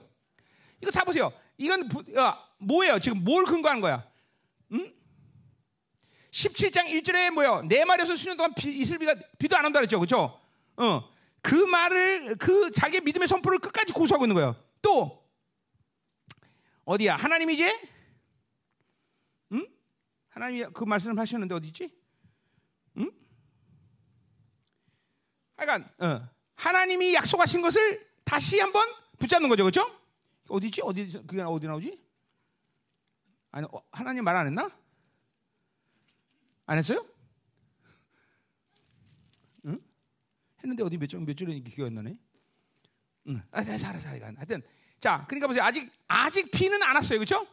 [0.81, 1.31] 이거 다 보세요.
[1.57, 2.99] 이건 부, 어, 뭐예요?
[2.99, 4.03] 지금 뭘 근거하는 거야?
[4.71, 4.93] 음?
[6.31, 7.63] 17장 1절에 뭐요?
[7.63, 9.99] 네 마리에서 수년 동안 비, 이슬비가 비도 안 온다 그랬죠.
[9.99, 10.39] 그렇죠?
[10.81, 11.09] 어,
[11.41, 14.55] 그 말을 그 자기의 믿음의 선포를 끝까지 고수하고 있는 거예요.
[14.81, 15.23] 또
[16.85, 17.15] 어디야?
[17.15, 17.89] 하나님이 이제
[19.51, 19.67] 응?
[20.29, 21.95] 하나님이 그 말씀을 하셨는데 어디지?
[22.97, 23.11] 응?
[25.57, 28.87] 하여간 어, 하나님이 약속하신 것을 다시 한번
[29.19, 29.99] 붙잡는 거죠, 그렇죠?
[30.49, 30.81] 어디지?
[30.83, 32.01] 어디 그게 어디 나오지?
[33.51, 34.69] 아니 어, 하나님 말 안 했나?
[36.65, 37.05] 안 했어요?
[40.63, 42.15] 했는데 어디 몇줄몇 줄에 기가 안 나네.
[43.27, 43.41] 응.
[43.51, 44.31] 아, 네, 살아 살아.
[44.35, 44.61] 하여튼
[44.99, 45.63] 자, 그러니까 보세요.
[45.63, 47.19] 아직 아직 비는 안 왔어요.
[47.19, 47.45] 그렇죠?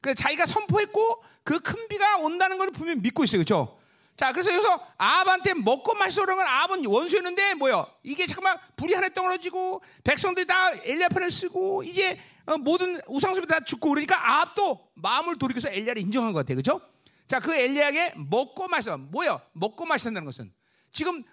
[0.00, 3.38] 그 자기가 선포했고 그 큰 비가 온다는 걸 분명히 믿고 있어요.
[3.38, 3.78] 그렇죠?
[4.16, 7.86] 자, 그래서 여기서 아합한테 먹고 마시라는 건 아합은 원수였는데 뭐요?
[8.02, 13.60] 이게 잠깐만 불이 하나 떨어지고 백성들이 다 엘리야 편을 쓰고 이제 어, 모든 우상숭배 다
[13.60, 16.56] 죽고 그러니까 아합도 마음을 돌이켜서 엘리야를 인정한 것 같아요.
[16.56, 16.80] 그렇죠?
[17.26, 18.96] 자, 그 엘리야에게 먹고 마셔.
[18.96, 19.40] 뭐요?
[19.52, 20.52] 먹고 마신다는 것은
[20.92, 21.24] 지금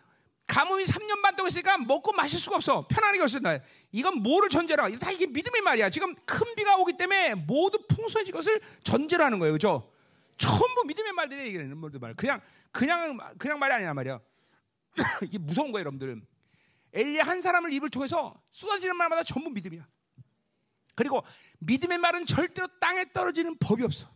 [0.47, 2.87] 가뭄이 3년 반 동안 있으니까 먹고 마실 수가 없어.
[2.87, 3.59] 편안하게 할수있다
[3.91, 4.89] 이건 뭐를 전제로?
[4.97, 5.89] 다 이게 믿음의 말이야.
[5.89, 9.53] 지금 큰 비가 오기 때문에 모두 풍성해질 것을 전제로 하는 거예요.
[9.53, 9.91] 그죠?
[10.37, 12.13] 전부 믿음의 말들이 얘기하는 말들 말.
[12.15, 12.41] 그냥
[12.71, 14.19] 그냥 그냥 말이 아니란 말이야.
[15.23, 16.21] 이게 무서운 거예요, 여러분들.
[16.93, 19.87] 엘리야 한 사람을 입을 통해서 쏟아지는 말마다 전부 믿음이야.
[20.95, 21.23] 그리고
[21.59, 24.07] 믿음의 말은 절대로 땅에 떨어지는 법이 없어.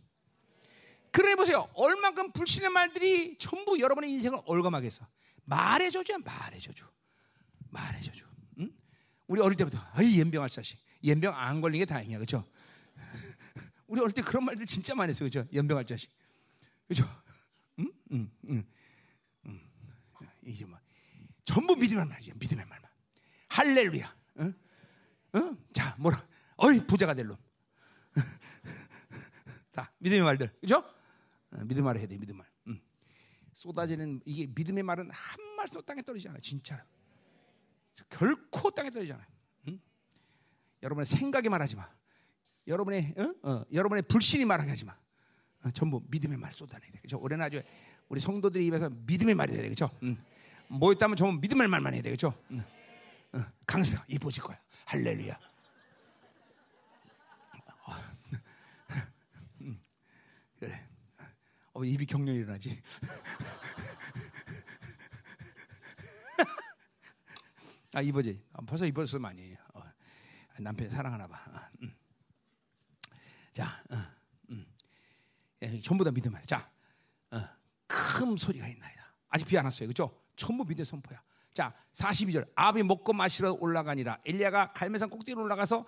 [1.10, 1.68] 그러니 보세요.
[1.74, 5.06] 얼만큼 불신의 말들이 전부 여러분의 인생을 얼감하게 했어.
[5.48, 6.84] 말의 저주야, 말의 저주.
[7.70, 8.24] 말의 저주.
[8.58, 8.70] 응?
[9.26, 10.78] 우리 어릴 때부터 아이 연병할 자식.
[11.04, 12.18] 연병 안 걸린 게 다행이야.
[12.18, 12.46] 그렇죠?
[13.86, 15.28] 우리 어릴 때 그런 말들 진짜 많이 했어요.
[15.30, 15.48] 그렇죠?
[15.52, 16.10] 연병할 자식.
[16.86, 17.06] 그렇죠?
[17.78, 17.92] 응?
[18.12, 18.64] 응.
[20.48, 20.78] 이제 뭐
[21.44, 22.34] 전부 믿음의 말이야.
[22.36, 22.90] 믿음의 말만.
[23.50, 24.16] 할렐루야.
[24.40, 24.54] 응?
[25.34, 25.58] 응?
[25.72, 26.26] 자, 뭐라?
[26.56, 27.36] 어이 부자가 될 놈.
[29.72, 30.52] 자, 믿음의 말들.
[30.60, 30.84] 그렇죠?
[31.64, 32.16] 믿음 말 해야 돼.
[32.16, 32.47] 믿음 말.
[33.58, 36.80] 쏟아지는 이게 믿음의 말은 한 말씀 땅에 떨어지지 않아 진짜로
[38.08, 39.26] 결코 땅에 떨어지지 않아
[39.68, 39.80] 응?
[40.82, 41.88] 여러분의 생각에 말하지 마
[42.68, 43.34] 여러분의 어?
[43.50, 44.94] 어, 여러분의 불신이 말하게 하지 마.
[45.64, 47.00] 어, 전부 믿음의 말 쏟아내야 돼.
[47.00, 47.18] 그죠?
[47.18, 47.62] 올해는 아주
[48.08, 49.68] 우리 성도들이 입에서 믿음의 말이 돼야 돼.
[49.70, 49.90] 그죠?
[50.02, 50.22] 음.
[50.68, 52.02] 뭐 있다면 전부 믿음의 말만 해야?
[52.50, 52.62] 음.
[53.32, 54.60] 어, 강사 이뻐질 거야.
[54.84, 55.38] 할렐루야.
[59.62, 59.80] 음.
[60.58, 60.87] 그래.
[61.78, 62.82] 어, 입이 경련이 일어나지.
[67.94, 68.42] 아 이뻐지.
[68.52, 69.56] 아, 벌써 이뻐서 많이.
[69.74, 69.82] 어,
[70.58, 71.36] 남편 사랑하나 봐.
[71.46, 71.94] 어, 음.
[73.52, 73.96] 자, 어,
[74.50, 74.66] 음.
[75.62, 76.42] 예, 전부 다 믿음 말.
[76.46, 76.68] 자,
[77.30, 77.40] 어,
[77.86, 79.14] 큰 소리가 있나이다.
[79.28, 80.20] 아직 비 안 왔어요, 그렇죠?
[80.34, 81.22] 전부 믿음 선포야.
[81.54, 82.50] 자, 42절.
[82.56, 84.18] 아비 먹고 마시러 올라가니라.
[84.24, 85.86] 엘리야가 갈매산 꼭대기로 올라가서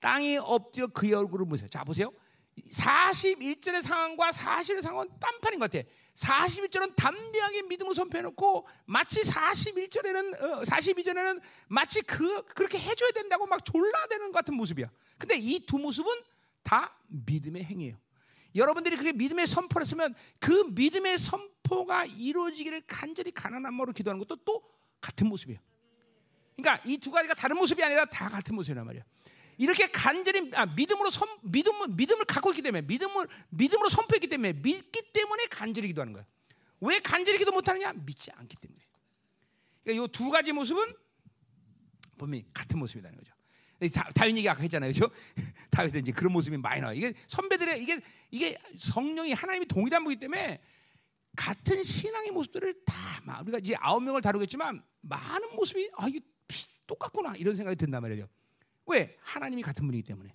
[0.00, 1.68] 땅에 엎드려 그의 얼굴을 보세요.
[1.68, 2.12] 자, 보세요.
[2.70, 5.86] 41절의 상황과 40절의 상황은 딴판인 것 같아.
[6.14, 14.26] 41절은 담대하게 믿음을 선포해놓고 마치 41절에는 어, 42절에는 마치 그 그렇게 해줘야 된다고 막 졸라대는
[14.26, 14.90] 것 같은 모습이야.
[15.18, 16.12] 근데 이 두 모습은
[16.62, 17.96] 다 믿음의 행위예요.
[18.54, 24.62] 여러분들이 그게 믿음의 선포를 했으면 그 믿음의 선포가 이루어지기를 간절히 가난한 마음으로 기도하는 것도 또
[25.00, 25.60] 같은 모습이에요.
[26.56, 29.02] 그러니까 이 두 가지가 다른 모습이 아니라 다 같은 모습이란 말이야.
[29.60, 35.12] 이렇게 간절히 아, 믿음으로 선, 믿음을 믿음을 갖고 있기 때문에 믿음을 믿음으로 선포했기 때문에 믿기
[35.12, 36.24] 때문에 간절히 기도하는 거야.
[36.80, 37.92] 왜 간절히 기도 못하느냐?
[37.92, 38.80] 믿지 않기 때문에.
[39.84, 40.94] 그러니까 이 두 가지 모습은
[42.16, 43.34] 분명히 같은 모습이라는 거죠.
[43.92, 45.14] 다, 다윗 얘기 아까 했잖아요, 그렇죠?
[45.70, 46.94] 다윗은 이제 그런 모습이 많이 나와.
[46.94, 48.00] 이게 선배들의 이게
[48.30, 50.58] 이게 성령이 하나님이 동일한 분이기 때문에
[51.36, 56.20] 같은 신앙의 모습들을 다 우리가 이제 아홉 명을 다루겠지만 많은 모습이 아 이게
[56.86, 58.26] 똑같구나 이런 생각이 든단 말이죠.
[58.86, 59.16] 왜?
[59.22, 60.34] 하나님이 같은 분이기 때문에.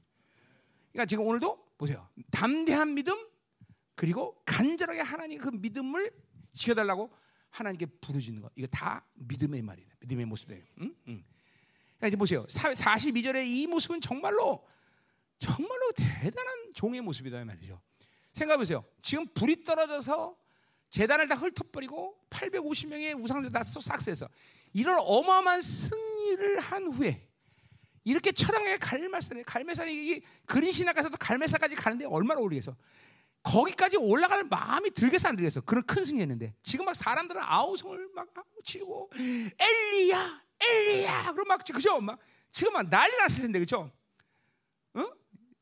[0.91, 2.07] 그러니까 지금 오늘도 보세요.
[2.31, 3.27] 담대한 믿음
[3.95, 6.11] 그리고 간절하게 하나님 그 믿음을
[6.53, 7.11] 지켜달라고
[7.49, 8.49] 하나님께 부르짖는 거.
[8.55, 9.89] 이거 다 믿음의 말이에요.
[10.01, 10.63] 믿음의 모습이에요.
[10.81, 10.95] 응?
[11.07, 11.23] 응.
[11.97, 12.45] 그러니까 이제 보세요.
[12.47, 14.65] 42절의 이 모습은 정말로
[15.37, 17.81] 정말로 대단한 종의 모습이다 말이죠.
[18.33, 18.83] 생각해 보세요.
[19.01, 20.37] 지금 불이 떨어져서
[20.89, 24.29] 재단을 다 훑어버리고 850명의 우상들 다 싹스해서
[24.73, 27.24] 이런 어마어마한 승리를 한 후에
[28.05, 32.75] 이렇게 처량하게 갈매산에 갈매산이 그린 신학에서도 갈매산까지 가는데 얼마나 오르겠어.
[33.43, 35.61] 거기까지 올라갈 마음이 들겠어 안 들겠어.
[35.61, 38.27] 그런 큰 승리했는데 지금 막 사람들은 아우성을 막
[38.63, 42.17] 치고 엘리야 엘리야 그럼 막 그죠 막
[42.51, 43.91] 지금 막 난리 났을 텐데 그죠?
[44.93, 45.05] 어?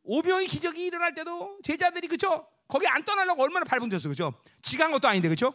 [0.03, 2.47] 오병이 기적이 일어날 때도 제자들이 그죠?
[2.67, 4.33] 거기 안 떠나려고 얼마나 발분졌어 그죠?
[4.61, 5.53] 지간 것도 아닌데 그죠?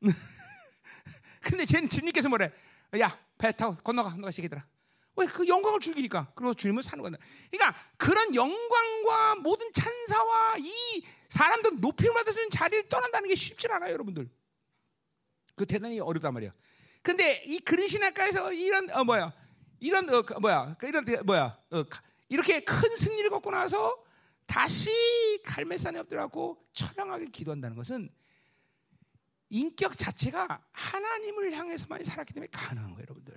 [1.40, 2.52] 근데 쟤는 주님께서 뭐래?
[3.00, 4.66] 야 배 타고 건너가 건너가 시기더라.
[5.18, 7.18] 왜 그 영광을 즐기니까 그리고 주님을 사는 거다.
[7.50, 14.28] 그러니까 그런 영광과 모든 찬사와 이 사람들 높임을 있는 자리를 떠난다는 게 쉽지 않아요, 여러분들.
[15.54, 16.52] 그 대단히 어렵단 말이야.
[17.02, 19.32] 근데 이 그런 신학가에서 이런 어 뭐야
[19.80, 21.84] 이런 어 뭐야 이런 뭐야 어,
[22.28, 24.04] 이렇게 큰 승리를 거고 나서
[24.46, 24.90] 다시
[25.44, 28.08] 갈매산에 엎드려고 처량하게 기도한다는 것은
[29.50, 33.27] 인격 자체가 하나님을 향해서만 살았기 때문에 가능한 거예요, 여러분들.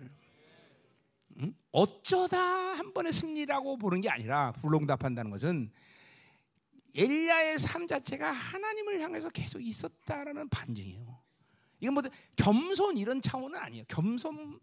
[1.41, 1.55] 응?
[1.71, 5.71] 어쩌다 한 번의 승리라고 보는 게 아니라 불롱답한다는 것은
[6.95, 11.21] 엘리야의 삶 자체가 하나님을 향해서 계속 있었다라는 반증이에요.
[11.79, 12.03] 이건 뭐
[12.35, 13.85] 겸손 이런 차원은 아니에요.
[13.87, 14.59] 겸손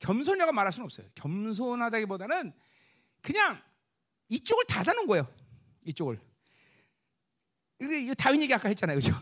[0.00, 1.08] 겸손이라고 말할 수는 없어요.
[1.14, 2.52] 겸손하다기보다는
[3.22, 3.60] 그냥
[4.28, 5.28] 이쪽을 닫아놓은 거예요.
[5.84, 6.20] 이쪽을.
[7.80, 9.18] 이거 다윗 얘기 아까 했잖아요, 그렇죠?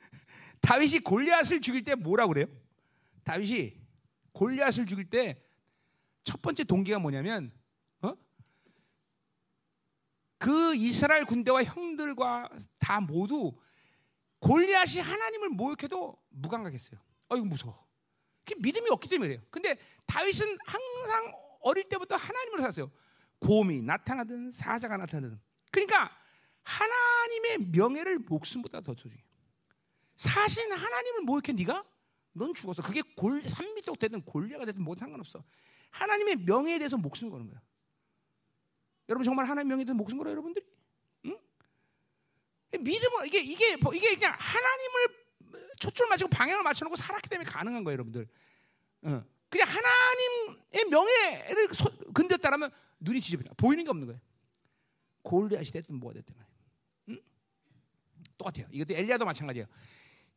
[0.62, 2.46] 다윗이 골리앗을 죽일 때 뭐라 그래요?
[3.24, 3.74] 다윗이
[4.32, 5.42] 골리앗을 죽일 때
[6.26, 7.52] 첫 번째 동기가 뭐냐면,
[8.02, 8.12] 어?
[10.38, 12.50] 그 이스라엘 군대와 형들과
[12.80, 13.56] 다 모두
[14.40, 17.00] 골리앗이 하나님을 모욕해도 무감각했어요.
[17.28, 17.86] 어 이거 무서워.
[18.44, 19.46] 그 믿음이 없기 때문에 그래요.
[19.50, 22.90] 근데 다윗은 항상 어릴 때부터 하나님을 살았어요.
[23.38, 25.40] 곰이 나타나든 사자가 나타나든.
[25.70, 26.10] 그러니까
[26.64, 29.24] 하나님의 명예를 목숨보다 더 소중해.
[30.16, 31.84] 사실 하나님을 모욕해 네가
[32.32, 32.82] 넌 죽었어.
[32.82, 35.44] 그게 골 산미적 되든 골리아가 되든 뭐 상관없어.
[35.96, 37.60] 하나님의 명예에 대해서 목숨 거는 거야.
[39.08, 40.66] 여러분 정말 하나님의 명예에 대해서 목숨 걸어요, 여러분들이?
[41.26, 41.38] 응?
[42.72, 45.26] 믿음은 이게 이게 이게 그냥 하나님을
[45.78, 48.28] 초점을 맞추고 방향을 맞춰놓고 살았기 때문에 가능한 거예요, 여러분들.
[49.02, 49.24] 어.
[49.48, 51.68] 그냥 하나님의 명예를
[52.12, 52.70] 건졌다라면
[53.00, 54.20] 눈이 뒤집어 보이는 게 없는 거예요.
[55.22, 56.34] 골리앗이 됐든 뭐가 됐든
[57.08, 57.20] 응?
[58.36, 58.66] 똑같아요.
[58.70, 59.66] 이것도 엘리야도 마찬가지예요.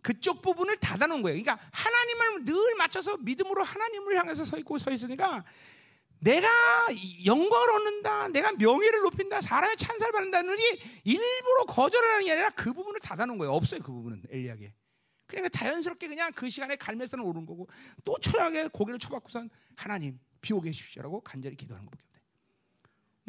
[0.01, 1.41] 그쪽 부분을 닫아놓은 거예요.
[1.41, 5.43] 그러니까 하나님을 늘 맞춰서 믿음으로 하나님을 향해서 서 있고 서 있으니까
[6.19, 6.47] 내가
[7.25, 12.99] 영광을 얻는다, 내가 명예를 높인다, 사람의 찬사를 받는다는 이 일부러 거절하는 게 아니라 그 부분을
[12.99, 13.53] 닫아놓은 거예요.
[13.53, 14.73] 없어요 그 부분은 엘리야게.
[15.27, 17.69] 그러니까 자연스럽게 그냥 그 시간에 갈매산을 오른 거고
[18.03, 22.19] 또 초라하게 고개를 쳐박고선 하나님 비오게 해주십시오라고 간절히 기도하는 것밖에 없대.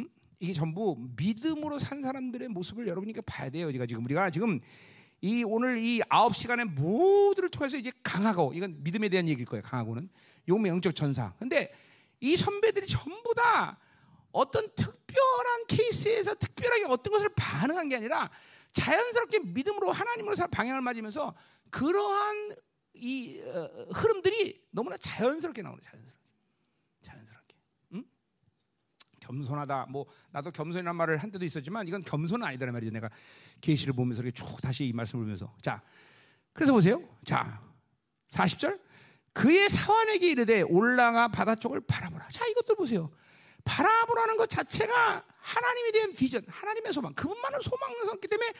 [0.00, 0.08] 응?
[0.40, 3.68] 이게 전부 믿음으로 산 사람들의 모습을 여러분이 봐야 돼요.
[3.68, 4.60] 우리가 지금 우리가 지금
[5.22, 9.62] 이 오늘 이 아홉 시간의 모두를 통해서 이제 강하고 이건 믿음에 대한 얘기일 거예요.
[9.62, 10.08] 강하고는
[10.48, 11.34] 용의 영적 전사.
[11.38, 11.72] 근데
[12.20, 13.78] 이 선배들이 전부 다
[14.32, 18.30] 어떤 특별한 케이스에서 특별하게 어떤 것을 반응한 게 아니라
[18.72, 21.34] 자연스럽게 믿음으로 하나님으로 방향을 맞으면서
[21.70, 22.54] 그러한
[22.94, 25.82] 이 어, 흐름들이 너무나 자연스럽게 나오는
[27.02, 27.54] 자연스럽게
[27.94, 28.04] 응?
[29.30, 29.86] 겸손하다.
[29.90, 32.92] 뭐 나도 겸손이란 말을 한 때도 있었지만 이건 겸손은 아니다란 말이죠.
[32.92, 33.08] 내가
[33.60, 35.54] 계시를 보면서 이렇게 쭉 다시 이 말씀을 보면서.
[35.62, 35.80] 자
[36.52, 37.02] 그래서 보세요.
[37.24, 37.60] 자
[38.30, 38.80] 40절?
[39.32, 42.28] 그의 사환에게 이르되 올라가 바다 쪽을 바라보라.
[42.28, 43.10] 자 이것도 보세요.
[43.64, 47.14] 바라보라는 것 자체가 하나님에 대한 비전 하나님의 소망.
[47.14, 48.52] 그분만을 소망스럽기 때문에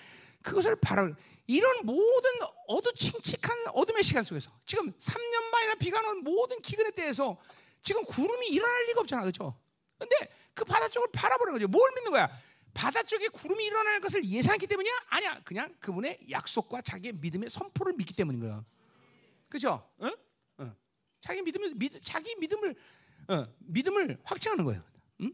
[0.43, 1.11] 그것을 바라
[1.47, 2.31] 이런 모든
[2.69, 7.37] 어두침칙한 어둠의 시간 속에서 지금 3년 만이나 비가 오는 모든 기근에 대해서
[7.83, 9.59] 지금 구름이 일어날 리가 없잖아, 그렇죠?
[10.01, 11.69] 근데 그 바다 쪽을 바라보는 거죠.
[11.69, 12.29] 뭘 믿는 거야?
[12.75, 14.93] 바다 쪽에 구름이 일어날 것을 예상했기 때문이야?
[15.09, 18.65] 아니야, 그냥 그분의 약속과 자기의 믿음의 선포를 믿기 때문인 거야.
[19.49, 19.89] 그렇죠?
[20.03, 20.11] 응?
[20.61, 20.75] 응.
[21.21, 22.75] 자기 믿음을 믿, 자기 믿음을
[23.29, 24.83] 어, 믿음을 확증하는 거예요.
[25.21, 25.33] 응?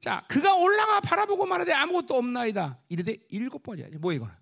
[0.00, 2.80] 자, 그가 올라가 바라보고 말하되 아무것도 없나이다.
[2.88, 3.88] 이르되 일곱 번이야.
[4.00, 4.34] 뭐 이거는?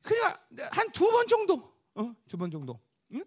[0.00, 0.38] 그냥
[0.70, 2.14] 한 두 번 정도, 어?
[2.28, 2.80] 두 번 정도,
[3.12, 3.22] 응?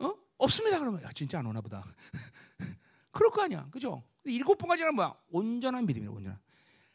[0.00, 0.12] 어?
[0.36, 0.78] 없습니다.
[0.78, 1.82] 그러면 야 진짜 안 오나 보다.
[3.18, 4.04] 그럴 거 아니야, 그죠?
[4.22, 5.12] 일곱 번까지는 뭐야?
[5.30, 6.38] 온전한 믿음이야, 온전한.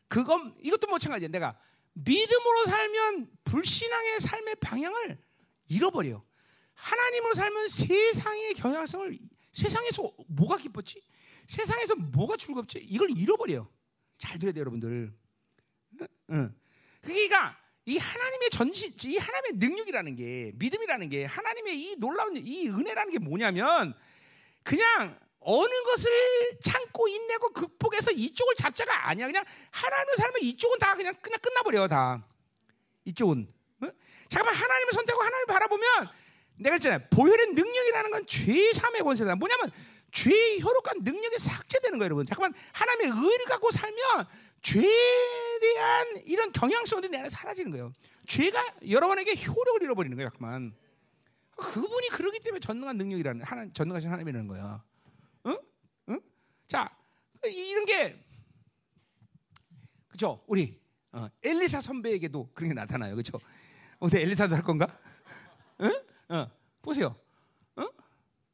[0.08, 1.28] 그건 이것도 마찬가지야.
[1.28, 1.60] 내가
[1.91, 5.22] 믿음으로 살면 불신앙의 삶의 방향을
[5.68, 6.24] 잃어버려.
[6.76, 9.18] 하나님으로 살면 세상의 경향성을
[9.52, 11.04] 세상에서 뭐가 기뻤지?
[11.48, 12.80] 세상에서 뭐가 즐겁지?
[12.80, 13.70] 이걸 잃어버려요.
[14.18, 15.14] 잘 들어야 돼요, 여러분들.
[16.00, 16.08] 응?
[16.30, 16.56] 응.
[17.02, 23.12] 그러니까 이 하나님의 전신, 이 하나님의 능력이라는 게 믿음이라는 게 하나님의 이 놀라운 이 은혜라는
[23.12, 23.94] 게 뭐냐면
[24.64, 29.28] 그냥 어느 것을 참고 인내고 극복해서 이쪽을 잡자가 아니야.
[29.28, 32.26] 그냥 하나님을 살면 이쪽은 다 그냥 그냥 끝나버려 다.
[33.06, 33.48] 이쪽은.
[33.82, 33.88] 어?
[34.30, 36.10] 잠깐만 하나님을 선택하고 하나님을 바라보면
[36.57, 36.99] 내가 했잖아요.
[37.10, 39.36] 보혈의 능력이라는 건 죄의 삶의 권세다.
[39.36, 39.72] 뭐냐면
[40.11, 42.26] 죄의 효력과 능력이 삭제되는 거예요, 여러분.
[42.26, 44.28] 잠깐만 하나님의 의를 갖고 살면
[44.61, 47.91] 죄에 대한 이런 경향성들이 내 안에 사라지는 거예요.
[48.28, 50.74] 죄가 여러분에게 효력을 잃어버리는 거예요, 잠깐만.
[51.56, 54.84] 그분이 그러기 때문에 전능한 능력이라는 하나 전능하신 하나님이라는 거야.
[56.64, 56.68] 응?
[56.68, 56.68] 응?
[56.68, 56.90] 자,
[57.45, 58.23] 이런 게
[60.07, 60.44] 그죠?
[60.48, 60.80] 우리
[61.11, 63.40] 어, 엘리사 선배에게도 그런 게 나타나요, 그죠?
[63.99, 64.88] 어때 엘리사도 할 건가?
[65.81, 65.91] 응?
[66.30, 67.15] 어, 보세요.
[67.76, 67.88] 어?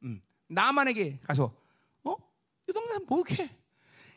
[0.04, 0.22] 음.
[0.48, 1.54] 나만에게 가서
[2.04, 2.16] 어?
[2.68, 3.22] 이 동네 뭐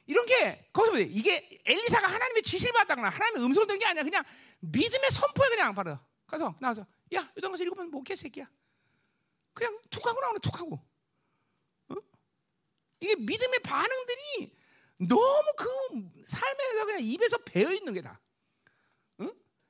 [0.06, 1.08] 이런 게 거기서 보세요.
[1.10, 4.04] 이게 엘리사가 하나님의 지시를 받았거나 하나님의 음성을 들은 게 아니야.
[4.04, 4.24] 그냥
[4.60, 5.98] 믿음의 선포에 그냥 바로
[6.28, 8.50] 가서 나와서 야, 가서 일곱 번 못해 새끼야.
[9.54, 10.80] 그냥 툭 하고 나오는 툭 하고.
[13.04, 13.06] 어?
[13.06, 14.56] 이게 믿음의 반응들이
[15.00, 15.68] 너무 그
[16.28, 18.20] 삶에서 그냥 입에서 배어 있는 게 다.
[19.20, 19.30] 어?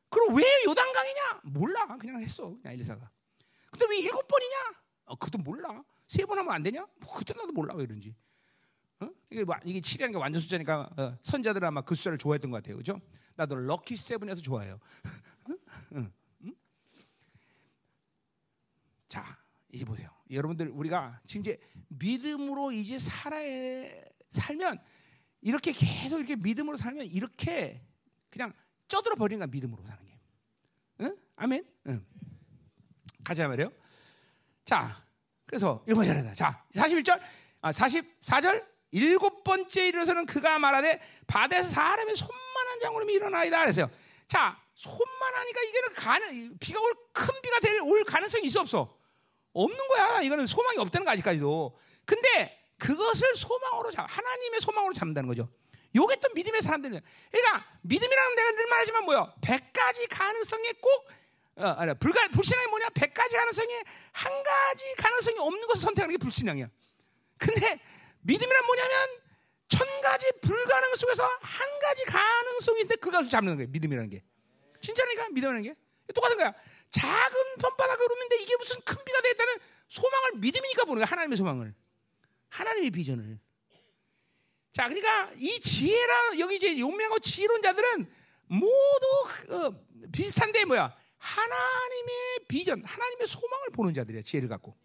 [0.10, 1.42] 그럼 왜 요단강이냐?
[1.46, 1.98] 몰라.
[1.98, 2.50] 그냥 했어.
[2.62, 3.10] 그냥 엘리사가.
[3.72, 4.56] 근데 왜 일곱 번이냐?
[5.06, 5.84] 어, 그것도 몰라.
[6.08, 6.86] 세 번 하면 안 되냐?
[6.98, 8.16] 뭐 그때 나도 몰라 왜 이런지.
[9.00, 9.10] 어?
[9.32, 13.02] 이게 이게 7이라는 게 완전 숫자니까 어, 선자들은 아마 그 숫자를 좋아했던 것 같아요, 그죠?
[13.36, 14.80] 나도 럭키 세븐에서 좋아해요.
[15.94, 16.12] 응?
[16.44, 16.56] 응?
[19.08, 19.38] 자,
[19.72, 20.03] 이제 보세요.
[20.34, 23.90] 여러분들 우리가 지금 이제 믿음으로 이제 살아야
[24.32, 24.82] 살면
[25.42, 27.82] 이렇게 계속 이렇게 믿음으로 살면 이렇게
[28.30, 28.54] 그냥
[28.88, 30.20] 쪄들어 버리는 거야 믿음으로 사는 게.
[31.02, 31.18] 응?
[31.36, 31.66] 아멘.
[31.88, 32.06] 응.
[33.26, 33.72] 가자 말이요.
[34.66, 35.06] 자,
[35.46, 36.34] 그래서 일번 잘한다.
[36.34, 37.20] 자, 41절,
[37.62, 43.90] 아 44절 일곱 번째 일어서는 그가 말하되 바다에서 사람의 손만한 장구름이 일어나이다 그랬어요.
[44.28, 48.98] 자, 손만 하니까 이게는 가는 비가 올 큰 비가 될 올 가능성이 있어 없어?
[49.54, 50.22] 없는 거야.
[50.22, 51.78] 이거는 소망이 없다는 거 아직까지도.
[52.06, 55.50] 근데 그것을 소망으로 잡, 하나님의 소망으로 잡는다는 거죠.
[55.96, 57.00] 요게 또 믿음의 사람들이야.
[57.32, 59.34] 그러니까 믿음이라는 내가 늘 말하지만 뭐야?
[59.42, 61.08] 100가지 가능성에 꼭
[61.56, 62.90] 어, 아니, 불가 불신앙이 뭐냐?
[62.90, 66.68] 100가지 가능성에 한 가지 가능성이 없는 것을 선택하는 게 불신앙이야.
[67.38, 67.80] 근데
[68.22, 69.10] 믿음이란 뭐냐면
[69.68, 73.70] 천 가지 불가능 속에서 한 가지 가능성이 있는데 그것을 잡는 거예요.
[73.70, 74.24] 믿음이라는 게.
[74.82, 75.76] 진짜니까 믿음이라는 게
[76.14, 76.54] 똑같은 거야.
[76.94, 79.56] 작은 편바닥을 오는데 이게 무슨 큰 비가 되겠다는
[79.90, 81.06] 소망을 믿음이니까 보는 거야.
[81.10, 81.74] 하나님의 소망을.
[82.49, 83.40] 하나님의 비전을.
[84.74, 88.11] 자, 그러니까 이 지혜라 여기 이제 용맹하고 지혜로운 자들은
[88.48, 89.06] 모두
[89.49, 89.74] 어,
[90.11, 90.95] 비슷한데 뭐야?
[91.18, 94.22] 하나님의 비전, 하나님의 소망을 보는 자들이야.
[94.22, 94.76] 지혜를 갖고.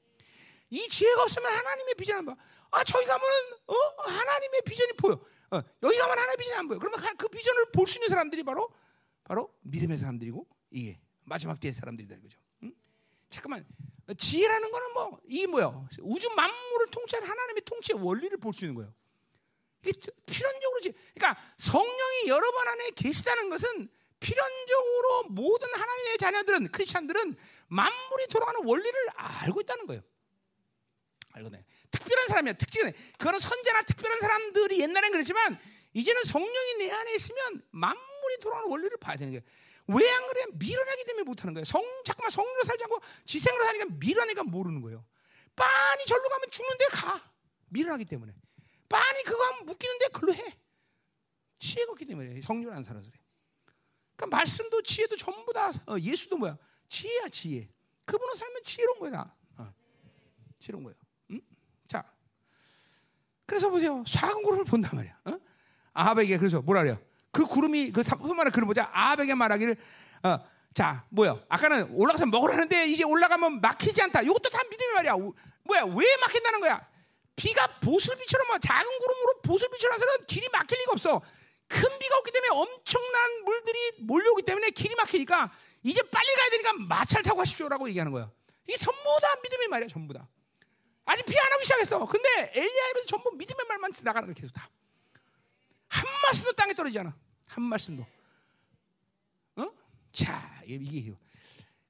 [0.71, 2.37] 이 지혜가 없으면 하나님의 비전 안 봐.
[2.71, 3.23] 아 저기 가면
[3.67, 5.15] 어 하나님의 비전이 보여.
[5.51, 6.79] 어, 여기 가면 하나님의 비전이 안 보여.
[6.79, 8.71] 그러면 그 비전을 볼 수 있는 사람들이 바로
[9.25, 12.39] 바로 믿음의 사람들이고 이게 마지막 때의 사람들이다 이거죠.
[12.65, 12.75] 응?
[13.31, 13.67] 잠깐만
[14.17, 15.89] 지혜라는 거는 뭐 이게 뭐야?
[16.01, 18.93] 우주 만물을 통치하는 하나님의 통치의 원리를 볼 수 있는 거예요.
[19.85, 19.93] 이게
[20.27, 20.93] 필연적으로 지.
[21.15, 23.89] 그러니까 성령이 여러분 안에 계시다는 것은
[24.21, 27.37] 필연적으로 모든 하나님의 자녀들은 크리스천들은
[27.69, 30.03] 만물이 돌아가는 원리를 알고 있다는 거예요.
[31.33, 31.65] 알거든.
[31.91, 32.55] 특별한 사람이야.
[32.55, 35.59] 특징은 그거는 선제나 특별한 사람들이 옛날엔 그랬지만
[35.93, 39.43] 이제는 성령이 내 안에 있으면 만물이 돌아가는 원리를 봐야 되는 거예요.
[39.89, 40.45] 왜 안 그래?
[40.53, 41.65] 미련하기 때문에 못하는 거예요.
[41.65, 45.05] 성 자꾸만 성령으로 살지 않고 지생으로 사니까 미련하니까 모르는 거예요.
[45.57, 47.33] 빤히 절로 가면 죽는데 가.
[47.69, 48.35] 미련하기 때문에.
[48.89, 50.59] 빤히 그거 하면 묶이는데 글로 해.
[51.59, 53.21] 지혜가 없기 때문에 성령을 안 살아서 그래.
[54.17, 56.57] 그러니까 말씀도 지혜도 전부 다 어, 예수도 뭐야?
[56.89, 57.69] 지혜야 지혜.
[58.05, 59.35] 그분은 살면 지혜로운 거야.
[59.57, 59.75] 어.
[60.59, 60.97] 지혜로운 거예요.
[61.31, 61.41] 응?
[61.87, 62.05] 자,
[63.47, 64.05] 그래서 보세요.
[64.07, 65.21] 작은 구름을 본단 말이야.
[65.25, 65.39] 어?
[65.95, 67.01] 아합에게 그래서 뭐라 그래요?
[67.33, 68.91] 그 구름이 그 소만의 그름 보자.
[68.93, 69.77] 아합에게 말하기를
[70.25, 70.39] 어,
[70.75, 71.37] 자 뭐야?
[71.49, 74.23] 아까는 올라가서 먹으라는데 이제 올라가면 막히지 않다.
[74.23, 75.15] 이것도 다 믿음이 말이야.
[75.17, 75.83] 뭐야?
[75.95, 76.87] 왜 막힌다는 거야?
[77.37, 81.21] 비가 보슬비처럼 뭐 작은 구름으로 보슬비처럼 해서는 길이 막힐 리가 없어.
[81.69, 85.51] 큰 비가 없기 때문에 엄청난 물들이 몰려오기 때문에 길이 막히니까
[85.83, 88.31] 이제 빨리 가야 되니까 마차를 타고 가십시오라고 얘기하는 거야.
[88.67, 90.27] 이게 전부 다 믿음의 말이야, 전부 다.
[91.05, 92.05] 아직 비 안 오기 시작했어.
[92.07, 94.69] 근데 엘리야에서 전부 믿음의 말만 나가는 거야, 계속 다.
[95.89, 97.15] 한 말씀도 땅에 떨어지지 않아.
[97.47, 98.07] 한 말씀도.
[99.57, 99.67] 어?
[100.13, 101.13] 자, 이게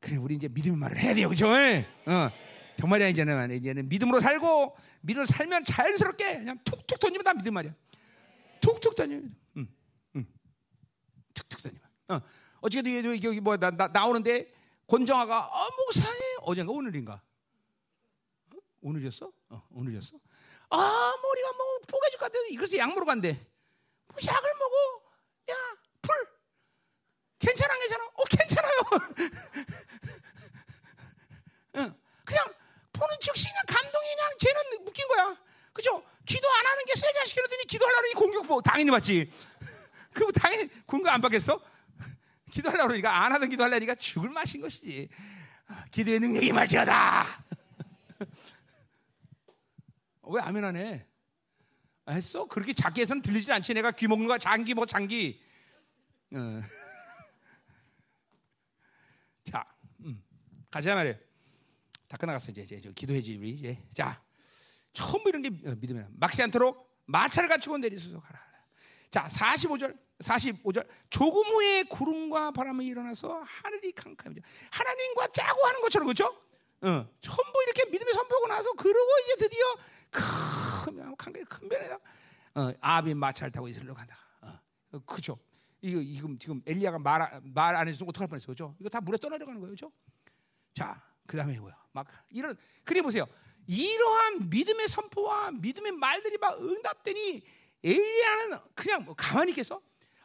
[0.00, 1.48] 그래 우리 이제 믿음의 말을 해야 돼요, 그죠?
[1.48, 2.30] 어.
[2.78, 7.74] 정말이야 이제는 이제는 믿음으로 살고 믿음으로 살면 자연스럽게 그냥 툭툭 던지면 다 믿음 말이야.
[8.60, 9.68] 툭툭 던지면, 응,
[10.16, 10.26] 응,
[11.34, 11.88] 툭툭 던지면.
[12.08, 12.20] 어,
[12.60, 14.52] 어떻게든 여기 뭐 나, 나, 나오는데
[14.86, 17.20] 권정아가 어, 목사님 어젠가 오늘인가?
[18.54, 18.56] 어?
[18.80, 19.32] 오늘이었어?
[19.50, 20.16] 어, 오늘이었어?
[20.70, 20.76] 아,
[21.22, 23.44] 머리가 뭐 뽀개질 것 같아서 이것을 약 먹으러 간대.
[24.18, 24.74] 뭐 약을 먹어?
[25.50, 25.54] 야,
[26.02, 26.12] 풀.
[27.38, 28.04] 괜찮아, 괜찮아?
[28.04, 28.74] 어, 괜찮아요.
[31.76, 32.44] 응, 그냥
[32.92, 35.36] 보는 즉시 그냥 감동이 그냥 쟤는 묶인 거야.
[35.72, 36.02] 그죠?
[36.26, 39.30] 기도 안 하는 게 셀자 시키더니 기도하려니 공격 뭐 당연히 맞지.
[40.12, 41.60] 그럼 당연히 공격 안 받겠어?
[42.50, 45.08] 기도하려고 그러니까 안 하던 기도하려니까 죽을 맛인 것이지.
[45.92, 47.44] 기도의 능력이 말지어다.
[50.30, 51.06] 왜 아멘 안 해?
[52.08, 52.46] 아, 했어?
[52.46, 53.74] 그렇게 작게 해서는 들리지 않지.
[53.74, 54.38] 내가 귀 먹는 거야.
[54.38, 55.42] 장기 뭐 장기.
[56.32, 56.38] 어.
[59.44, 59.62] 자,
[60.00, 60.24] 음.
[60.70, 61.16] 가자 말이에요.
[62.08, 64.22] 다 끝나갔어 이제 이제 기도해지 우리 이제 자
[64.94, 68.40] 전부 이런 게 어, 믿음이 막지 않도록 마차를 갖추고 내리소서 가라.
[69.10, 74.40] 자 45절 45절 조금 후에 구름과 바람이 일어나서 하늘이 캄캄해져
[74.70, 76.24] 하나님과 짜고 하는 것처럼 그렇죠?
[76.80, 79.64] 어, 전부 이렇게 믿음의 선포하고 나서 그러고 이제 드디어
[80.10, 81.98] 큰 캄캄 큰 변에다
[82.54, 84.16] 어, 아비 마차를 타고 이스라엘로 간다.
[84.40, 84.52] 어,
[84.92, 85.38] 어 그죠?
[85.80, 88.74] 이거 지금 지금 엘리야가 말말안 해주면 어떡할 뻔했어, 그죠?
[88.80, 89.92] 이거 다 물에 떠내려가는 거예요, 그죠?
[90.74, 91.76] 자, 그 다음에 뭐야?
[91.92, 93.26] 막 이런 그래 보세요.
[93.68, 97.42] 이러한 믿음의 선포와 믿음의 말들이 막 응답되니
[97.84, 99.80] 엘리야는 그냥 뭐 가만히 있겠어?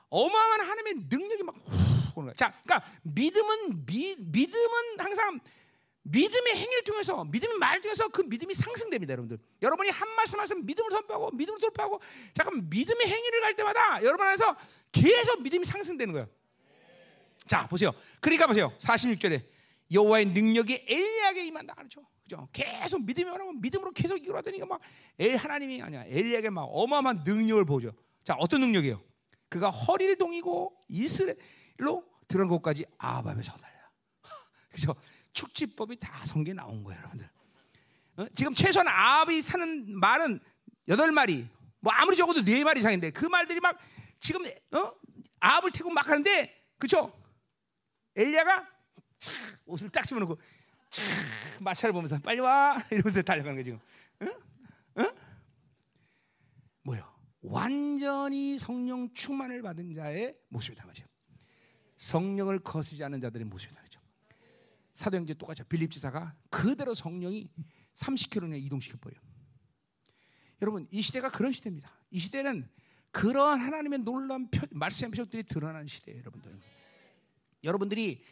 [0.10, 2.34] 어마어마한 하나님의 능력이 막 후, 오는 거야.
[2.34, 5.40] 자, 그러니까 믿음은 미, 믿음은 항상
[6.04, 9.40] 믿음의 행위를 통해서 믿음의 말을 통해서 그 믿음이 상승됩니다, 여러분들.
[9.62, 12.02] 여러분이 한 말씀 말씀 믿음을 선포하고 믿음을 돌파하고
[12.34, 14.56] 잠깐 믿음의 행위를 갈 때마다 여러분 안에서
[14.92, 16.28] 계속 믿음이 상승되는 거예요.
[17.46, 17.92] 자, 보세요.
[18.20, 18.74] 그러니까 보세요.
[18.80, 19.46] 46절에
[19.92, 22.06] 여호와의 능력이 엘리야에게 임한다 그렇죠.
[22.24, 22.48] 그죠?
[22.52, 24.82] 계속 믿음이 오면 믿음으로 계속 이끌어다니까 막
[25.20, 27.94] 엘, 하나님이 아니야 엘리야에게 막 어마어마한 능력을 보죠.
[28.24, 29.02] 자 어떤 능력이에요?
[29.50, 33.74] 그가 허리를 동이고 이스라엘로 들어간 곳까지 아밤에 서달려.
[34.72, 34.96] 그죠?
[35.34, 37.30] 축지법이 다 성경에 나온 거예요, 여러분들.
[38.18, 38.26] 어?
[38.36, 40.40] 지금 최소한 아합이 사는 말은
[40.88, 41.48] 여덟 마리,
[41.80, 43.78] 뭐 아무리 적어도 네 마리 이상인데 그 말들이 막
[44.20, 44.94] 지금 어?
[45.40, 47.12] 아합을 태고 막 하는데, 그죠?
[48.16, 48.68] 엘리야가
[49.66, 50.38] 옷을 딱 집어넣고
[50.90, 51.06] 참
[51.62, 53.80] 마차를 보면서 빨리 와 이러면서 달려가는 지금.
[54.22, 54.34] 응?
[55.00, 55.12] 응?
[56.84, 57.14] 뭐요?
[57.42, 61.06] 완전히 성령 충만을 받은 자의 모습이다 말이죠.
[61.98, 63.83] 성령을 거스지 않는 자들의 모습이다.
[64.94, 65.64] 사도행전 똑같죠.
[65.66, 67.50] 빌립 지사가 그대로 성령이
[67.96, 69.16] 30km나 이동시켜 버려.
[70.62, 71.92] 여러분 이 시대가 그런 시대입니다.
[72.12, 72.68] 이 시대는
[73.12, 76.60] 그러한 하나님의 놀라운 표, 말씀의 표적들이 드러나는 시대예요, 여러분들.
[77.64, 78.24] 여러분들이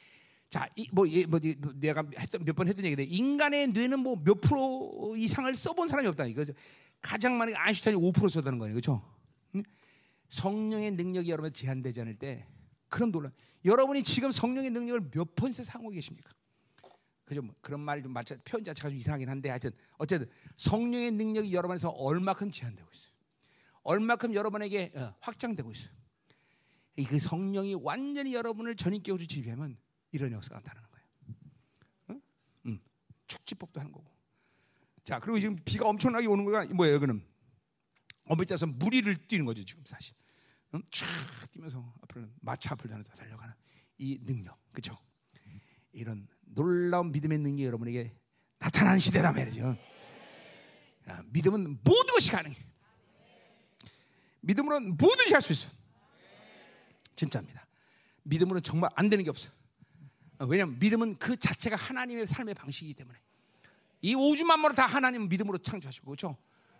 [0.49, 1.39] 자, 이, 뭐, 이, 뭐,
[1.75, 2.03] 내가
[2.41, 6.25] 몇번 했던 얘기인데 인간의 뇌는 뭐 몇 프로 이상을 써본 사람이 없다.
[6.25, 6.53] 이거죠.
[7.01, 8.73] 가장 많은 아인슈타인이 5% 썼다는 거예요.
[8.73, 9.01] 그렇죠?
[10.29, 12.47] 성령의 능력이 여러분 제한되지 않을 때
[12.89, 13.31] 그런 논란.
[13.63, 16.31] 여러분이 지금 성령의 능력을 몇 퍼센트 상고 계십니까?
[17.31, 17.41] 그죠?
[17.41, 22.51] 뭐 그런 말좀 맞춰 표현 자체가 좀 이상하긴 한데 하여튼 어쨌든 성령의 능력이 여러분에서 얼마큼
[22.51, 23.11] 제한되고 있어요.
[23.83, 25.91] 얼마큼 여러분에게 어, 확장되고 있어요.
[27.07, 29.77] 그 성령이 완전히 여러분을 전인격으로 지배하면
[30.11, 31.07] 이런 역사가 나타나는 거예요.
[32.09, 32.21] 응?
[32.65, 32.79] 응.
[33.27, 34.11] 축지법도 하는 거고.
[35.05, 37.25] 자, 그리고 지금 비가 엄청나게 오는 거가 뭐예요, 그는?
[38.25, 40.13] 엄밀히 따서 무리를 뛰는 거죠 지금 사실.
[40.73, 40.83] 응?
[40.91, 41.07] 쫙
[41.51, 43.55] 뛰면서 앞으로는 마차 앞을 달려가는
[43.99, 44.97] 이 능력, 그렇죠?
[45.93, 48.13] 이런 놀라운 믿음의 능력이 여러분에게
[48.59, 49.77] 나타나는 시대라 말이죠.
[51.09, 52.55] 야, 믿음은 모든 것이 가능해.
[54.41, 55.69] 믿음으로는 뭐든지 할 수 있어.
[57.15, 57.65] 진짜입니다.
[58.23, 59.49] 믿음으로는 정말 안 되는 게 없어.
[60.39, 63.17] 어, 왜냐하면 믿음은 그 자체가 하나님의 삶의 방식이기 때문에
[64.01, 66.37] 이 오주 만물을 다 하나님은 믿음으로 창조하시고 그렇죠.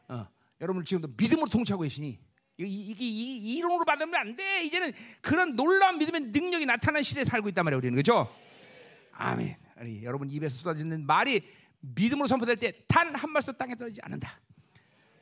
[0.07, 0.27] 어,
[0.60, 2.19] 여러분 지금도 믿음으로 통치하고 계시니
[2.57, 4.64] 이게 이게 이, 이론으로 받으면 안 돼.
[4.64, 7.77] 이제는 그런 놀라운 믿음의 능력이 나타나는 시대에 살고 있단 말이에요.
[7.77, 8.34] 우리는 그렇죠.
[9.22, 9.56] 아멘.
[9.76, 11.48] 아니, 여러분 입에서 쏟아지는 말이
[11.81, 14.39] 믿음으로 선포될 때 단 한 말씀 땅에 떨어지지 않는다.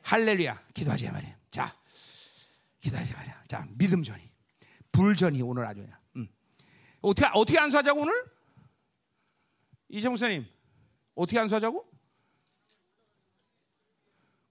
[0.02, 0.68] 할렐루야.
[0.74, 1.36] 기도하지 말이야.
[1.50, 1.74] 자,
[2.80, 3.42] 기도하지 말이야.
[3.46, 4.22] 자, 믿음 전이,
[4.92, 5.98] 불전이 오늘 아주 그냥.
[6.16, 6.28] 음.
[7.02, 8.14] 어떻게 어떻게 안수하자고 오늘?
[9.88, 10.46] 이정 목사님
[11.14, 11.88] 어떻게 안수하자고?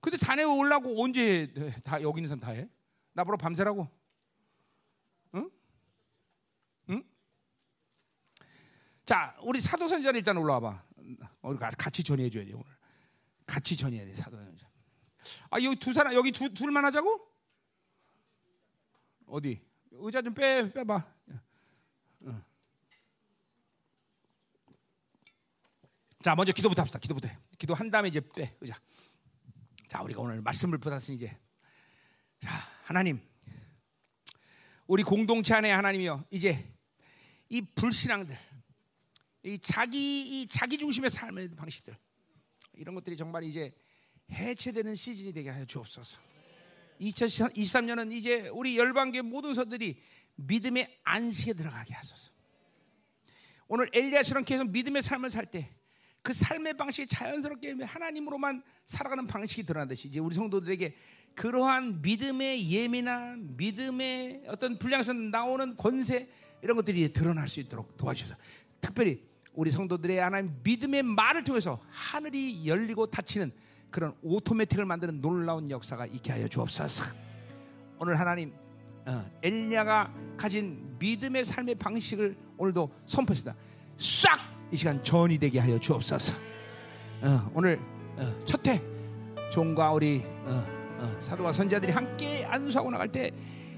[0.02, 1.72] 근데 단에 올라고 언제 해?
[1.84, 2.68] 다 여기 있는 사람 다 해?
[3.14, 3.88] 나보러 밤새라고?
[5.36, 5.50] 응?
[6.90, 7.04] 응?
[9.10, 10.84] 자, 우리 사도선전 일단 올라와봐.
[11.41, 12.64] 우리 같이 전해 줘야 돼 오늘.
[13.48, 14.69] 같이 전해야 돼 사도선전.
[15.49, 17.19] 아 여기 두 사람 여기 두 둘만 하자고?
[19.26, 19.65] 어디?
[19.94, 21.11] 의자 좀 빼 빼봐.
[22.27, 22.44] 응.
[26.22, 26.99] 자, 먼저 기도부터 합시다.
[26.99, 27.30] 기도부터.
[27.30, 27.38] 해.
[27.57, 28.80] 기도한 다음에 이제 빼 의자.
[29.88, 31.36] 자, 우리가 오늘 말씀을 받았으니 이제
[32.41, 32.52] 자,
[32.84, 33.19] 하나님
[34.86, 36.26] 우리 공동체 안에 하나님이요.
[36.30, 36.72] 이제
[37.49, 38.38] 이 불신앙들
[39.50, 41.96] 이 자기 이 자기 중심의 삶의 방식들
[42.74, 43.74] 이런 것들이 정말 이제
[44.32, 46.20] 해체되는 시즌이 되게 하여 주옵소서.
[47.02, 50.02] 2023년은 이제 우리 열방계 모든 서들이
[50.36, 52.32] 믿음의 안식에 들어가게 하소서.
[53.68, 55.80] 오늘 엘리야처럼 계속 믿음의 삶을 살 때
[56.22, 60.96] 그 삶의 방식이 자연스럽게 하나님으로만 살아가는 방식이 드러나듯이 이제 우리 성도들에게
[61.36, 66.30] 그러한 믿음의 예민한 믿음의 어떤 불량에서 나오는 권세
[66.62, 68.36] 이런 것들이 드러날 수 있도록 도와주셔서
[68.82, 69.28] 특별히
[69.60, 73.52] 우리 성도들의 하나님 믿음의 말을 통해서 하늘이 열리고 닫히는
[73.91, 77.14] 그런 오토매틱을 만드는 놀라운 역사가 있게 하여 주옵소서.
[77.99, 78.53] 오늘 하나님
[79.06, 83.53] 어, 엘리야가 가진 믿음의 삶의 방식을 오늘도 선포했다.
[83.98, 86.38] 싹 이 시간 전이 되게 하여 주옵소서.
[87.23, 87.81] 어, 오늘
[88.15, 88.81] 어, 첫해
[89.52, 90.23] 종과 우리
[91.19, 93.30] 사도와 선자들이 함께 안수하고 나갈 때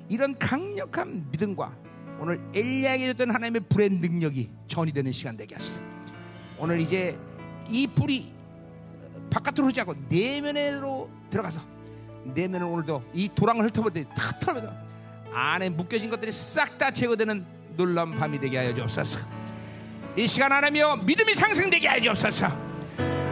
[0.10, 1.76] 이런 강력한 믿음과
[2.22, 5.82] 오늘 엘리야에게 줬던 하나님의 불의 능력이 전이 되는 시간 되게 하소서.
[6.60, 7.18] 오늘 이제
[7.68, 8.32] 이 불이
[9.32, 11.62] 바깥으로 흐르지 않고 내면으로 들어가서
[12.26, 14.72] 내면을 오늘도 이 도랑을 훑어볼 때탁 털어버려.
[15.34, 17.44] 안에 묶여진 것들이 싹 다 제거되는
[17.76, 19.28] 놀라운 밤이 되게 하여 주옵소서.
[20.16, 22.71] 이 시간 하나며 믿음이 상승되게 하여 주옵소서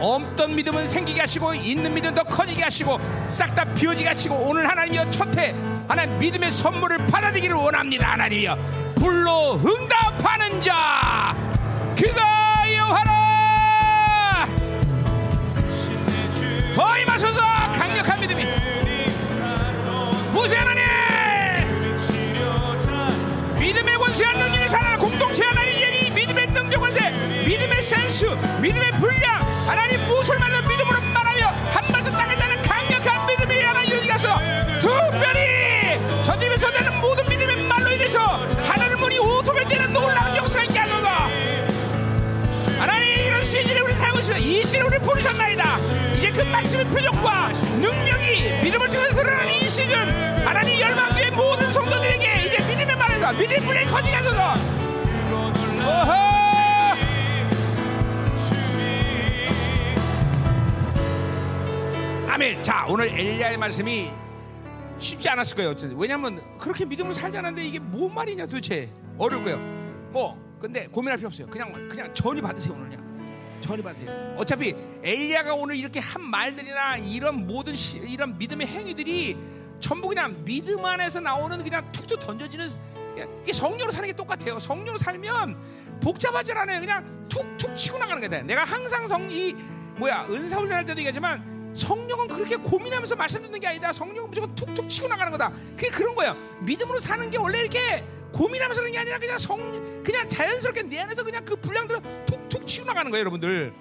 [0.00, 2.98] 없던 믿음은 생기게 하시고 있는 믿음 더 커지게 하시고
[3.28, 5.54] 싹 다 비워지게 하시고 오늘 하나님이여 첫해
[5.88, 8.12] 하나님 믿음의 선물을 받아들이기를 원합니다.
[8.12, 8.56] 하나님이여.
[8.94, 11.36] 불로 응답하는 자
[11.96, 14.46] 그가 여호와라!
[16.76, 17.40] 더 임하소서
[17.72, 18.44] 강력한 믿음이.
[20.32, 20.80] 보세 하나님!
[23.58, 25.79] 믿음의 권세한 능력이 살아 공동체 능력
[26.90, 27.10] 권세
[27.46, 28.24] 믿음의 센스
[28.60, 34.38] 믿음의 분량 하나님 무엇을 말하는 믿음으로 말하며 한 말씀 땅에 나는 강력한 믿음이 하나님 가서
[34.80, 38.18] 특별히 저들에서 되는 모든 믿음의 말로 인해서
[38.64, 41.08] 하나님 문이 오토면 되는 놀라운 역사가 있게 하소서.
[42.80, 44.44] 하나님 이런 시즌에 우리 살고 있습니다.
[44.44, 45.78] 이 시즌에 우리 부르셨나이다.
[46.16, 49.94] 이제 그 말씀의 표적과 능력이 믿음을 통해서 드러나는 이 시즌
[50.44, 54.54] 하나님 열방교의 모든 성도들에게 이제 믿음의 말에서 믿음의 불이 커지게 하소서.
[55.82, 56.49] 오호
[62.62, 64.10] 자 오늘 엘리야의 말씀이
[64.98, 68.90] 쉽지 않았을 거예요 왜냐하면 그렇게 믿음을 살지 않았는데 이게 뭔 말이냐 도대체?
[69.16, 69.58] 어려울 거예요?
[70.10, 71.46] 뭐 근데 고민할 필요 없어요.
[71.46, 74.34] 그냥 그냥 전이 받으세요 오늘 그냥 전이 받으세요.
[74.36, 79.38] 어차피 엘리야가 오늘 이렇게 한 말들이나 이런 모든 시, 이런 믿음의 행위들이
[79.80, 82.68] 전부 그냥 믿음 안에서 나오는 그냥 툭툭 던져지는
[83.14, 84.58] 그냥 이게 성령으로 사는 게 똑같아요.
[84.58, 85.56] 성령으로 살면
[86.02, 86.80] 복잡하지 않아요.
[86.80, 88.42] 그냥 툭툭 치고 나가는 거다.
[88.42, 89.54] 내가 항상 성이
[89.96, 93.92] 뭐야 은사 훈련할 때도 얘기하지만 성령은 그렇게 고민하면서 말씀 듣는 게 아니다.
[93.92, 95.52] 성령은 무조건 툭툭 치고 나가는 거다.
[95.76, 96.36] 그게 그런 거예요.
[96.60, 101.24] 믿음으로 사는 게 원래 이렇게 고민하면서 하는 게 아니라 그냥 성 그냥 자연스럽게 내 안에서
[101.24, 103.72] 그냥 그 분량들을 툭툭 치고 나가는 거예요, 여러분들.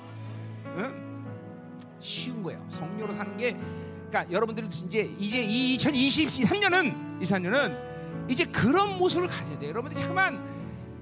[0.77, 1.09] 응?
[1.99, 2.65] 쉬운 거예요.
[2.69, 3.57] 성령으로 사는 게
[4.09, 7.89] 그러니까 여러분들이 이제 이제 2023년은 23년은
[8.29, 9.69] 이제 그런 모습을 가져야 돼요.
[9.69, 10.59] 여러분들이 잠깐만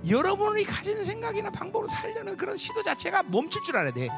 [0.08, 4.10] 여러분이 가지는 생각이나 방법으로 살려는 그런 시도 자체가 멈출 줄 알아야 돼.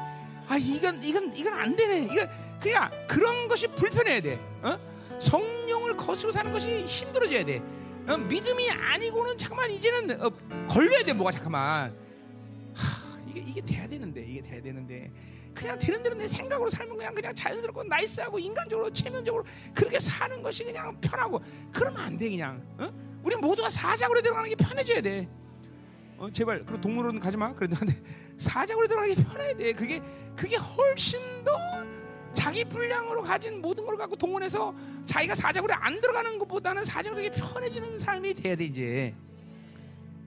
[0.48, 2.08] 아 이건 이건 이건 안 되네.
[2.12, 2.28] 이건
[2.60, 4.34] 그냥 그런 것이 불편해야 돼.
[4.62, 4.78] 어?
[5.18, 7.62] 성령을 거스르고 사는 것이 힘들어져야 돼.
[8.08, 10.30] 어, 믿음이 아니고는 잠깐만 이제는 어,
[10.68, 11.94] 걸려야 돼 뭐가 잠깐만.
[12.74, 15.10] 하, 이게 이게 돼야 되는데 이게 돼야 되는데
[15.54, 20.64] 그냥 되는 대로 내 생각으로 살면 그냥 그냥 자연스럽고 나이스하고 인간적으로 체면적으로 그렇게 사는 것이
[20.64, 21.40] 그냥 편하고
[21.72, 22.62] 그러면 안 돼 그냥.
[22.78, 22.90] 어?
[23.22, 25.28] 우리 모두가 사작으로 들어가는 게 편해져야 돼.
[26.16, 27.54] 어, 제발 그 동물원 가지 마.
[27.54, 27.94] 그래도 근데
[28.38, 29.72] 사작으로 들어가기 편해야 돼.
[29.72, 30.00] 그게
[30.36, 31.52] 그게 훨씬 더
[32.32, 34.74] 자기 분량으로 가진 모든 걸 갖고 동원해서
[35.04, 36.84] 자기가 사작으로 안 들어가는 것보다는
[37.16, 39.14] 되게 편해지는 삶이 돼야 돼 이제.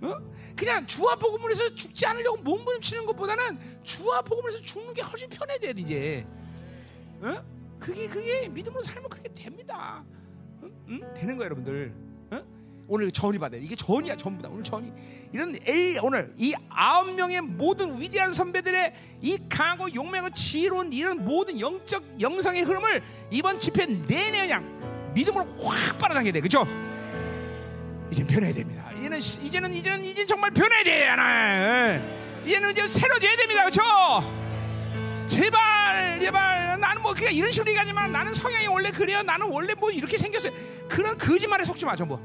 [0.02, 0.16] 어?
[0.56, 5.74] 그냥 주와 복음을 해서 죽지 않으려고 몸부림치는 것보다는 주와 복음을 해서 죽는 게 훨씬 편해져야
[5.74, 6.28] 돼 이제.
[7.22, 7.44] 어?
[7.80, 10.04] 그게 그게 믿음으로 살면 그렇게 됩니다.
[10.62, 10.72] 응?
[10.90, 11.14] 응?
[11.16, 11.94] 되는 거야 여러분들.
[12.84, 12.86] 어?
[12.88, 13.62] 오늘 전이 받아요.
[13.62, 14.50] 이게 전이야 전부 다.
[14.52, 14.92] 오늘 전이
[15.32, 21.60] 이런 엘 오늘 이 아홉 명의 모든 위대한 선배들의 이 강하고 용맹하고 지혜로운 이런 모든
[21.60, 23.02] 영적 영성의 흐름을
[23.32, 26.42] 이번 집회 내내 그냥 믿음으로 확 빨아당겨야 돼.
[26.42, 26.68] 그죠?
[28.12, 28.92] 이제 변해야 됩니다.
[28.98, 32.00] 이제는 이제는 이제는 이제 정말 변해야 돼 하나.
[32.46, 33.62] 이제는 이제 새로져야 됩니다.
[33.62, 33.82] 그렇죠?
[35.26, 39.24] 제발 제발 나는 뭐 그냥 이런 식으로 얘기하지만 나는 성향이 원래 그래요.
[39.24, 40.52] 나는 원래 뭐 이렇게 생겼어요.
[40.90, 42.20] 그런 거짓말에 속지 마 전부.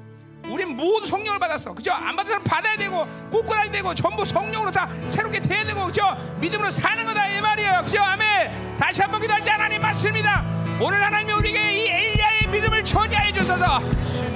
[0.49, 1.75] 우린 모두 성령을 받았어.
[1.75, 1.93] 그죠?
[1.93, 6.03] 안 받은 사람 받아야 되고, 꽂고야 되고, 전부 성령으로 다 새롭게 돼야 되고, 그죠?
[6.41, 7.83] 믿음으로 사는 거다, 이 말이에요.
[7.85, 8.01] 그죠?
[8.01, 8.77] 아멘.
[8.79, 10.45] 다시 한 번 기도할 때 하나님 맞습니다.
[10.81, 13.81] 오늘 하나님이 우리에게 이 엘리야의 믿음을 전이하여 주셔서,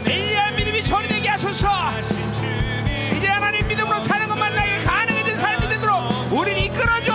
[0.05, 1.68] 엘리야의 믿음이 전이되게 하소서,
[3.16, 7.12] 이제 하나님 믿음으로 사는 것만 나에게 가능해진 삶이 되도록 우리를 이끌어 주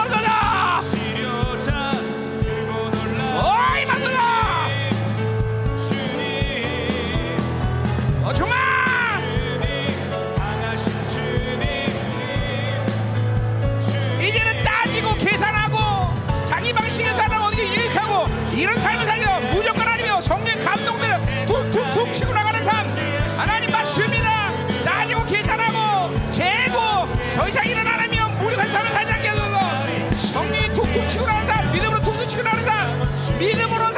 [18.58, 22.88] 이런 삶을 살려 무조건 아니며 성령 감동되어 툭툭툭 치고 나가는 삶.
[23.38, 24.52] 하나님 맞습니다.
[24.84, 26.80] 따지고 계산하고 재고
[27.36, 29.60] 더 이상 일어나라며 무력한 삶을 살지 않게 해줘서.
[30.34, 31.72] 성령이 툭툭 치고 나가는 삶.
[31.72, 33.38] 믿음으로 툭툭 치고 나가는 삶.
[33.38, 33.92] 믿음으로